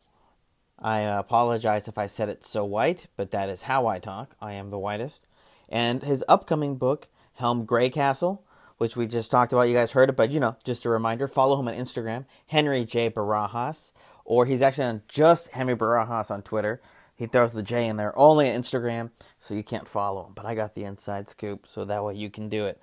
I 0.78 0.98
apologize 0.98 1.88
if 1.88 1.96
I 1.96 2.06
said 2.06 2.28
it 2.28 2.44
so 2.44 2.62
white, 2.62 3.06
but 3.16 3.30
that 3.30 3.48
is 3.48 3.62
how 3.62 3.86
I 3.86 3.98
talk. 3.98 4.36
I 4.38 4.52
am 4.52 4.68
the 4.68 4.78
whitest. 4.78 5.26
And 5.66 6.02
his 6.02 6.22
upcoming 6.28 6.76
book, 6.76 7.08
Helm 7.36 7.66
Greycastle, 7.66 8.40
which 8.76 8.98
we 8.98 9.06
just 9.06 9.30
talked 9.30 9.54
about. 9.54 9.62
You 9.62 9.74
guys 9.74 9.92
heard 9.92 10.10
it, 10.10 10.16
but 10.16 10.30
you 10.30 10.40
know, 10.40 10.56
just 10.62 10.84
a 10.84 10.90
reminder 10.90 11.26
follow 11.26 11.58
him 11.58 11.68
on 11.68 11.74
Instagram, 11.74 12.26
Henry 12.48 12.84
J. 12.84 13.08
Barajas, 13.08 13.92
or 14.26 14.44
he's 14.44 14.60
actually 14.60 14.84
on 14.84 15.02
just 15.08 15.48
Henry 15.52 15.74
Barajas 15.74 16.30
on 16.30 16.42
Twitter. 16.42 16.82
He 17.16 17.24
throws 17.24 17.54
the 17.54 17.62
J 17.62 17.88
in 17.88 17.96
there 17.96 18.12
only 18.18 18.50
on 18.52 18.60
Instagram, 18.60 19.10
so 19.38 19.54
you 19.54 19.64
can't 19.64 19.88
follow 19.88 20.26
him. 20.26 20.32
But 20.34 20.44
I 20.44 20.54
got 20.54 20.74
the 20.74 20.84
inside 20.84 21.30
scoop, 21.30 21.66
so 21.66 21.86
that 21.86 22.04
way 22.04 22.14
you 22.14 22.28
can 22.28 22.50
do 22.50 22.66
it. 22.66 22.78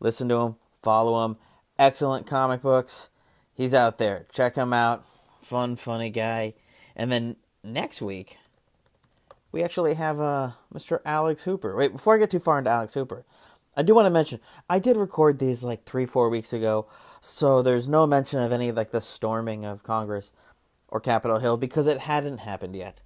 Listen 0.00 0.28
to 0.28 0.36
him, 0.36 0.56
follow 0.82 1.24
him. 1.24 1.38
Excellent 1.78 2.26
comic 2.26 2.62
books. 2.62 3.08
He's 3.54 3.72
out 3.72 3.98
there. 3.98 4.26
Check 4.32 4.56
him 4.56 4.72
out. 4.72 5.04
Fun, 5.40 5.76
funny 5.76 6.10
guy. 6.10 6.54
And 6.96 7.12
then 7.12 7.36
next 7.62 8.02
week, 8.02 8.38
we 9.52 9.62
actually 9.62 9.94
have 9.94 10.20
uh, 10.20 10.52
Mr. 10.74 11.00
Alex 11.04 11.44
Hooper. 11.44 11.76
Wait, 11.76 11.92
before 11.92 12.14
I 12.14 12.18
get 12.18 12.30
too 12.30 12.40
far 12.40 12.58
into 12.58 12.70
Alex 12.70 12.94
Hooper, 12.94 13.24
I 13.76 13.82
do 13.82 13.94
want 13.94 14.06
to 14.06 14.10
mention 14.10 14.40
I 14.68 14.78
did 14.78 14.96
record 14.96 15.38
these 15.38 15.62
like 15.62 15.84
three, 15.84 16.04
four 16.04 16.28
weeks 16.28 16.52
ago, 16.52 16.86
so 17.20 17.62
there's 17.62 17.88
no 17.88 18.06
mention 18.06 18.40
of 18.40 18.52
any 18.52 18.72
like 18.72 18.90
the 18.90 19.00
storming 19.00 19.64
of 19.64 19.84
Congress 19.84 20.32
or 20.88 21.00
Capitol 21.00 21.38
Hill 21.38 21.56
because 21.56 21.86
it 21.86 22.00
hadn't 22.00 22.38
happened 22.38 22.74
yet. 22.74 23.00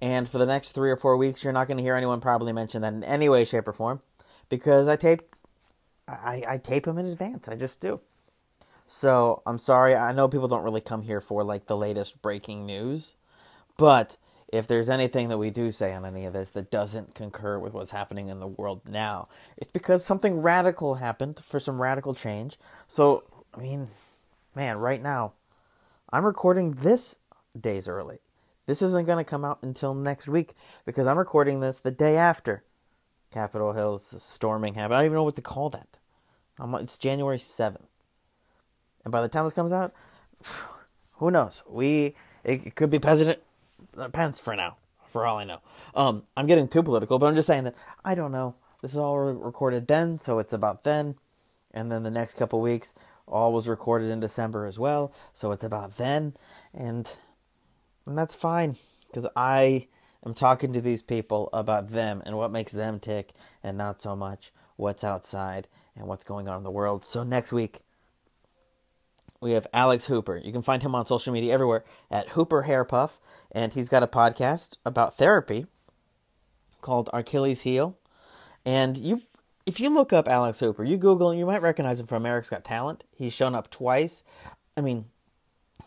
And 0.00 0.28
for 0.28 0.38
the 0.38 0.46
next 0.46 0.72
three 0.72 0.90
or 0.90 0.96
four 0.96 1.16
weeks, 1.16 1.44
you're 1.44 1.52
not 1.52 1.68
going 1.68 1.76
to 1.76 1.82
hear 1.82 1.94
anyone 1.94 2.20
probably 2.20 2.52
mention 2.52 2.82
that 2.82 2.94
in 2.94 3.04
any 3.04 3.28
way, 3.28 3.44
shape, 3.44 3.68
or 3.68 3.72
form 3.72 4.00
because 4.48 4.88
I 4.88 4.96
tape, 4.96 5.22
I, 6.08 6.42
I 6.48 6.58
tape 6.58 6.84
them 6.84 6.98
in 6.98 7.06
advance. 7.06 7.48
I 7.48 7.56
just 7.56 7.80
do. 7.80 8.00
So 8.86 9.42
I'm 9.46 9.58
sorry. 9.58 9.94
I 9.94 10.12
know 10.12 10.28
people 10.28 10.48
don't 10.48 10.62
really 10.62 10.80
come 10.80 11.02
here 11.02 11.20
for 11.20 11.42
like 11.42 11.66
the 11.66 11.76
latest 11.76 12.20
breaking 12.22 12.66
news, 12.66 13.14
but 13.76 14.16
if 14.52 14.68
there's 14.68 14.88
anything 14.88 15.28
that 15.30 15.38
we 15.38 15.50
do 15.50 15.72
say 15.72 15.92
on 15.92 16.04
any 16.04 16.26
of 16.26 16.32
this 16.32 16.50
that 16.50 16.70
doesn't 16.70 17.14
concur 17.14 17.58
with 17.58 17.72
what's 17.72 17.90
happening 17.90 18.28
in 18.28 18.38
the 18.38 18.46
world 18.46 18.82
now, 18.88 19.26
it's 19.56 19.72
because 19.72 20.04
something 20.04 20.42
radical 20.42 20.96
happened 20.96 21.40
for 21.44 21.58
some 21.58 21.82
radical 21.82 22.14
change. 22.14 22.56
So, 22.86 23.24
I 23.52 23.58
mean, 23.58 23.88
man, 24.54 24.76
right 24.76 25.02
now, 25.02 25.32
I'm 26.12 26.24
recording 26.24 26.72
this 26.72 27.18
days 27.58 27.88
early. 27.88 28.18
This 28.66 28.80
isn't 28.80 29.06
going 29.06 29.22
to 29.22 29.28
come 29.28 29.44
out 29.44 29.58
until 29.62 29.92
next 29.92 30.28
week 30.28 30.54
because 30.84 31.06
I'm 31.06 31.18
recording 31.18 31.58
this 31.58 31.80
the 31.80 31.90
day 31.90 32.16
after 32.16 32.62
Capitol 33.32 33.72
Hill's 33.72 34.22
storming 34.22 34.74
happened. 34.74 34.94
I 34.94 34.98
don't 34.98 35.06
even 35.06 35.16
know 35.16 35.24
what 35.24 35.36
to 35.36 35.42
call 35.42 35.70
that. 35.70 35.98
It's 36.60 36.96
January 36.96 37.38
7th. 37.38 37.88
And 39.04 39.12
by 39.12 39.20
the 39.20 39.28
time 39.28 39.44
this 39.44 39.52
comes 39.52 39.72
out, 39.72 39.94
who 41.12 41.30
knows? 41.30 41.62
We 41.68 42.14
it, 42.42 42.74
could 42.74 42.90
be 42.90 42.98
President 42.98 43.40
Pence 44.12 44.40
for 44.40 44.54
now, 44.56 44.76
for 45.06 45.26
all 45.26 45.38
I 45.38 45.44
know. 45.44 45.60
Um, 45.94 46.24
I'm 46.36 46.46
getting 46.46 46.68
too 46.68 46.82
political, 46.82 47.18
but 47.18 47.26
I'm 47.26 47.36
just 47.36 47.46
saying 47.46 47.64
that 47.64 47.74
I 48.04 48.14
don't 48.14 48.32
know. 48.32 48.54
This 48.82 48.92
is 48.92 48.98
all 48.98 49.18
re- 49.18 49.32
recorded 49.32 49.86
then, 49.86 50.18
so 50.20 50.38
it's 50.38 50.52
about 50.52 50.84
then, 50.84 51.16
and 51.72 51.90
then 51.90 52.02
the 52.02 52.10
next 52.10 52.34
couple 52.34 52.60
weeks, 52.60 52.94
all 53.26 53.52
was 53.52 53.66
recorded 53.66 54.10
in 54.10 54.20
December 54.20 54.66
as 54.66 54.78
well, 54.78 55.12
so 55.32 55.52
it's 55.52 55.64
about 55.64 55.96
then, 55.96 56.34
and 56.74 57.10
and 58.06 58.18
that's 58.18 58.34
fine 58.34 58.76
because 59.06 59.26
I 59.34 59.88
am 60.26 60.34
talking 60.34 60.74
to 60.74 60.82
these 60.82 61.00
people 61.00 61.48
about 61.54 61.88
them 61.88 62.22
and 62.26 62.36
what 62.36 62.50
makes 62.50 62.72
them 62.72 63.00
tick, 63.00 63.32
and 63.62 63.78
not 63.78 64.02
so 64.02 64.14
much 64.14 64.52
what's 64.76 65.04
outside 65.04 65.68
and 65.96 66.06
what's 66.06 66.24
going 66.24 66.48
on 66.48 66.58
in 66.58 66.64
the 66.64 66.70
world. 66.70 67.06
So 67.06 67.22
next 67.22 67.52
week 67.52 67.80
we 69.44 69.52
have 69.52 69.66
Alex 69.74 70.06
Hooper. 70.06 70.40
You 70.42 70.52
can 70.52 70.62
find 70.62 70.82
him 70.82 70.94
on 70.94 71.04
social 71.04 71.32
media 71.32 71.52
everywhere 71.52 71.84
at 72.10 72.30
Hooper 72.30 72.62
Hair 72.62 72.86
Puff, 72.86 73.20
and 73.52 73.74
he's 73.74 73.90
got 73.90 74.02
a 74.02 74.06
podcast 74.06 74.78
about 74.86 75.18
therapy 75.18 75.66
called 76.80 77.10
Achilles 77.12 77.60
Heel. 77.60 77.98
And 78.64 78.96
you, 78.96 79.20
if 79.66 79.78
you 79.78 79.90
look 79.90 80.14
up 80.14 80.28
Alex 80.28 80.60
Hooper, 80.60 80.82
you 80.82 80.96
Google, 80.96 81.34
you 81.34 81.44
might 81.44 81.60
recognize 81.60 82.00
him 82.00 82.06
from 82.06 82.22
America's 82.22 82.48
Got 82.48 82.64
Talent. 82.64 83.04
He's 83.14 83.34
shown 83.34 83.54
up 83.54 83.68
twice. 83.68 84.24
I 84.78 84.80
mean, 84.80 85.04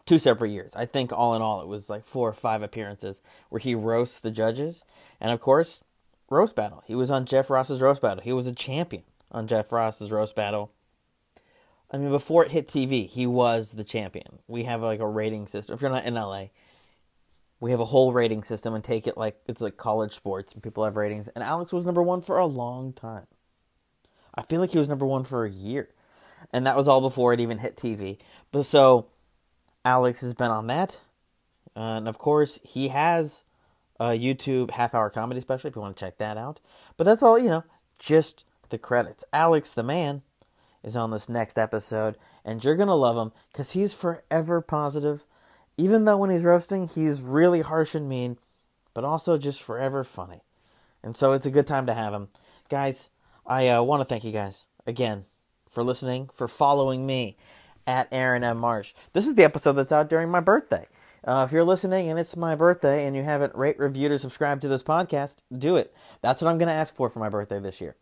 two 0.06 0.20
separate 0.20 0.52
years. 0.52 0.76
I 0.76 0.86
think 0.86 1.12
all 1.12 1.34
in 1.34 1.42
all, 1.42 1.60
it 1.62 1.68
was 1.68 1.90
like 1.90 2.06
four 2.06 2.30
or 2.30 2.34
five 2.34 2.62
appearances 2.62 3.22
where 3.50 3.60
he 3.60 3.74
roasts 3.74 4.20
the 4.20 4.30
judges, 4.30 4.84
and 5.20 5.32
of 5.32 5.42
course, 5.42 5.84
roast 6.30 6.56
battle. 6.56 6.84
He 6.86 6.94
was 6.94 7.10
on 7.10 7.26
Jeff 7.26 7.50
Ross's 7.50 7.82
roast 7.82 8.04
battle. 8.04 8.24
He 8.24 8.34
was 8.34 8.46
a 8.46 8.54
champion 8.54 9.02
on 9.32 9.48
Jeff 9.48 9.72
Ross's 9.72 10.12
roast 10.12 10.36
battle. 10.36 10.72
I 11.90 11.98
mean, 11.98 12.10
before 12.10 12.44
it 12.44 12.52
hit 12.52 12.68
TV, 12.68 13.08
he 13.08 13.26
was 13.26 13.72
the 13.72 13.84
champion. 13.84 14.40
We 14.48 14.64
have 14.64 14.82
like 14.82 15.00
a 15.00 15.08
rating 15.08 15.48
system. 15.48 15.74
If 15.74 15.82
you're 15.82 15.92
not 15.92 16.06
in 16.06 16.16
LA, 16.16 16.48
we 17.60 17.72
have 17.72 17.80
a 17.80 17.86
whole 17.86 18.12
rating 18.12 18.44
system 18.44 18.74
and 18.74 18.84
take 18.84 19.08
it 19.08 19.18
like 19.18 19.40
it's 19.48 19.62
like 19.62 19.78
college 19.78 20.14
sports 20.14 20.54
and 20.54 20.62
people 20.62 20.84
have 20.84 20.96
ratings. 20.96 21.28
And 21.30 21.44
Alex 21.44 21.72
was 21.72 21.86
number 21.86 22.04
one 22.04 22.22
for 22.22 22.38
a 22.38 22.46
long 22.46 22.94
time. 22.94 23.28
I 24.36 24.44
feel 24.44 24.60
like 24.60 24.72
he 24.72 24.78
was 24.78 24.90
number 24.90 25.06
one 25.06 25.24
for 25.24 25.46
a 25.46 25.50
year. 25.50 25.90
And 26.54 26.68
that 26.68 26.78
was 26.78 26.88
all 26.88 27.02
before 27.02 27.34
it 27.34 27.40
even 27.40 27.58
hit 27.60 27.76
TV. 27.76 28.20
But 28.52 28.64
so 28.64 29.08
Alex 29.84 30.22
has 30.22 30.34
been 30.34 30.52
on 30.52 30.68
that. 30.68 31.00
And 31.76 32.08
of 32.08 32.18
course, 32.18 32.60
he 32.64 32.90
has 32.90 33.44
a 34.00 34.10
YouTube 34.10 34.72
half 34.72 34.94
hour 34.94 35.10
comedy 35.10 35.40
special 35.42 35.68
if 35.70 35.76
you 35.76 35.82
want 35.82 35.96
to 35.98 36.06
check 36.06 36.18
that 36.18 36.38
out. 36.38 36.60
But 36.98 37.06
that's 37.06 37.24
all, 37.24 37.40
you 37.40 37.50
know, 37.50 37.64
just 37.98 38.46
the 38.70 38.78
credits. 38.78 39.24
Alex 39.34 39.72
the 39.72 39.84
man 39.84 40.22
is 40.84 40.96
on 40.96 41.12
this 41.12 41.30
next 41.30 41.58
episode, 41.58 42.18
and 42.46 42.64
you're 42.64 42.76
going 42.76 42.88
to 42.88 42.94
love 42.94 43.18
him 43.18 43.32
because 43.52 43.72
he's 43.72 43.94
forever 43.94 44.62
positive. 44.62 45.26
Even 45.78 46.06
though 46.06 46.18
when 46.18 46.30
he's 46.30 46.44
roasting, 46.44 46.88
he's 46.88 47.22
really 47.22 47.62
harsh 47.62 47.94
and 47.94 48.10
mean, 48.10 48.38
but 48.94 49.04
also 49.04 49.38
just 49.38 49.62
forever 49.62 50.04
funny. 50.04 50.42
And 51.04 51.16
so 51.16 51.32
it's 51.32 51.46
a 51.46 51.52
good 51.52 51.68
time 51.68 51.86
to 51.86 51.94
have 51.94 52.14
him. 52.14 52.30
Guys, 52.70 53.10
I 53.46 53.68
uh, 53.70 53.82
want 53.84 54.02
to 54.02 54.06
thank 54.06 54.24
you 54.24 54.32
guys 54.32 54.68
again 54.86 55.26
for 55.70 55.84
listening, 55.84 56.30
for 56.34 56.48
following 56.48 57.06
me 57.06 57.38
at 57.86 58.08
Aaron 58.12 58.44
M. 58.44 58.58
Marsh. 58.58 58.94
This 59.14 59.28
is 59.28 59.36
the 59.36 59.44
episode 59.44 59.74
that's 59.74 59.92
out 59.92 60.10
during 60.10 60.30
my 60.30 60.40
birthday. 60.40 60.88
Uh, 61.24 61.46
if 61.46 61.52
you're 61.52 61.64
listening 61.64 62.10
and 62.10 62.18
it's 62.18 62.38
my 62.38 62.56
birthday 62.56 63.06
and 63.06 63.16
you 63.16 63.24
haven't 63.24 63.56
rate, 63.56 63.78
reviewed, 63.78 64.12
or 64.12 64.18
subscribed 64.18 64.62
to 64.62 64.68
this 64.68 64.84
podcast, 64.84 65.38
do 65.56 65.76
it. 65.76 65.94
That's 66.22 66.42
what 66.42 66.50
I'm 66.50 66.58
going 66.58 66.68
to 66.68 66.74
ask 66.74 66.96
for 66.96 67.10
for 67.10 67.20
my 67.20 67.30
birthday 67.30 67.60
this 67.60 67.82
year. 67.82 67.96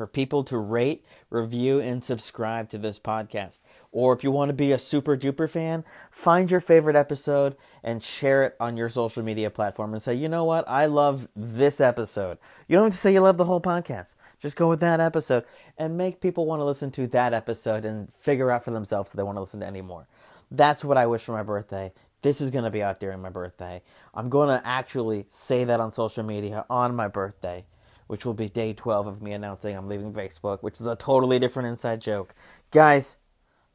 For 0.00 0.06
people 0.06 0.44
to 0.44 0.56
rate, 0.56 1.04
review, 1.28 1.78
and 1.78 2.02
subscribe 2.02 2.70
to 2.70 2.78
this 2.78 2.98
podcast. 2.98 3.60
Or 3.92 4.14
if 4.14 4.24
you 4.24 4.30
want 4.30 4.48
to 4.48 4.54
be 4.54 4.72
a 4.72 4.78
super 4.78 5.14
duper 5.14 5.46
fan, 5.46 5.84
find 6.10 6.50
your 6.50 6.60
favorite 6.60 6.96
episode 6.96 7.54
and 7.84 8.02
share 8.02 8.44
it 8.44 8.56
on 8.58 8.78
your 8.78 8.88
social 8.88 9.22
media 9.22 9.50
platform 9.50 9.92
and 9.92 10.02
say, 10.02 10.14
you 10.14 10.26
know 10.26 10.46
what, 10.46 10.66
I 10.66 10.86
love 10.86 11.28
this 11.36 11.82
episode. 11.82 12.38
You 12.66 12.76
don't 12.76 12.86
have 12.86 12.92
to 12.94 12.98
say 12.98 13.12
you 13.12 13.20
love 13.20 13.36
the 13.36 13.44
whole 13.44 13.60
podcast. 13.60 14.14
Just 14.40 14.56
go 14.56 14.70
with 14.70 14.80
that 14.80 15.00
episode 15.00 15.44
and 15.76 15.98
make 15.98 16.22
people 16.22 16.46
want 16.46 16.60
to 16.60 16.64
listen 16.64 16.90
to 16.92 17.06
that 17.08 17.34
episode 17.34 17.84
and 17.84 18.10
figure 18.20 18.50
out 18.50 18.64
for 18.64 18.70
themselves 18.70 19.10
if 19.10 19.16
they 19.18 19.22
want 19.22 19.36
to 19.36 19.40
listen 19.40 19.60
to 19.60 19.66
any 19.66 19.82
more. 19.82 20.06
That's 20.50 20.82
what 20.82 20.96
I 20.96 21.06
wish 21.08 21.24
for 21.24 21.32
my 21.32 21.42
birthday. 21.42 21.92
This 22.22 22.40
is 22.40 22.48
going 22.48 22.64
to 22.64 22.70
be 22.70 22.82
out 22.82 23.00
during 23.00 23.20
my 23.20 23.28
birthday. 23.28 23.82
I'm 24.14 24.30
going 24.30 24.48
to 24.48 24.66
actually 24.66 25.26
say 25.28 25.64
that 25.64 25.78
on 25.78 25.92
social 25.92 26.24
media 26.24 26.64
on 26.70 26.96
my 26.96 27.08
birthday, 27.08 27.66
which 28.10 28.26
will 28.26 28.34
be 28.34 28.48
day 28.48 28.72
12 28.72 29.06
of 29.06 29.22
me 29.22 29.30
announcing 29.30 29.76
I'm 29.76 29.86
leaving 29.86 30.12
Facebook, 30.12 30.64
which 30.64 30.80
is 30.80 30.86
a 30.86 30.96
totally 30.96 31.38
different 31.38 31.68
inside 31.68 32.00
joke. 32.00 32.34
Guys, 32.72 33.18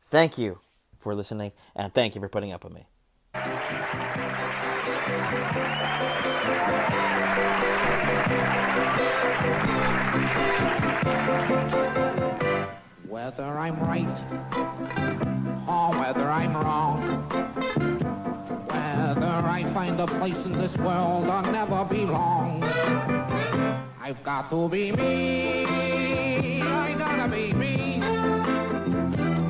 thank 0.03 0.37
you 0.37 0.59
for 0.99 1.15
listening 1.15 1.53
and 1.73 1.93
thank 1.93 2.15
you 2.15 2.21
for 2.21 2.27
putting 2.27 2.51
up 2.51 2.65
with 2.65 2.73
me. 2.73 2.85
Whether 13.07 13.45
I'm 13.45 13.79
right 13.79 14.03
or 15.65 15.97
whether 15.97 16.29
I'm 16.29 16.57
wrong, 16.57 17.29
whether 18.67 19.47
I 19.47 19.71
find 19.73 19.97
a 20.01 20.07
place 20.07 20.35
in 20.45 20.57
this 20.57 20.75
world 20.75 21.27
or 21.29 21.41
never 21.41 21.85
belong, 21.85 23.24
I've 24.07 24.23
got 24.23 24.51
to 24.51 24.69
be 24.69 24.91
me. 24.91 25.65
I 26.61 26.93
gotta 26.95 27.27
be 27.27 27.53
me. 27.53 27.97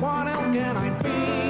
What 0.00 0.26
else 0.28 0.44
can 0.44 0.78
I 0.78 1.02
be? 1.02 1.45